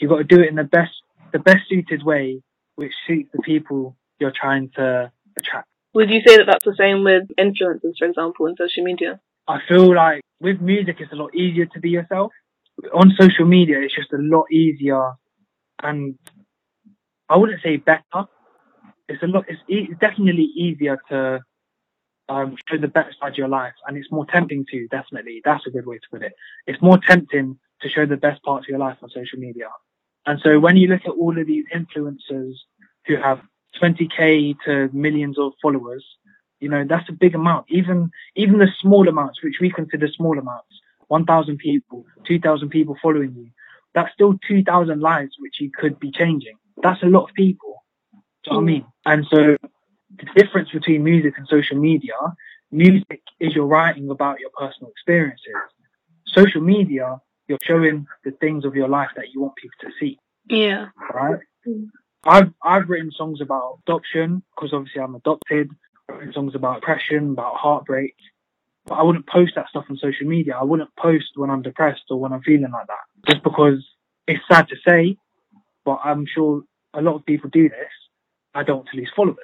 You 0.00 0.08
got 0.08 0.18
to 0.18 0.24
do 0.24 0.40
it 0.40 0.48
in 0.48 0.54
the 0.54 0.64
best 0.64 0.92
the 1.32 1.38
best 1.38 1.68
suited 1.68 2.02
way 2.02 2.42
which 2.76 2.92
suits 3.06 3.30
the 3.32 3.42
people 3.42 3.96
you're 4.18 4.32
trying 4.34 4.70
to 4.76 5.10
attract. 5.36 5.68
Would 5.94 6.10
you 6.10 6.20
say 6.26 6.36
that 6.36 6.46
that's 6.46 6.64
the 6.64 6.76
same 6.76 7.04
with 7.04 7.24
influencers, 7.38 7.98
for 7.98 8.06
example, 8.06 8.46
in 8.46 8.56
social 8.56 8.84
media? 8.84 9.20
I 9.46 9.58
feel 9.66 9.94
like 9.94 10.20
with 10.40 10.60
music, 10.60 10.96
it's 11.00 11.12
a 11.12 11.16
lot 11.16 11.34
easier 11.34 11.66
to 11.66 11.80
be 11.80 11.90
yourself. 11.90 12.32
On 12.94 13.12
social 13.18 13.46
media, 13.46 13.80
it's 13.80 13.94
just 13.94 14.12
a 14.12 14.18
lot 14.18 14.44
easier, 14.52 15.12
and 15.82 16.16
I 17.28 17.36
wouldn't 17.36 17.62
say 17.62 17.76
better. 17.76 18.26
It's 19.08 19.22
a 19.22 19.26
lot. 19.26 19.46
It's, 19.48 19.60
e- 19.68 19.88
it's 19.90 19.98
definitely 19.98 20.44
easier 20.44 20.98
to 21.08 21.40
um, 22.28 22.56
show 22.68 22.78
the 22.78 22.88
best 22.88 23.18
side 23.18 23.32
of 23.32 23.38
your 23.38 23.48
life, 23.48 23.72
and 23.86 23.96
it's 23.96 24.12
more 24.12 24.26
tempting 24.26 24.66
to. 24.70 24.86
Definitely, 24.88 25.40
that's 25.44 25.66
a 25.66 25.70
good 25.70 25.86
way 25.86 25.96
to 25.96 26.06
put 26.10 26.22
it. 26.22 26.34
It's 26.66 26.80
more 26.80 26.98
tempting 26.98 27.58
to 27.80 27.88
show 27.88 28.06
the 28.06 28.16
best 28.16 28.42
parts 28.42 28.66
of 28.66 28.68
your 28.68 28.78
life 28.78 28.98
on 29.02 29.08
social 29.10 29.38
media. 29.38 29.68
And 30.26 30.38
so 30.44 30.60
when 30.60 30.76
you 30.76 30.88
look 30.88 31.02
at 31.06 31.12
all 31.12 31.38
of 31.38 31.46
these 31.46 31.64
influencers 31.74 32.52
who 33.06 33.16
have 33.16 33.40
20k 33.80 34.56
to 34.64 34.90
millions 34.92 35.38
of 35.38 35.52
followers, 35.62 36.04
you 36.60 36.68
know, 36.68 36.84
that's 36.88 37.08
a 37.08 37.12
big 37.12 37.34
amount. 37.34 37.66
Even, 37.68 38.10
even 38.36 38.58
the 38.58 38.68
small 38.80 39.08
amounts, 39.08 39.42
which 39.42 39.58
we 39.60 39.70
consider 39.70 40.08
small 40.08 40.38
amounts, 40.38 40.80
1,000 41.08 41.58
people, 41.58 42.04
2,000 42.26 42.68
people 42.68 42.96
following 43.00 43.34
you, 43.34 43.50
that's 43.94 44.12
still 44.12 44.34
2,000 44.46 45.00
lives 45.00 45.32
which 45.38 45.60
you 45.60 45.70
could 45.70 45.98
be 45.98 46.10
changing. 46.10 46.56
That's 46.82 47.02
a 47.02 47.06
lot 47.06 47.28
of 47.28 47.34
people. 47.34 47.84
Do 48.12 48.18
you 48.18 48.52
know 48.52 48.58
what 48.58 48.62
I 48.62 48.66
mean? 48.66 48.82
Mm. 48.82 48.86
And 49.06 49.26
so 49.30 49.56
the 50.16 50.26
difference 50.36 50.70
between 50.70 51.04
music 51.04 51.34
and 51.36 51.46
social 51.48 51.78
media, 51.78 52.14
music 52.70 53.22
is 53.40 53.54
you're 53.54 53.66
writing 53.66 54.10
about 54.10 54.40
your 54.40 54.50
personal 54.58 54.90
experiences. 54.90 55.54
Social 56.26 56.60
media 56.60 57.20
you're 57.48 57.58
showing 57.62 58.06
the 58.24 58.30
things 58.32 58.64
of 58.64 58.76
your 58.76 58.88
life 58.88 59.10
that 59.16 59.32
you 59.32 59.40
want 59.40 59.56
people 59.56 59.76
to 59.80 59.90
see. 59.98 60.18
Yeah. 60.48 60.88
Right? 61.12 61.40
Mm. 61.66 61.88
I've 62.24 62.52
I've 62.62 62.88
written 62.88 63.10
songs 63.10 63.40
about 63.40 63.80
adoption 63.86 64.42
because 64.54 64.72
obviously 64.72 65.02
I'm 65.02 65.14
adopted. 65.14 65.70
I've 66.08 66.16
written 66.18 66.32
songs 66.32 66.54
about 66.54 66.80
depression, 66.80 67.30
about 67.30 67.54
heartbreak. 67.56 68.14
But 68.86 68.94
I 68.96 69.02
wouldn't 69.02 69.26
post 69.28 69.52
that 69.56 69.68
stuff 69.68 69.84
on 69.90 69.96
social 69.98 70.26
media. 70.26 70.56
I 70.58 70.64
wouldn't 70.64 70.94
post 70.96 71.26
when 71.36 71.50
I'm 71.50 71.62
depressed 71.62 72.02
or 72.10 72.18
when 72.18 72.32
I'm 72.32 72.42
feeling 72.42 72.70
like 72.72 72.86
that. 72.86 73.30
Just 73.32 73.44
because 73.44 73.84
it's 74.26 74.42
sad 74.50 74.68
to 74.68 74.76
say, 74.86 75.16
but 75.84 76.00
I'm 76.04 76.24
sure 76.26 76.62
a 76.94 77.02
lot 77.02 77.16
of 77.16 77.26
people 77.26 77.50
do 77.50 77.68
this. 77.68 77.92
I 78.54 78.62
don't 78.62 78.78
want 78.78 78.88
to 78.92 78.96
lose 78.96 79.12
followers. 79.14 79.36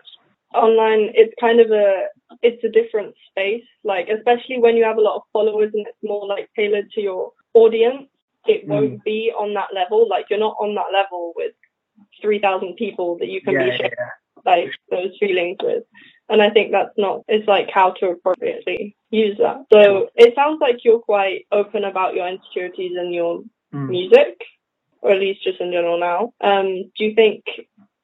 Online, 0.55 1.11
it's 1.15 1.35
kind 1.41 1.61
of 1.61 1.71
a 1.71 2.07
it's 2.43 2.63
a 2.65 2.69
different 2.71 3.15
space. 3.31 3.65
Like 3.85 4.09
especially 4.09 4.59
when 4.59 4.77
you 4.77 4.85
have 4.85 4.97
a 4.99 5.03
lot 5.03 5.17
of 5.17 5.23
followers 5.33 5.71
and 5.75 5.87
it's 5.87 5.99
more 6.03 6.27
like 6.27 6.49
tailored 6.57 6.91
to 6.93 7.01
your 7.01 7.33
audience, 7.55 8.09
it 8.47 8.67
won't 8.67 9.01
Mm. 9.01 9.05
be 9.05 9.33
on 9.39 9.55
that 9.55 9.75
level. 9.75 10.09
Like 10.09 10.27
you're 10.31 10.39
not 10.39 10.57
on 10.61 10.75
that 10.75 10.93
level 10.93 11.33
with 11.37 11.53
3,000 12.21 12.77
people 12.77 13.19
that 13.19 13.29
you 13.29 13.41
can 13.41 13.55
Yeah, 13.55 13.71
be 13.71 13.77
sharing 13.77 13.93
yeah. 13.99 14.11
like 14.45 14.71
those 14.91 15.17
feelings 15.19 15.59
with. 15.63 15.85
And 16.29 16.41
I 16.41 16.51
think 16.51 16.73
that's 16.73 16.97
not, 16.97 17.23
it's 17.29 17.47
like 17.47 17.71
how 17.71 17.93
to 17.93 18.11
appropriately 18.11 18.97
use 19.11 19.37
that. 19.39 19.65
So 19.73 20.09
it 20.17 20.35
sounds 20.35 20.59
like 20.61 20.85
you're 20.85 21.01
quite 21.01 21.47
open 21.53 21.85
about 21.85 22.15
your 22.15 22.29
insecurities 22.29 22.97
and 22.97 23.15
your 23.15 23.43
Mm. 23.75 23.89
music, 23.89 24.41
or 25.03 25.11
at 25.11 25.19
least 25.21 25.43
just 25.43 25.61
in 25.61 25.73
general 25.73 25.99
now. 25.99 26.33
Um, 26.41 26.93
do 26.97 27.05
you 27.05 27.15
think 27.15 27.43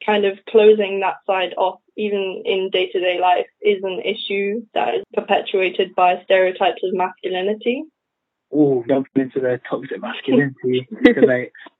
kind 0.05 0.25
of 0.25 0.37
closing 0.49 0.99
that 0.99 1.15
side 1.25 1.53
off, 1.57 1.79
even 1.95 2.43
in 2.45 2.69
day 2.71 2.89
to 2.91 2.99
day 2.99 3.19
life, 3.19 3.47
is 3.61 3.81
an 3.83 4.01
issue 4.01 4.65
that 4.73 4.95
is 4.95 5.03
perpetuated 5.13 5.95
by 5.95 6.21
stereotypes 6.25 6.83
of 6.83 6.93
masculinity? 6.93 7.85
all 8.51 8.83
jumping 8.85 9.23
into 9.23 9.39
the 9.39 9.61
toxic 9.69 10.01
masculinity 10.01 10.85
debate. 11.03 11.53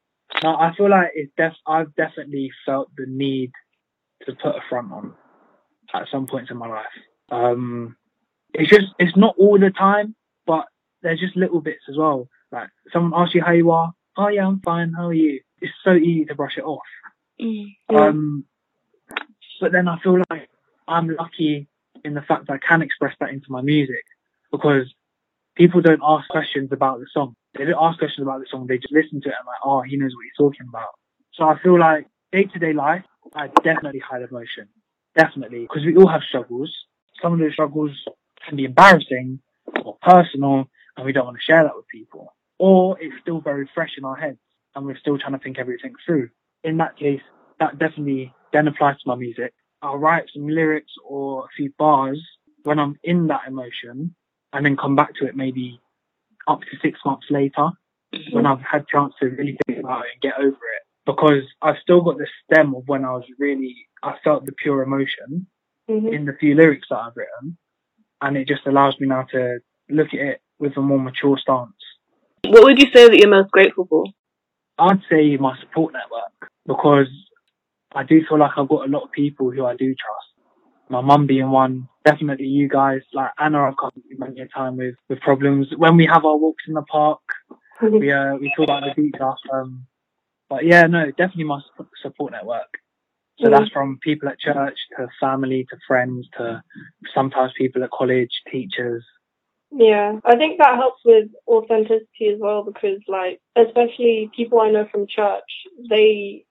No, 0.44 0.56
I 0.56 0.74
feel 0.76 0.89
like 0.89 1.12
it's 1.13 1.32
def- 1.38 1.54
I've 1.67 1.94
definitely 1.96 2.52
felt 2.65 2.89
the 2.98 3.06
need 3.08 3.52
to 4.26 4.34
put 4.34 4.56
a 4.56 4.62
front 4.70 4.91
on 4.91 5.13
at 5.94 6.08
some 6.12 6.28
points 6.28 6.52
in 6.52 6.58
my 6.58 6.67
life. 6.67 6.86
Um, 7.30 7.96
it's 8.54 8.70
just, 8.70 8.88
it's 9.00 9.15
not 9.15 9.36
all 9.38 9.60
the 9.60 9.72
time, 9.72 10.15
but 10.46 10.65
there's 11.02 11.20
just 11.20 11.36
little 11.36 11.62
bits 11.62 11.84
as 11.89 11.98
well. 11.98 12.28
Like 12.52 12.70
someone 12.91 13.20
asks 13.20 13.36
you 13.36 13.41
how 13.44 13.52
you 13.52 13.72
are. 13.72 13.94
Oh 14.17 14.28
yeah, 14.28 14.46
I'm 14.46 14.60
fine. 14.62 14.94
How 14.94 15.08
are 15.08 15.13
you? 15.13 15.41
It's 15.60 15.74
so 15.84 15.94
easy 15.94 16.26
to 16.26 16.36
brush 16.36 16.58
it 16.58 16.63
off. 16.63 16.82
Um, 17.89 18.46
but 19.60 19.72
then 19.72 19.88
I 19.88 20.00
feel 20.00 20.17
like 20.30 20.50
I'm 20.88 21.08
lucky 21.10 21.67
in 22.04 22.13
the 22.13 22.22
fact 22.22 22.48
that 22.48 22.54
I 22.54 22.58
can 22.58 22.82
express 22.82 23.15
that 23.20 23.30
into 23.30 23.48
my 23.50 23.62
music 23.62 24.04
because 24.52 24.94
people 25.56 25.82
don't 25.82 26.02
ask 26.04 26.28
questions 26.30 26.72
about 26.72 27.00
the 27.00 27.06
song. 27.12 27.36
They 27.57 27.65
don't 27.65 27.81
ask 27.81 27.99
questions 27.99 28.23
about 28.23 28.39
the 28.39 28.45
song. 28.49 28.67
They 28.67 28.77
just 28.77 28.93
listen 28.93 29.21
to 29.21 29.29
it 29.29 29.35
and 29.37 29.45
like, 29.45 29.59
oh, 29.63 29.81
he 29.81 29.97
knows 29.97 30.11
what 30.15 30.23
he's 30.23 30.37
talking 30.37 30.67
about. 30.69 30.89
So 31.33 31.43
I 31.45 31.59
feel 31.61 31.79
like 31.79 32.07
day 32.31 32.45
to 32.45 32.59
day 32.59 32.73
life, 32.73 33.03
I 33.35 33.47
definitely 33.47 33.99
hide 33.99 34.21
emotion. 34.21 34.69
Definitely. 35.15 35.61
Because 35.61 35.85
we 35.85 35.95
all 35.95 36.07
have 36.07 36.21
struggles. 36.27 36.73
Some 37.21 37.33
of 37.33 37.39
those 37.39 37.53
struggles 37.53 37.91
can 38.47 38.55
be 38.57 38.65
embarrassing 38.65 39.39
or 39.83 39.97
personal 40.01 40.65
and 40.95 41.05
we 41.05 41.11
don't 41.11 41.25
want 41.25 41.37
to 41.37 41.43
share 41.43 41.63
that 41.63 41.75
with 41.75 41.87
people. 41.87 42.33
Or 42.57 42.97
it's 43.01 43.15
still 43.21 43.41
very 43.41 43.69
fresh 43.73 43.91
in 43.97 44.05
our 44.05 44.15
heads 44.15 44.39
and 44.75 44.85
we're 44.85 44.97
still 44.97 45.17
trying 45.17 45.33
to 45.33 45.39
think 45.39 45.59
everything 45.59 45.93
through. 46.05 46.29
In 46.63 46.77
that 46.77 46.97
case, 46.97 47.21
that 47.59 47.79
definitely 47.79 48.33
then 48.53 48.67
applies 48.67 48.95
to 48.97 49.03
my 49.07 49.15
music. 49.15 49.53
I'll 49.81 49.97
write 49.97 50.25
some 50.33 50.47
lyrics 50.47 50.91
or 51.05 51.45
a 51.45 51.49
few 51.55 51.73
bars 51.77 52.21
when 52.63 52.79
I'm 52.79 52.97
in 53.03 53.27
that 53.27 53.41
emotion 53.47 54.15
and 54.53 54.65
then 54.65 54.77
come 54.77 54.95
back 54.95 55.15
to 55.15 55.25
it 55.25 55.35
maybe 55.35 55.81
up 56.51 56.61
to 56.61 56.77
six 56.81 56.99
months 57.05 57.27
later 57.29 57.69
when 58.31 58.45
I've 58.45 58.61
had 58.61 58.87
chance 58.87 59.13
to 59.19 59.27
really 59.27 59.57
think 59.65 59.79
about 59.79 60.05
it 60.05 60.11
and 60.13 60.21
get 60.21 60.37
over 60.37 60.47
it. 60.49 60.83
Because 61.05 61.43
I've 61.61 61.77
still 61.81 62.01
got 62.01 62.17
the 62.17 62.27
stem 62.43 62.75
of 62.75 62.83
when 62.87 63.05
I 63.05 63.11
was 63.11 63.23
really, 63.39 63.75
I 64.03 64.15
felt 64.23 64.45
the 64.45 64.51
pure 64.51 64.83
emotion 64.83 65.47
Mhm. 65.89 66.13
in 66.13 66.25
the 66.25 66.33
few 66.33 66.53
lyrics 66.55 66.87
that 66.89 66.99
I've 66.99 67.15
written. 67.15 67.57
And 68.21 68.37
it 68.37 68.47
just 68.47 68.67
allows 68.67 68.99
me 68.99 69.07
now 69.07 69.23
to 69.31 69.59
look 69.89 70.13
at 70.13 70.19
it 70.19 70.41
with 70.59 70.77
a 70.77 70.81
more 70.81 70.99
mature 70.99 71.37
stance. 71.37 71.73
What 72.45 72.63
would 72.63 72.79
you 72.79 72.87
say 72.93 73.07
that 73.07 73.17
you're 73.17 73.29
most 73.29 73.51
grateful 73.51 73.85
for? 73.87 74.05
I'd 74.77 75.01
say 75.09 75.37
my 75.37 75.57
support 75.59 75.93
network 75.93 76.51
because 76.67 77.07
I 77.93 78.03
do 78.03 78.23
feel 78.25 78.37
like 78.39 78.51
I've 78.57 78.69
got 78.69 78.87
a 78.87 78.91
lot 78.91 79.03
of 79.03 79.11
people 79.11 79.51
who 79.51 79.65
I 79.65 79.75
do 79.75 79.93
trust. 79.95 80.31
My 80.91 80.99
mum 81.01 81.25
being 81.25 81.49
one, 81.49 81.88
definitely 82.04 82.47
you 82.47 82.67
guys, 82.67 83.01
like 83.13 83.32
Anna 83.39 83.63
I've 83.63 83.77
come 83.77 83.91
plenty 84.17 84.41
of 84.41 84.54
time 84.54 84.75
with, 84.75 84.95
with 85.08 85.21
problems. 85.21 85.67
When 85.77 85.95
we 85.95 86.06
have 86.06 86.25
our 86.25 86.38
walks 86.38 86.65
in 86.67 86.73
the 86.73 86.82
park, 86.82 87.21
we 87.82 88.12
uh, 88.12 88.36
we 88.36 88.51
talk 88.58 88.65
about 88.65 88.84
the 88.84 89.01
beach 89.01 89.15
after. 89.15 89.62
Um, 89.62 89.88
but 90.49 90.65
yeah, 90.65 90.88
no, 90.88 91.06
definitely 91.12 91.45
my 91.45 91.62
support 92.01 92.34
network. 92.34 92.67
So 93.39 93.49
that's 93.49 93.71
from 93.71 93.99
people 94.04 94.30
at 94.30 94.39
church 94.39 94.77
to 94.97 95.08
family 95.19 95.65
to 95.69 95.77
friends 95.88 96.27
to 96.38 96.62
sometimes 97.15 97.54
people 97.58 97.84
at 97.84 97.89
college, 97.89 98.30
teachers. 98.51 99.04
Yeah, 99.71 100.19
I 100.25 100.36
think 100.36 100.60
that 100.60 100.75
helps 100.75 101.02
with 101.06 101.29
authenticity 101.48 102.27
as 102.33 102.39
well 102.39 102.63
because, 102.63 103.00
like, 103.08 103.39
especially 103.56 104.29
people 104.35 104.60
I 104.60 104.69
know 104.69 104.85
from 104.92 105.08
church, 105.08 105.50
they, 105.89 106.44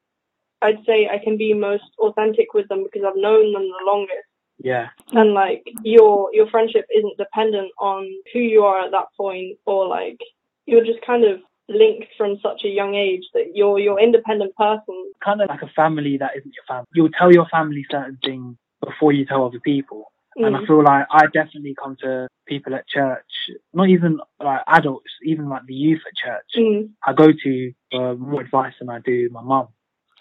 I'd 0.62 0.82
say 0.86 1.06
I 1.06 1.18
can 1.22 1.36
be 1.36 1.52
most 1.52 1.84
authentic 1.98 2.54
with 2.54 2.66
them 2.68 2.82
because 2.82 3.06
I've 3.06 3.20
known 3.20 3.52
them 3.52 3.68
the 3.68 3.84
longest. 3.84 4.29
Yeah, 4.62 4.88
And 5.12 5.32
like 5.32 5.62
your 5.82 6.30
your 6.32 6.48
friendship 6.50 6.86
isn't 6.94 7.16
dependent 7.18 7.70
on 7.80 8.08
who 8.32 8.40
you 8.40 8.62
are 8.64 8.84
at 8.84 8.90
that 8.92 9.06
point, 9.16 9.58
or 9.66 9.86
like 9.88 10.18
you're 10.66 10.84
just 10.84 11.00
kind 11.06 11.24
of 11.24 11.40
linked 11.68 12.08
from 12.18 12.38
such 12.42 12.62
a 12.64 12.68
young 12.68 12.94
age 12.94 13.22
that 13.34 13.52
you're 13.54 13.78
you're 13.78 13.98
independent 14.00 14.54
person. 14.56 15.12
kind 15.24 15.40
of 15.40 15.48
like 15.48 15.62
a 15.62 15.68
family 15.68 16.16
that 16.18 16.32
isn't 16.36 16.52
your 16.54 16.64
family. 16.68 16.86
You'll 16.94 17.10
tell 17.18 17.32
your 17.32 17.46
family 17.48 17.84
certain 17.90 18.18
things 18.24 18.56
before 18.84 19.12
you 19.12 19.24
tell 19.24 19.44
other 19.46 19.60
people. 19.60 20.12
And 20.36 20.56
I 20.56 20.60
Mm. 20.60 20.66
feel 20.66 20.82
like 20.82 21.06
I 21.10 21.26
definitely 21.26 21.74
come 21.82 21.96
to 22.02 22.28
people 22.46 22.74
at 22.74 22.86
church, 22.88 23.30
not 23.74 23.88
even 23.88 24.20
like 24.42 24.62
adults, 24.66 25.10
even 25.24 25.48
like 25.48 25.64
the 25.66 25.74
youth 25.74 26.00
at 26.06 26.14
church. 26.24 26.50
Mm. 26.56 26.90
I 27.06 27.12
go 27.12 27.28
to 27.44 27.72
for 27.90 28.16
more 28.16 28.40
advice 28.40 28.74
than 28.78 28.88
I 28.90 29.00
do 29.00 29.28
my 29.32 29.42
mum. 29.42 29.68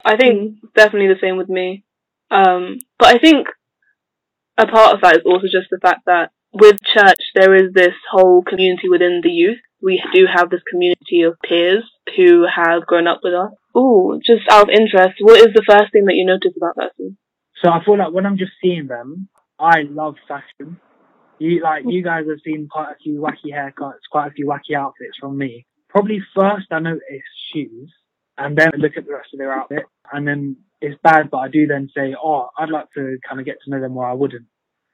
I 0.04 0.18
think 0.18 0.60
definitely 0.76 1.14
the 1.14 1.20
same 1.22 1.38
with 1.38 1.50
me. 1.50 1.84
Um, 2.32 2.80
but 3.00 3.08
I 3.16 3.18
think 3.20 3.48
a 4.60 4.68
part 4.68 4.96
of 4.96 5.02
that 5.02 5.18
is 5.18 5.24
also 5.26 5.48
just 5.48 5.70
the 5.72 5.80
fact 5.82 6.06
that 6.06 6.32
with 6.54 6.78
church, 6.84 7.22
there 7.36 7.56
is 7.56 7.74
this 7.74 7.94
whole 8.12 8.44
community 8.44 8.90
within 8.90 9.22
the 9.24 9.30
youth. 9.30 9.60
We 9.82 10.02
do 10.14 10.26
have 10.26 10.50
this 10.50 10.62
community 10.70 11.22
of 11.22 11.38
peers 11.48 11.84
who 12.18 12.46
have 12.46 12.86
grown 12.86 13.08
up 13.08 13.22
with 13.24 13.34
us. 13.34 13.52
Ooh, 13.78 14.20
just 14.26 14.42
out 14.50 14.64
of 14.64 14.70
interest, 14.70 15.18
what 15.22 15.38
is 15.38 15.54
the 15.54 15.64
first 15.68 15.92
thing 15.92 16.06
that 16.06 16.16
you 16.16 16.26
notice 16.26 16.54
about 16.58 16.76
person? 16.76 17.18
So 17.64 17.70
I 17.70 17.84
feel 17.84 17.98
like 17.98 18.12
when 18.12 18.26
I'm 18.26 18.38
just 18.38 18.54
seeing 18.62 18.88
them, 18.88 19.30
I 19.60 19.84
love 19.84 20.16
fashion. 20.28 20.80
You 21.40 21.62
like 21.62 21.84
you 21.88 22.04
guys 22.04 22.26
have 22.28 22.40
seen 22.44 22.68
quite 22.70 22.92
a 22.92 22.98
few 23.02 23.22
wacky 23.22 23.54
haircuts, 23.54 24.10
quite 24.12 24.28
a 24.28 24.32
few 24.32 24.48
wacky 24.48 24.76
outfits 24.76 25.18
from 25.20 25.38
me. 25.38 25.66
Probably 25.88 26.20
first 26.36 26.68
I 26.72 26.80
notice 26.80 27.02
shoes, 27.54 27.94
and 28.40 28.58
then 28.58 28.72
look 28.78 28.98
at 28.98 29.06
the 29.06 29.14
rest 29.14 29.30
of 29.34 29.40
their 29.40 29.54
outfit, 29.54 29.84
and 30.12 30.28
then 30.28 30.56
it's 30.82 31.00
bad, 31.04 31.30
but 31.30 31.40
I 31.40 31.50
do 31.50 31.68
then 31.68 31.90
say, 31.96 32.16
oh, 32.22 32.50
I'd 32.58 32.70
like 32.70 32.88
to 32.96 33.18
kind 33.28 33.40
of 33.40 33.46
get 33.46 33.58
to 33.64 33.70
know 33.70 33.82
them 33.82 33.96
where 33.96 34.08
I 34.08 34.14
wouldn't. 34.14 34.46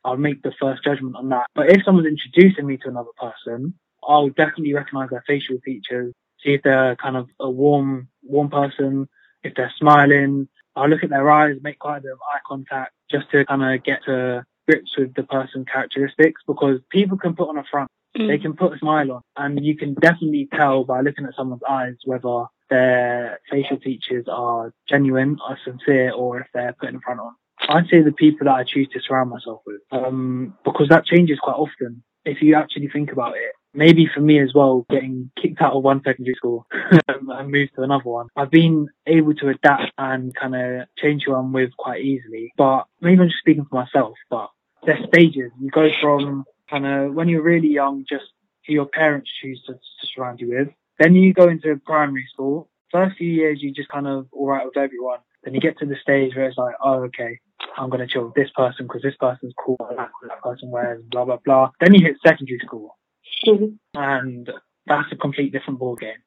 I'll 0.03 0.17
make 0.17 0.41
the 0.41 0.53
first 0.59 0.83
judgment 0.83 1.15
on 1.15 1.29
that. 1.29 1.47
But 1.55 1.69
if 1.69 1.83
someone's 1.83 2.07
introducing 2.07 2.65
me 2.65 2.77
to 2.77 2.89
another 2.89 3.09
person, 3.17 3.75
I'll 4.03 4.29
definitely 4.29 4.73
recognize 4.73 5.09
their 5.09 5.23
facial 5.25 5.57
features, 5.63 6.13
see 6.43 6.53
if 6.53 6.61
they're 6.63 6.95
kind 6.95 7.17
of 7.17 7.27
a 7.39 7.49
warm, 7.49 8.09
warm 8.23 8.49
person, 8.49 9.07
if 9.43 9.53
they're 9.55 9.73
smiling. 9.77 10.47
I'll 10.75 10.89
look 10.89 11.03
at 11.03 11.09
their 11.09 11.29
eyes, 11.29 11.55
make 11.61 11.79
quite 11.79 11.97
a 11.97 12.01
bit 12.01 12.11
of 12.11 12.19
eye 12.33 12.39
contact 12.47 12.91
just 13.09 13.31
to 13.31 13.45
kind 13.45 13.63
of 13.63 13.83
get 13.83 14.03
to 14.05 14.43
grips 14.67 14.97
with 14.97 15.13
the 15.15 15.23
person's 15.23 15.65
characteristics 15.71 16.41
because 16.47 16.79
people 16.89 17.17
can 17.17 17.35
put 17.35 17.49
on 17.49 17.57
a 17.57 17.63
front. 17.69 17.89
Mm. 18.17 18.27
They 18.27 18.37
can 18.37 18.55
put 18.55 18.73
a 18.73 18.79
smile 18.79 19.11
on 19.11 19.21
and 19.37 19.63
you 19.63 19.77
can 19.77 19.93
definitely 19.95 20.49
tell 20.53 20.83
by 20.83 21.01
looking 21.01 21.25
at 21.25 21.35
someone's 21.35 21.61
eyes 21.69 21.95
whether 22.05 22.45
their 22.69 23.39
facial 23.49 23.79
features 23.79 24.25
are 24.27 24.73
genuine 24.89 25.37
or 25.47 25.57
sincere 25.63 26.11
or 26.11 26.39
if 26.41 26.47
they're 26.53 26.75
putting 26.79 26.95
a 26.95 26.99
front 26.99 27.19
on. 27.19 27.33
I'd 27.69 27.87
say 27.87 28.01
the 28.01 28.11
people 28.11 28.45
that 28.45 28.55
I 28.55 28.63
choose 28.63 28.89
to 28.93 28.99
surround 28.99 29.29
myself 29.29 29.61
with, 29.65 29.81
um, 29.91 30.57
because 30.63 30.89
that 30.89 31.05
changes 31.05 31.39
quite 31.39 31.55
often. 31.55 32.03
If 32.25 32.41
you 32.41 32.55
actually 32.55 32.89
think 32.89 33.11
about 33.11 33.35
it, 33.35 33.53
maybe 33.73 34.09
for 34.11 34.19
me 34.19 34.39
as 34.39 34.53
well, 34.53 34.85
getting 34.89 35.31
kicked 35.39 35.61
out 35.61 35.73
of 35.73 35.83
one 35.83 36.01
secondary 36.03 36.35
school 36.35 36.65
and 37.07 37.51
moved 37.51 37.71
to 37.75 37.83
another 37.83 38.03
one, 38.03 38.27
I've 38.35 38.51
been 38.51 38.87
able 39.05 39.35
to 39.35 39.49
adapt 39.49 39.91
and 39.97 40.35
kind 40.35 40.55
of 40.55 40.87
change 40.97 41.23
who 41.25 41.35
I'm 41.35 41.53
with 41.53 41.75
quite 41.77 42.01
easily. 42.01 42.51
But 42.57 42.85
maybe 43.01 43.21
I'm 43.21 43.27
just 43.27 43.39
speaking 43.39 43.65
for 43.69 43.75
myself, 43.75 44.15
but 44.29 44.49
there's 44.85 45.05
stages. 45.07 45.51
You 45.59 45.69
go 45.69 45.89
from 46.01 46.45
kind 46.69 46.85
of 46.85 47.13
when 47.13 47.29
you're 47.29 47.43
really 47.43 47.69
young, 47.69 48.05
just 48.09 48.25
who 48.65 48.73
your 48.73 48.87
parents 48.87 49.29
choose 49.41 49.61
to, 49.67 49.73
to 49.73 50.07
surround 50.15 50.39
you 50.39 50.49
with. 50.49 50.69
Then 50.99 51.15
you 51.15 51.33
go 51.33 51.47
into 51.49 51.79
primary 51.85 52.25
school. 52.31 52.69
First 52.91 53.17
few 53.17 53.29
years, 53.31 53.61
you 53.61 53.73
just 53.73 53.89
kind 53.89 54.07
of 54.07 54.27
all 54.31 54.47
right 54.47 54.65
with 54.65 54.77
everyone. 54.77 55.19
Then 55.43 55.53
you 55.53 55.59
get 55.59 55.77
to 55.79 55.85
the 55.85 55.95
stage 56.01 56.35
where 56.35 56.45
it's 56.47 56.57
like, 56.57 56.75
oh, 56.83 57.03
okay, 57.05 57.39
I'm 57.77 57.89
going 57.89 57.99
to 58.05 58.07
chill 58.11 58.25
with 58.25 58.33
this 58.35 58.49
person 58.55 58.85
because 58.87 59.01
this 59.01 59.15
person's 59.19 59.53
cool. 59.63 59.77
I 59.81 60.07
that 60.27 60.41
person 60.41 60.69
wears, 60.71 61.03
blah, 61.11 61.25
blah, 61.25 61.37
blah. 61.45 61.69
Then 61.79 61.93
you 61.93 62.05
hit 62.05 62.17
secondary 62.25 62.59
school 62.59 62.97
Mhm. 63.45 63.77
and 63.95 64.49
that's 64.87 65.11
a 65.11 65.15
complete 65.15 65.51
different 65.51 65.79
ball 65.79 65.95
game. 65.95 66.17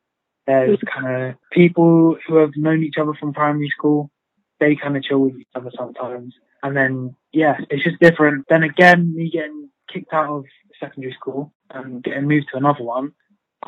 There's 0.47 0.79
kind 0.93 1.31
of 1.31 1.35
people 1.53 2.17
who 2.27 2.37
have 2.37 2.51
known 2.57 2.83
each 2.83 2.97
other 2.99 3.13
from 3.15 3.33
primary 3.35 3.69
school. 3.69 4.11
They 4.61 4.77
kind 4.77 4.97
of 4.97 5.03
chill 5.03 5.19
with 5.21 5.37
each 5.37 5.47
other 5.55 5.71
sometimes. 5.77 6.35
And 6.63 6.77
then, 6.77 7.15
yeah, 7.33 7.59
it's 7.71 7.85
just 7.85 8.01
different. 8.01 8.47
Then 8.49 8.63
again, 8.63 9.15
me 9.15 9.31
getting 9.31 9.69
kicked 9.93 10.13
out 10.13 10.29
of 10.31 10.45
secondary 10.81 11.13
school 11.13 11.53
and 11.71 12.03
getting 12.03 12.27
moved 12.27 12.47
to 12.53 12.57
another 12.57 12.83
one, 12.83 13.13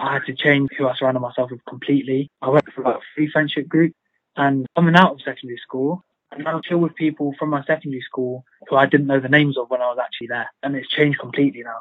I 0.00 0.14
had 0.14 0.24
to 0.26 0.34
change 0.34 0.70
who 0.76 0.88
I 0.88 0.94
surrounded 0.94 1.20
myself 1.20 1.50
with 1.50 1.64
completely. 1.66 2.30
I 2.40 2.48
went 2.48 2.72
for 2.72 2.84
like 2.84 2.96
a 2.96 3.00
free 3.14 3.30
friendship 3.30 3.68
group 3.68 3.92
and 4.36 4.66
coming 4.74 4.96
out 4.96 5.12
of 5.12 5.20
secondary 5.22 5.58
school, 5.58 6.02
and 6.32 6.44
now 6.44 6.60
chill 6.60 6.78
with 6.78 6.94
people 6.94 7.34
from 7.38 7.50
my 7.50 7.62
secondary 7.64 8.02
school 8.02 8.44
who 8.68 8.76
I 8.76 8.86
didn't 8.86 9.08
know 9.08 9.20
the 9.20 9.28
names 9.28 9.58
of 9.58 9.68
when 9.68 9.82
I 9.82 9.88
was 9.88 9.98
actually 10.02 10.28
there. 10.28 10.50
And 10.62 10.74
it's 10.74 10.88
changed 10.88 11.18
completely 11.18 11.62
now. 11.62 11.80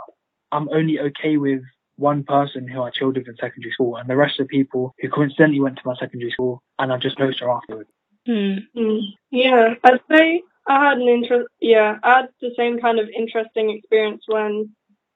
I'm 0.52 0.68
only 0.70 1.00
okay 1.00 1.38
with 1.38 1.62
one 1.96 2.24
person 2.24 2.68
who 2.68 2.82
I 2.82 2.90
chilled 2.90 3.18
with 3.18 3.28
in 3.28 3.36
secondary 3.36 3.72
school 3.72 3.98
and 3.98 4.10
the 4.10 4.16
rest 4.16 4.40
of 4.40 4.48
the 4.48 4.58
people 4.58 4.96
who 5.00 5.10
coincidentally 5.10 5.60
went 5.60 5.78
to 5.78 5.82
my 5.86 5.96
secondary 5.96 6.32
school 6.32 6.62
and 6.80 6.92
I 6.92 6.98
just 6.98 7.18
closer 7.18 7.50
afterwards. 7.50 7.90
Hmm. 8.26 8.58
Mm. 8.76 9.02
Yeah, 9.32 9.76
I'd 9.84 10.00
say 10.12 10.42
I 10.68 10.90
had 10.90 10.98
an 10.98 11.08
interest. 11.08 11.48
Yeah, 11.60 11.98
I 12.04 12.22
had 12.22 12.30
the 12.42 12.52
same 12.58 12.80
kind 12.80 13.00
of 13.00 13.10
interesting 13.10 13.70
experience 13.70 14.24
when 14.28 14.72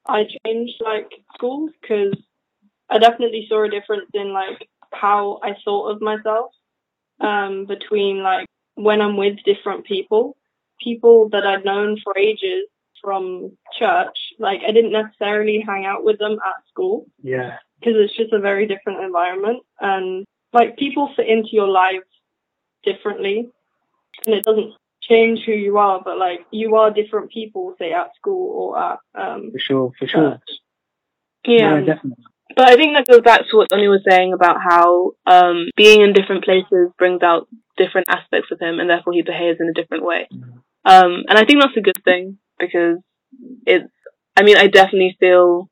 I 0.08 0.28
changed 0.46 0.76
like 0.82 1.10
schools 1.36 1.72
because 1.82 2.16
I 2.90 3.00
definitely 3.00 3.46
saw 3.50 3.64
a 3.64 3.70
difference 3.70 4.10
in 4.14 4.34
like 4.34 4.68
how 4.94 5.40
I 5.44 5.56
thought 5.64 5.90
of 5.92 6.02
myself 6.02 6.52
um, 7.20 7.66
between 7.66 8.22
like 8.22 8.46
when 8.76 9.02
I'm 9.02 9.18
with 9.18 9.38
different 9.46 9.86
people, 9.86 10.36
people 10.82 11.30
that 11.30 11.46
I'd 11.46 11.66
known 11.66 11.98
for 12.04 12.18
ages 12.18 12.66
from 13.02 13.58
church. 13.78 14.18
Like 14.40 14.62
I 14.68 14.72
didn't 14.72 14.92
necessarily 14.92 15.64
hang 15.66 15.86
out 15.86 16.04
with 16.04 16.20
them 16.20 16.34
at 16.34 16.68
school 16.70 17.06
Yeah. 17.22 17.58
because 17.80 17.96
it's 17.98 18.16
just 18.16 18.34
a 18.34 18.40
very 18.40 18.68
different 18.68 19.04
environment 19.04 19.64
and 19.80 20.26
like 20.54 20.78
people 20.78 21.12
fit 21.16 21.28
into 21.28 21.50
your 21.52 21.68
lives 21.68 22.06
differently 22.84 23.50
and 24.26 24.36
it 24.36 24.44
doesn't 24.44 24.74
change 25.02 25.42
who 25.46 25.52
you 25.52 25.78
are 25.78 26.02
but 26.04 26.18
like 26.18 26.46
you 26.52 26.76
are 26.76 26.92
different 26.92 27.30
people 27.32 27.76
say 27.78 27.92
at 27.92 28.16
school 28.16 28.52
or 28.58 28.80
at 28.80 29.00
um 29.16 29.52
For 29.52 29.60
sure, 29.60 29.92
for 30.00 30.08
sure. 30.08 30.40
Yeah. 31.46 31.80
No, 31.80 31.86
definitely. 31.86 32.24
But 32.56 32.70
I 32.70 32.76
think 32.76 32.96
that 32.96 33.08
goes 33.08 33.22
back 33.22 33.42
to 33.50 33.58
what 33.58 33.70
Donnie 33.70 33.88
was 33.88 34.04
saying 34.08 34.34
about 34.34 34.58
how 34.62 35.12
um, 35.26 35.68
being 35.76 36.02
in 36.02 36.14
different 36.14 36.44
places 36.44 36.92
brings 36.98 37.22
out 37.24 37.48
different 37.78 38.08
aspects 38.10 38.50
of 38.52 38.60
him, 38.60 38.80
and 38.80 38.90
therefore 38.90 39.14
he 39.14 39.22
behaves 39.22 39.60
in 39.60 39.70
a 39.70 39.74
different 39.74 40.04
way. 40.04 40.28
Mhm. 40.32 40.62
Um, 40.86 41.24
and 41.28 41.38
I 41.38 41.46
think 41.46 41.62
that's 41.62 41.78
a 41.78 41.82
good 41.82 42.02
thing 42.04 42.38
because 42.60 42.98
it's. 43.66 43.92
I 44.36 44.44
mean, 44.44 44.58
I 44.58 44.68
definitely 44.68 45.16
feel 45.20 45.70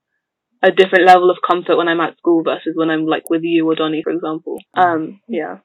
a 0.62 0.72
different 0.72 1.06
level 1.06 1.30
of 1.30 1.38
comfort 1.46 1.78
when 1.78 1.88
I'm 1.88 2.00
at 2.00 2.18
school 2.18 2.44
versus 2.44 2.74
when 2.76 2.90
I'm 2.90 3.06
like 3.06 3.30
with 3.30 3.42
you 3.44 3.68
or 3.68 3.76
Donnie, 3.76 4.04
for 4.04 4.12
example. 4.12 4.58
Um, 4.76 5.20
yeah. 5.28 5.58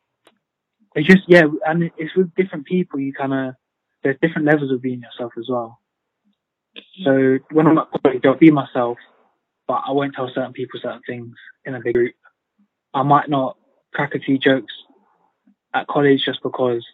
It's 0.94 1.06
just, 1.06 1.24
yeah, 1.28 1.42
and 1.66 1.90
it's 1.98 2.16
with 2.16 2.34
different 2.34 2.64
people, 2.64 2.98
you 2.98 3.12
kind 3.12 3.34
of, 3.34 3.54
there's 4.02 4.16
different 4.22 4.46
levels 4.46 4.72
of 4.72 4.80
being 4.80 5.02
yourself 5.02 5.32
as 5.38 5.46
well. 5.50 5.78
So 7.04 7.38
when 7.52 7.66
I'm 7.66 7.76
at 7.76 7.88
college, 8.02 8.22
I'll 8.24 8.38
be 8.38 8.50
myself, 8.50 8.96
but 9.66 9.82
I 9.86 9.92
won't 9.92 10.14
tell 10.14 10.30
certain 10.32 10.52
people 10.52 10.80
certain 10.80 11.02
things 11.06 11.34
in 11.64 11.74
a 11.74 11.80
big 11.80 11.94
group. 11.94 12.14
I 12.94 13.02
might 13.02 13.28
not 13.28 13.56
crack 13.94 14.14
a 14.14 14.20
few 14.20 14.38
jokes 14.38 14.72
at 15.74 15.86
college 15.86 16.24
just 16.24 16.42
because 16.42 16.84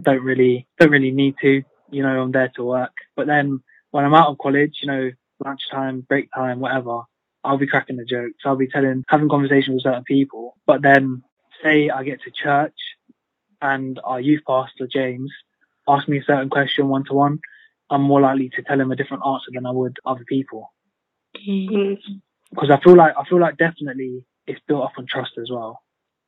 don't 0.00 0.22
really 0.22 0.66
don't 0.78 0.90
really 0.90 1.10
need 1.10 1.36
to. 1.42 1.62
You 1.90 2.02
know, 2.02 2.20
I'm 2.20 2.32
there 2.32 2.50
to 2.56 2.64
work. 2.64 2.92
But 3.14 3.26
then 3.26 3.60
when 3.90 4.04
I'm 4.04 4.14
out 4.14 4.28
of 4.28 4.38
college, 4.38 4.78
you 4.82 4.88
know, 4.88 5.10
lunchtime, 5.44 6.00
break 6.08 6.28
time, 6.34 6.60
whatever, 6.60 7.02
I'll 7.44 7.58
be 7.58 7.66
cracking 7.66 7.96
the 7.96 8.04
jokes. 8.04 8.42
I'll 8.44 8.56
be 8.56 8.66
telling, 8.66 9.04
having 9.08 9.28
conversations 9.28 9.76
with 9.76 9.84
certain 9.84 10.04
people. 10.04 10.56
But 10.66 10.82
then 10.82 11.22
say 11.62 11.88
I 11.90 12.02
get 12.02 12.20
to 12.22 12.30
church 12.30 12.74
and 13.62 14.00
our 14.04 14.20
youth 14.20 14.42
pastor 14.46 14.86
James 14.92 15.32
asks 15.88 16.08
me 16.08 16.18
a 16.18 16.24
certain 16.24 16.50
question 16.50 16.88
one 16.88 17.04
to 17.04 17.14
one, 17.14 17.38
I'm 17.88 18.02
more 18.02 18.20
likely 18.20 18.50
to 18.50 18.62
tell 18.62 18.80
him 18.80 18.90
a 18.90 18.96
different 18.96 19.22
answer 19.24 19.50
than 19.54 19.66
I 19.66 19.70
would 19.70 19.96
other 20.04 20.24
people 20.28 20.72
because 22.50 22.70
I 22.70 22.80
feel 22.80 22.96
like 22.96 23.14
I 23.18 23.24
feel 23.28 23.40
like 23.40 23.56
definitely 23.56 24.24
it's 24.46 24.60
built 24.66 24.84
up 24.84 24.92
on 24.98 25.06
trust 25.06 25.32
as 25.38 25.50
well. 25.50 25.82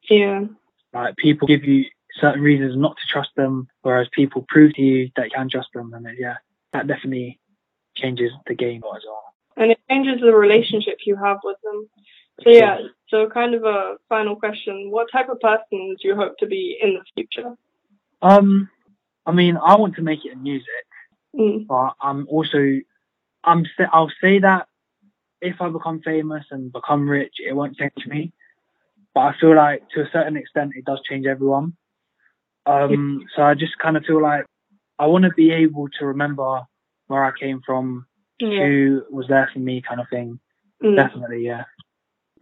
yeah. 0.08 0.44
Like 0.92 1.16
people 1.16 1.46
give 1.46 1.64
you 1.64 1.84
certain 2.20 2.42
reasons 2.42 2.76
not 2.76 2.96
to 2.96 3.02
trust 3.12 3.30
them, 3.36 3.68
whereas 3.82 4.08
people 4.12 4.44
prove 4.48 4.74
to 4.74 4.82
you 4.82 5.10
that 5.16 5.26
you 5.26 5.30
can 5.34 5.48
trust 5.50 5.68
them, 5.74 5.92
and 5.92 6.06
yeah, 6.18 6.36
that 6.72 6.86
definitely 6.86 7.38
changes 7.96 8.32
the 8.46 8.54
game 8.54 8.82
as 8.96 9.02
well. 9.06 9.34
and 9.56 9.72
it 9.72 9.78
changes 9.90 10.20
the 10.20 10.34
relationship 10.34 10.98
you 11.04 11.16
have 11.16 11.38
with 11.44 11.58
them. 11.62 11.88
So 12.44 12.50
yeah 12.50 12.78
so 13.08 13.28
kind 13.28 13.54
of 13.54 13.64
a 13.64 13.96
final 14.08 14.36
question. 14.36 14.90
What 14.90 15.10
type 15.10 15.28
of 15.28 15.40
person 15.40 15.96
do 16.00 16.08
you 16.08 16.14
hope 16.14 16.36
to 16.38 16.46
be 16.46 16.78
in 16.82 16.94
the 16.94 17.04
future? 17.14 17.54
Um, 18.20 18.68
I 19.26 19.32
mean, 19.32 19.56
I 19.56 19.76
want 19.76 19.96
to 19.96 20.02
make 20.02 20.24
it 20.24 20.32
in 20.32 20.42
music, 20.42 20.66
mm, 21.34 21.66
but 21.66 21.94
I'm 22.00 22.26
also, 22.28 22.80
I'm 23.44 23.64
I'll 23.92 24.12
say 24.20 24.40
that 24.40 24.66
if 25.40 25.56
I 25.60 25.68
become 25.68 26.00
famous 26.04 26.44
and 26.50 26.72
become 26.72 27.08
rich, 27.08 27.34
it 27.46 27.54
won't 27.54 27.76
change 27.76 28.06
me. 28.06 28.32
But 29.14 29.20
I 29.20 29.34
feel 29.40 29.54
like 29.56 29.82
to 29.94 30.02
a 30.02 30.10
certain 30.12 30.36
extent, 30.36 30.72
it 30.76 30.84
does 30.84 31.00
change 31.08 31.26
everyone. 31.26 31.76
Um, 32.66 33.24
so 33.34 33.42
I 33.42 33.54
just 33.54 33.78
kind 33.82 33.96
of 33.96 34.04
feel 34.04 34.22
like 34.22 34.44
I 34.98 35.06
want 35.06 35.24
to 35.24 35.30
be 35.30 35.50
able 35.52 35.88
to 35.98 36.06
remember 36.06 36.60
where 37.06 37.24
I 37.24 37.32
came 37.38 37.60
from, 37.64 38.06
Yeah. 38.40 38.66
who 38.66 39.02
was 39.10 39.26
there 39.28 39.48
for 39.52 39.58
me, 39.58 39.82
kind 39.86 40.00
of 40.00 40.06
thing. 40.10 40.38
mm, 40.82 40.96
Definitely, 40.96 41.44
yeah. 41.46 41.64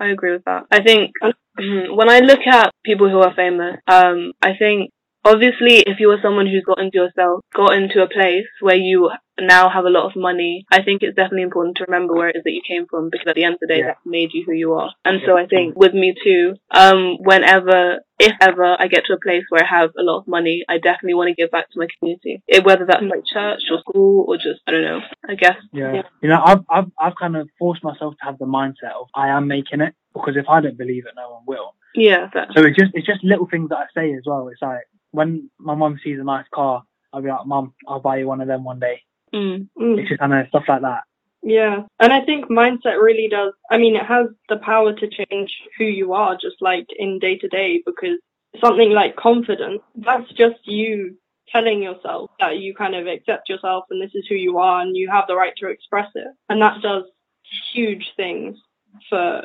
I 0.00 0.08
agree 0.08 0.32
with 0.32 0.44
that. 0.44 0.64
I 0.70 0.82
think 0.82 1.12
when 1.58 2.10
I 2.10 2.20
look 2.20 2.40
at 2.46 2.70
people 2.84 3.08
who 3.08 3.20
are 3.20 3.34
famous, 3.34 3.76
um, 3.86 4.32
I 4.42 4.54
think 4.58 4.90
Obviously, 5.26 5.80
if 5.80 5.98
you 5.98 6.08
are 6.12 6.20
someone 6.22 6.46
who's 6.46 6.64
got 6.64 6.78
into 6.78 6.98
yourself, 6.98 7.40
got 7.52 7.72
into 7.74 8.00
a 8.00 8.08
place 8.08 8.46
where 8.60 8.76
you 8.76 9.10
now 9.40 9.68
have 9.68 9.84
a 9.84 9.90
lot 9.90 10.06
of 10.06 10.12
money, 10.14 10.64
I 10.70 10.82
think 10.84 11.02
it's 11.02 11.16
definitely 11.16 11.42
important 11.42 11.76
to 11.78 11.84
remember 11.88 12.14
where 12.14 12.28
it 12.28 12.36
is 12.36 12.42
that 12.44 12.52
you 12.52 12.62
came 12.66 12.86
from 12.88 13.10
because 13.10 13.26
at 13.26 13.34
the 13.34 13.42
end 13.44 13.54
of 13.54 13.60
the 13.60 13.66
day, 13.66 13.80
Yeah. 13.80 13.86
that 13.88 13.98
made 14.06 14.30
you 14.32 14.44
who 14.46 14.52
you 14.52 14.74
are. 14.74 14.92
And 15.04 15.20
so 15.26 15.36
I 15.36 15.46
think 15.46 15.76
with 15.76 15.94
me 15.94 16.14
too, 16.24 16.54
um, 16.70 17.16
whenever, 17.18 17.98
if 18.20 18.32
ever 18.40 18.76
I 18.78 18.86
get 18.86 19.04
to 19.06 19.14
a 19.14 19.20
place 19.20 19.42
where 19.50 19.64
I 19.64 19.66
have 19.80 19.90
a 19.98 20.02
lot 20.02 20.20
of 20.20 20.28
money, 20.28 20.64
I 20.68 20.78
definitely 20.78 21.14
want 21.14 21.28
to 21.28 21.34
give 21.34 21.50
back 21.50 21.70
to 21.72 21.78
my 21.80 21.88
community. 21.98 22.40
It, 22.46 22.64
whether 22.64 22.86
that's 22.86 23.02
like 23.02 23.24
church 23.26 23.62
or 23.70 23.80
school 23.80 24.24
or 24.28 24.36
just, 24.36 24.60
I 24.66 24.70
don't 24.70 24.84
know, 24.84 25.00
I 25.28 25.34
guess. 25.34 25.58
Yeah. 25.72 25.92
Yeah. 25.92 26.02
You 26.22 26.28
know, 26.28 26.40
I've, 26.42 26.64
I've, 26.70 26.90
I've 26.98 27.16
kind 27.16 27.36
of 27.36 27.48
forced 27.58 27.82
myself 27.82 28.14
to 28.20 28.24
have 28.24 28.38
the 28.38 28.46
mindset 28.46 28.94
of 28.98 29.08
I 29.14 29.28
am 29.30 29.48
making 29.48 29.80
it 29.80 29.94
because 30.14 30.36
if 30.36 30.48
I 30.48 30.60
don't 30.60 30.78
believe 30.78 31.04
it, 31.04 31.12
no 31.16 31.30
one 31.30 31.42
will. 31.46 31.74
Yeah, 31.94 32.28
So 32.54 32.62
it's 32.62 32.76
just, 32.78 32.92
it's 32.92 33.06
just 33.06 33.24
little 33.24 33.48
things 33.50 33.70
that 33.70 33.78
I 33.78 33.86
say 33.94 34.12
as 34.12 34.22
well. 34.26 34.48
It's 34.48 34.60
like 34.60 34.82
when 35.16 35.50
my 35.58 35.74
mum 35.74 35.98
sees 36.04 36.18
a 36.20 36.24
nice 36.24 36.44
car, 36.52 36.82
I'll 37.12 37.22
be 37.22 37.28
like, 37.28 37.46
mum, 37.46 37.72
I'll 37.88 38.00
buy 38.00 38.18
you 38.18 38.26
one 38.26 38.40
of 38.42 38.48
them 38.48 38.64
one 38.64 38.78
day. 38.78 39.00
mm, 39.34 39.66
Mm. 39.78 39.98
It's 39.98 40.08
just 40.10 40.20
kind 40.20 40.34
of 40.34 40.46
stuff 40.48 40.64
like 40.68 40.82
that. 40.82 41.04
Yeah. 41.42 41.84
And 42.00 42.12
I 42.12 42.20
think 42.24 42.46
mindset 42.46 43.00
really 43.00 43.28
does, 43.28 43.52
I 43.70 43.78
mean, 43.78 43.96
it 43.96 44.04
has 44.04 44.26
the 44.48 44.56
power 44.58 44.92
to 44.92 45.08
change 45.08 45.50
who 45.78 45.84
you 45.84 46.12
are 46.12 46.34
just 46.34 46.56
like 46.60 46.86
in 46.98 47.18
day 47.18 47.38
to 47.38 47.48
day 47.48 47.82
because 47.86 48.18
something 48.60 48.90
like 48.90 49.16
confidence, 49.16 49.80
that's 49.94 50.30
just 50.32 50.56
you 50.64 51.16
telling 51.48 51.82
yourself 51.82 52.30
that 52.40 52.58
you 52.58 52.74
kind 52.74 52.94
of 52.94 53.06
accept 53.06 53.48
yourself 53.48 53.84
and 53.90 54.02
this 54.02 54.14
is 54.14 54.26
who 54.28 54.34
you 54.34 54.58
are 54.58 54.80
and 54.80 54.96
you 54.96 55.08
have 55.10 55.24
the 55.28 55.36
right 55.36 55.54
to 55.58 55.68
express 55.68 56.10
it. 56.14 56.26
And 56.48 56.60
that 56.60 56.82
does 56.82 57.04
huge 57.72 58.12
things 58.16 58.58
for 59.08 59.44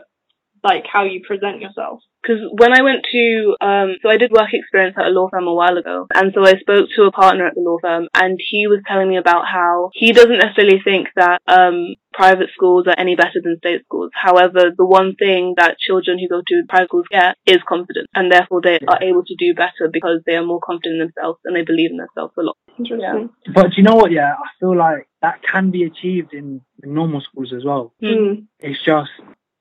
like 0.63 0.86
how 0.91 1.03
you 1.03 1.22
present 1.26 1.61
yourself. 1.61 2.01
Because 2.22 2.41
when 2.51 2.72
I 2.72 2.84
went 2.84 3.05
to, 3.11 3.55
um, 3.61 3.95
so 4.01 4.09
I 4.09 4.17
did 4.17 4.32
work 4.32 4.53
experience 4.53 4.95
at 4.97 5.07
a 5.07 5.09
law 5.09 5.28
firm 5.30 5.47
a 5.47 5.53
while 5.53 5.78
ago, 5.78 6.07
and 6.13 6.32
so 6.36 6.45
I 6.45 6.53
spoke 6.59 6.88
to 6.95 7.03
a 7.03 7.11
partner 7.11 7.47
at 7.47 7.55
the 7.55 7.61
law 7.61 7.78
firm, 7.82 8.07
and 8.13 8.39
he 8.39 8.67
was 8.67 8.82
telling 8.88 9.09
me 9.09 9.17
about 9.17 9.45
how 9.47 9.89
he 9.93 10.11
doesn't 10.13 10.38
necessarily 10.38 10.82
think 10.84 11.07
that 11.15 11.41
um, 11.47 11.95
private 12.13 12.49
schools 12.53 12.86
are 12.88 12.95
any 12.97 13.15
better 13.15 13.41
than 13.43 13.57
state 13.57 13.84
schools. 13.86 14.11
However, 14.13 14.72
the 14.76 14.86
one 14.86 15.15
thing 15.15 15.55
that 15.57 15.80
children 15.80 16.19
who 16.19 16.28
go 16.28 16.41
to 16.45 16.63
private 16.69 16.89
schools 16.89 17.05
get 17.09 17.38
is 17.47 17.57
confidence, 17.67 18.07
and 18.13 18.32
therefore 18.32 18.61
they 18.61 18.80
are 18.88 19.01
able 19.01 19.24
to 19.26 19.36
do 19.39 19.53
better 19.55 19.89
because 19.91 20.22
they 20.26 20.36
are 20.36 20.45
more 20.45 20.59
confident 20.63 21.01
in 21.01 21.07
themselves 21.07 21.39
and 21.45 21.55
they 21.55 21.63
believe 21.63 21.91
in 21.91 21.97
themselves 21.97 22.34
a 22.38 22.41
lot. 22.41 22.57
Interesting. 22.78 23.30
But 23.53 23.72
do 23.72 23.78
you 23.78 23.84
know 23.84 23.95
what? 23.95 24.11
Yeah, 24.11 24.34
I 24.34 24.49
feel 24.59 24.78
like 24.78 25.07
that 25.22 25.41
can 25.43 25.72
be 25.72 25.84
achieved 25.84 26.34
in, 26.34 26.61
in 26.84 26.93
normal 26.93 27.22
schools 27.22 27.53
as 27.55 27.63
well. 27.63 27.93
Mm. 28.01 28.45
It's 28.59 28.84
just, 28.84 29.09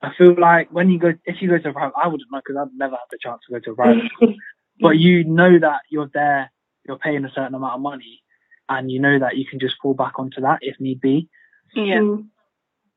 I 0.02 0.12
feel 0.16 0.34
like 0.38 0.72
when 0.72 0.88
you 0.90 0.98
go, 0.98 1.12
if 1.24 1.42
you 1.42 1.48
go 1.48 1.58
to 1.58 1.68
a 1.68 1.72
private, 1.72 1.94
I 2.02 2.08
wouldn't 2.08 2.30
know 2.32 2.40
because 2.44 2.56
I've 2.60 2.74
never 2.74 2.92
had 2.92 3.10
the 3.10 3.18
chance 3.20 3.42
to 3.46 3.52
go 3.52 3.60
to 3.60 3.70
a 3.72 3.74
private 3.74 4.10
school. 4.14 4.34
But 4.80 4.96
you 4.96 5.24
know 5.24 5.58
that 5.58 5.80
you're 5.90 6.10
there, 6.14 6.50
you're 6.86 6.96
paying 6.96 7.24
a 7.26 7.30
certain 7.30 7.54
amount 7.54 7.74
of 7.74 7.80
money, 7.82 8.22
and 8.68 8.90
you 8.90 8.98
know 8.98 9.18
that 9.18 9.36
you 9.36 9.44
can 9.44 9.60
just 9.60 9.76
fall 9.82 9.92
back 9.92 10.18
onto 10.18 10.40
that 10.40 10.60
if 10.62 10.80
need 10.80 11.02
be. 11.02 11.28
Yeah. 11.74 11.98
Mm. 11.98 12.28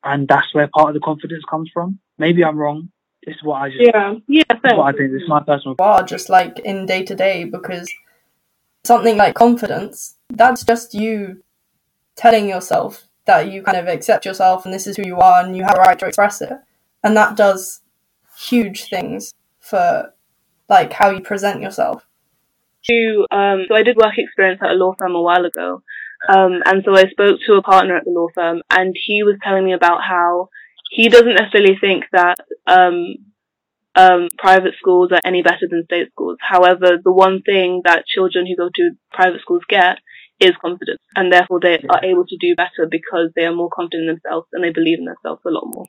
And 0.03 0.27
that's 0.27 0.53
where 0.53 0.69
part 0.73 0.89
of 0.89 0.93
the 0.93 1.01
confidence 1.01 1.43
comes 1.49 1.69
from. 1.73 1.99
Maybe 2.17 2.43
I'm 2.43 2.57
wrong. 2.57 2.89
This 3.25 3.35
is 3.35 3.43
what 3.43 3.61
I 3.61 3.69
just, 3.69 3.81
Yeah. 3.81 4.13
Yeah, 4.27 4.43
this 4.49 4.73
what 4.73 4.95
I 4.95 4.97
think. 4.97 5.11
This 5.11 5.23
is 5.23 5.29
my 5.29 5.41
personal. 5.41 5.75
are 5.79 6.03
just 6.03 6.29
like 6.29 6.59
in 6.59 6.85
day 6.85 7.03
to 7.03 7.15
day 7.15 7.45
because 7.45 7.91
something 8.85 9.15
like 9.17 9.33
confidence 9.33 10.17
that's 10.29 10.63
just 10.63 10.93
you 10.93 11.41
telling 12.15 12.49
yourself 12.49 13.07
that 13.25 13.49
you 13.49 13.63
kind 13.63 13.77
of 13.77 13.87
accept 13.87 14.25
yourself 14.25 14.65
and 14.65 14.73
this 14.73 14.87
is 14.87 14.97
who 14.97 15.03
you 15.05 15.17
are 15.17 15.41
and 15.43 15.55
you 15.55 15.63
have 15.63 15.77
a 15.77 15.81
right 15.81 15.97
to 15.97 16.05
express 16.05 16.41
it 16.41 16.51
and 17.03 17.15
that 17.17 17.35
does 17.35 17.81
huge 18.37 18.85
things 18.85 19.33
for 19.59 20.13
like 20.69 20.93
how 20.93 21.09
you 21.09 21.21
present 21.21 21.61
yourself 21.61 22.05
to 22.89 23.25
um 23.31 23.65
so 23.67 23.75
I 23.75 23.83
did 23.83 23.97
work 23.97 24.17
experience 24.17 24.61
at 24.63 24.71
a 24.71 24.73
law 24.73 24.93
firm 24.97 25.15
a 25.15 25.21
while 25.21 25.45
ago. 25.45 25.81
Um 26.27 26.61
and 26.65 26.83
so 26.85 26.95
I 26.95 27.05
spoke 27.09 27.39
to 27.45 27.53
a 27.53 27.61
partner 27.61 27.97
at 27.97 28.05
the 28.05 28.11
law 28.11 28.27
firm 28.33 28.61
and 28.69 28.95
he 29.05 29.23
was 29.23 29.37
telling 29.43 29.65
me 29.65 29.73
about 29.73 30.01
how 30.03 30.49
he 30.89 31.09
doesn't 31.09 31.35
necessarily 31.35 31.77
think 31.79 32.05
that 32.11 32.37
um 32.67 33.15
um 33.95 34.29
private 34.37 34.73
schools 34.79 35.11
are 35.11 35.21
any 35.23 35.41
better 35.41 35.67
than 35.69 35.85
state 35.85 36.09
schools. 36.11 36.37
However, 36.41 36.97
the 37.03 37.11
one 37.11 37.41
thing 37.41 37.81
that 37.85 38.05
children 38.05 38.45
who 38.45 38.55
go 38.55 38.69
to 38.73 38.91
private 39.11 39.41
schools 39.41 39.63
get 39.69 39.97
is 40.39 40.51
confidence 40.61 41.01
and 41.15 41.31
therefore 41.31 41.59
they 41.61 41.79
are 41.89 42.03
able 42.03 42.25
to 42.25 42.37
do 42.39 42.55
better 42.55 42.87
because 42.89 43.29
they 43.35 43.45
are 43.45 43.55
more 43.55 43.69
confident 43.73 44.09
in 44.09 44.15
themselves 44.15 44.47
and 44.51 44.63
they 44.63 44.71
believe 44.71 44.99
in 44.99 45.05
themselves 45.05 45.41
a 45.45 45.49
lot 45.49 45.63
more. 45.65 45.85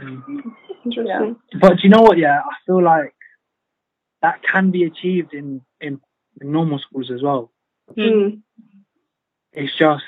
Interesting. 0.00 1.36
But 1.60 1.76
do 1.76 1.82
you 1.82 1.88
know 1.88 2.02
what? 2.02 2.18
Yeah, 2.18 2.40
I 2.40 2.54
feel 2.66 2.82
like 2.82 3.14
that 4.22 4.42
can 4.42 4.70
be 4.70 4.84
achieved 4.84 5.34
in 5.34 5.60
in, 5.80 6.00
in 6.40 6.52
normal 6.52 6.78
schools 6.78 7.10
as 7.10 7.22
well. 7.22 7.52
Mm. 7.96 8.40
It's 9.52 9.76
just, 9.78 10.02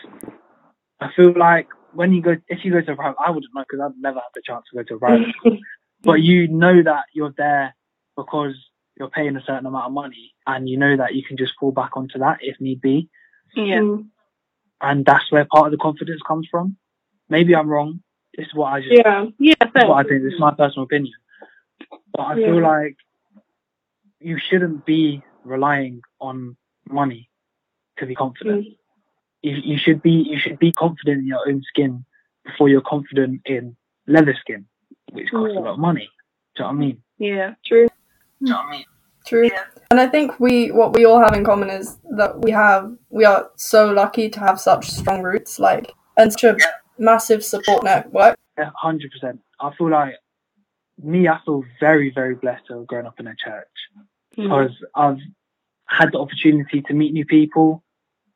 I 1.01 1.11
feel 1.15 1.33
like 1.37 1.69
when 1.93 2.13
you 2.13 2.23
go, 2.23 2.37
if 2.49 2.65
you 2.65 2.73
go 2.73 2.81
to 2.81 2.93
a 2.93 2.97
private, 2.97 3.17
I 3.25 3.31
wouldn't 3.31 3.55
know 3.55 3.63
because 3.63 3.85
I've 3.85 4.01
never 4.01 4.19
had 4.19 4.31
the 4.35 4.43
chance 4.45 4.65
to 4.71 4.77
go 4.77 4.83
to 4.83 4.95
a 4.95 4.99
private 4.99 5.35
school. 5.37 5.59
But 6.03 6.21
you 6.21 6.47
know 6.47 6.83
that 6.83 7.07
you're 7.15 7.35
there 7.37 7.75
because 8.17 8.55
you're 8.97 9.09
paying 9.09 9.35
a 9.37 9.41
certain 9.41 9.67
amount 9.67 9.87
of 9.87 9.93
money, 9.93 10.35
and 10.47 10.69
you 10.69 10.77
know 10.77 10.97
that 10.97 11.15
you 11.15 11.25
can 11.25 11.37
just 11.37 11.55
fall 11.59 11.73
back 11.73 11.97
onto 11.97 12.19
that 12.19 12.39
if 12.43 12.61
need 12.61 12.81
be. 12.81 13.09
Yeah. 13.55 13.81
Mm. 13.81 14.09
And 14.81 15.05
that's 15.05 15.33
where 15.33 15.47
part 15.51 15.67
of 15.67 15.73
the 15.73 15.79
confidence 15.79 16.21
comes 16.25 16.47
from. 16.51 16.77
Maybe 17.29 17.57
I'm 17.57 17.69
wrong. 17.69 18.03
This 18.37 18.47
is 18.47 18.55
what 18.55 18.73
I 18.73 18.81
just, 18.81 18.93
Yeah. 18.93 19.27
Yeah, 19.39 19.55
this 19.61 19.83
is 19.83 19.89
what 19.89 20.05
I 20.07 20.09
think. 20.09 20.23
This 20.23 20.35
is 20.35 20.41
my 20.41 20.53
personal 20.53 20.85
opinion. 20.85 21.13
But 22.13 22.23
I 22.23 22.35
feel 22.35 22.61
like 22.63 22.97
you 24.21 24.39
shouldn't 24.39 24.85
be 24.87 25.23
relying 25.45 26.01
on 26.21 26.57
money 26.89 27.29
to 27.99 28.07
be 28.07 28.15
confident. 28.15 28.65
Mm. 28.67 28.77
You, 29.43 29.57
you 29.65 29.79
should 29.79 30.03
be 30.03 30.11
you 30.13 30.39
should 30.39 30.59
be 30.59 30.73
confident 30.73 31.19
in 31.21 31.27
your 31.27 31.49
own 31.49 31.63
skin 31.69 32.05
before 32.45 32.69
you're 32.69 32.81
confident 32.81 33.43
in 33.47 33.77
leather 34.07 34.35
skin, 34.41 34.67
which 35.13 35.31
costs 35.31 35.53
Yeah. 35.55 35.61
a 35.61 35.63
lot 35.63 35.73
of 35.75 35.79
money. 35.79 36.09
Do 36.57 36.63
you 36.63 36.65
know 36.65 36.69
what 36.69 36.75
I 36.77 36.79
mean? 36.79 37.03
Yeah. 37.19 37.55
True. 37.65 37.87
Do 37.87 37.95
you 38.41 38.51
know 38.53 38.57
what 38.57 38.67
I 38.67 38.71
mean? 38.71 38.85
true 39.27 39.49
Yeah. 39.53 39.65
and 39.91 39.99
i 40.01 40.07
think 40.07 40.39
we 40.39 40.71
what 40.71 40.93
we 40.95 41.05
all 41.05 41.19
have 41.19 41.35
in 41.35 41.43
common 41.45 41.69
is 41.69 41.99
that 42.17 42.39
we 42.45 42.53
have 42.53 42.95
we 43.11 43.25
are 43.25 43.51
so 43.57 43.91
lucky 43.91 44.29
to 44.31 44.39
have 44.39 44.61
such 44.61 44.89
strong 44.89 45.21
roots 45.21 45.59
like 45.59 45.93
and 46.17 46.31
such 46.33 46.45
a 46.45 46.55
Yeah. 46.57 46.67
Massive 46.99 47.45
support 47.45 47.85
network 47.85 48.37
Yeah, 48.59 48.71
hundred 48.75 49.11
percent. 49.13 49.41
I 49.61 49.73
feel 49.77 49.91
like 49.91 50.15
me. 51.03 51.29
I 51.29 51.39
feel 51.45 51.63
very 51.81 52.11
very 52.11 52.35
blessed 52.35 52.67
to 52.69 52.79
have 52.79 52.87
grown 52.87 53.07
up 53.07 53.21
in 53.21 53.27
a 53.27 53.35
church 53.37 53.69
Mm. 54.37 54.43
because 54.45 54.77
I've 54.95 55.19
had 55.87 56.13
the 56.13 56.19
opportunity 56.19 56.83
to 56.83 56.93
meet 56.93 57.13
new 57.15 57.25
people, 57.25 57.83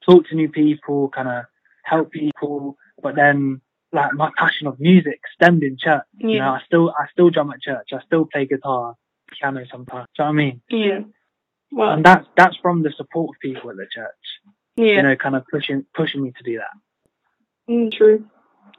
talk 0.07 0.27
to 0.29 0.35
new 0.35 0.49
people, 0.49 1.09
kind 1.11 1.29
of 1.29 1.45
help 1.85 2.11
people. 2.11 2.77
But 3.03 3.17
then, 3.17 3.61
like 3.93 4.13
my 4.15 4.31
passion 4.39 4.67
of 4.67 4.79
music 4.81 5.21
stemmed 5.35 5.63
in 5.63 5.77
church. 5.79 6.05
You 6.19 6.39
know, 6.39 6.51
I 6.51 6.61
still 6.65 6.91
I 6.99 7.07
still 7.13 7.29
drum 7.31 7.51
at 7.51 7.61
church. 7.61 7.89
I 7.93 8.01
still 8.07 8.25
play 8.33 8.47
guitar, 8.47 8.95
piano 9.33 9.65
sometimes. 9.71 10.07
Do 10.17 10.23
you 10.23 10.25
know 10.25 10.31
what 10.31 10.33
I 10.33 10.45
mean? 10.45 10.63
Yeah. 10.71 11.01
Well, 11.73 11.91
And 11.91 12.05
that's 12.05 12.27
that's 12.37 12.57
from 12.57 12.83
the 12.83 12.93
support 12.93 13.37
of 13.37 13.41
people 13.41 13.69
at 13.71 13.77
the 13.77 13.87
church. 13.91 14.25
Yeah. 14.77 14.95
You 14.97 15.03
know, 15.03 15.17
kind 15.17 15.37
of 15.37 15.45
pushing 15.53 15.85
pushing 15.95 16.23
me 16.23 16.33
to 16.37 16.43
do 16.43 16.59
that. 16.63 16.75
mm, 17.73 17.93
true. 17.93 18.25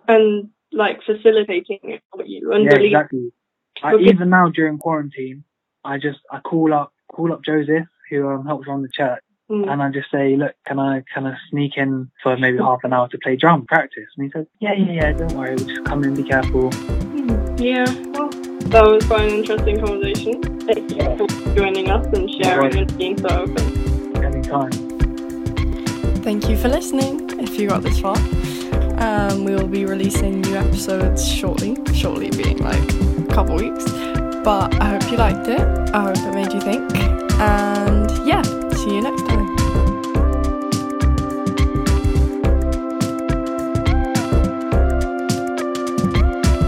And 0.08 0.50
like 0.72 1.00
facilitating 1.06 1.80
it 1.84 2.02
for 2.12 2.24
you 2.26 2.52
and 2.54 2.64
yeah, 2.66 2.72
believe. 2.72 2.92
exactly. 2.94 3.32
Like, 3.84 3.94
Okay. 3.96 4.04
even 4.10 4.30
now 4.30 4.50
during 4.50 4.78
quarantine, 4.78 5.44
I 5.84 5.98
just 5.98 6.20
I 6.32 6.40
call 6.40 6.74
up 6.74 6.94
call 7.12 7.34
up 7.34 7.44
Joseph 7.44 7.88
who 8.10 8.28
um, 8.30 8.46
helps 8.46 8.68
run 8.68 8.82
the 8.82 8.90
church, 8.90 9.22
Mm. 9.50 9.70
and 9.72 9.82
I 9.84 9.90
just 9.90 10.10
say, 10.12 10.36
look, 10.38 10.54
can 10.66 10.80
I 10.80 11.04
can 11.14 11.26
I 11.28 11.36
sneak 11.50 11.76
in 11.76 12.10
for 12.24 12.38
maybe 12.38 12.58
half 12.58 12.80
an 12.84 12.94
hour 12.94 13.08
to 13.10 13.18
play 13.18 13.36
drum 13.36 13.66
practice? 13.66 14.08
And 14.16 14.26
he 14.26 14.32
said, 14.32 14.48
yeah, 14.62 14.74
yeah, 14.74 14.92
yeah, 14.94 15.12
don't 15.14 15.34
worry, 15.34 15.56
we'll 15.56 15.66
just 15.66 15.84
come 15.86 16.04
in, 16.06 16.14
be 16.16 16.24
careful. 16.24 16.70
Yeah. 17.58 17.86
Well, 18.14 18.30
that 18.74 18.86
was 18.86 19.06
quite 19.06 19.24
an 19.30 19.40
interesting 19.40 19.84
conversation. 19.84 20.42
Thank 20.62 20.92
you 20.96 21.18
for 21.18 21.28
joining 21.56 21.90
us 21.90 22.06
and 22.18 22.30
sharing 22.42 22.78
and 22.78 22.98
being 22.98 23.18
so 23.18 23.28
open. 23.28 24.24
Anytime. 24.24 24.72
Thank 26.24 26.48
you 26.50 26.56
for 26.58 26.70
listening. 26.70 27.40
If 27.40 27.60
you 27.60 27.68
got 27.68 27.82
this 27.84 28.00
far, 28.00 28.16
um, 29.02 29.44
we 29.44 29.56
will 29.56 29.68
be 29.68 29.86
releasing 29.86 30.42
new 30.42 30.56
episodes 30.56 31.28
shortly. 31.28 31.76
Shortly 31.94 32.30
being 32.30 32.58
like 32.60 32.82
a 32.94 33.34
couple 33.34 33.56
weeks. 33.56 33.86
But 34.44 34.76
I 34.82 34.90
hope 34.92 35.12
you 35.12 35.18
liked 35.18 35.48
it. 35.48 35.62
I 35.94 36.04
hope 36.04 36.18
it 36.18 36.34
made 36.34 36.54
you 36.54 36.62
think. 36.62 36.96
And 37.40 38.10
yeah, 38.28 38.44
see 38.74 38.96
you 38.96 39.02
next 39.02 39.28
time. 39.28 39.41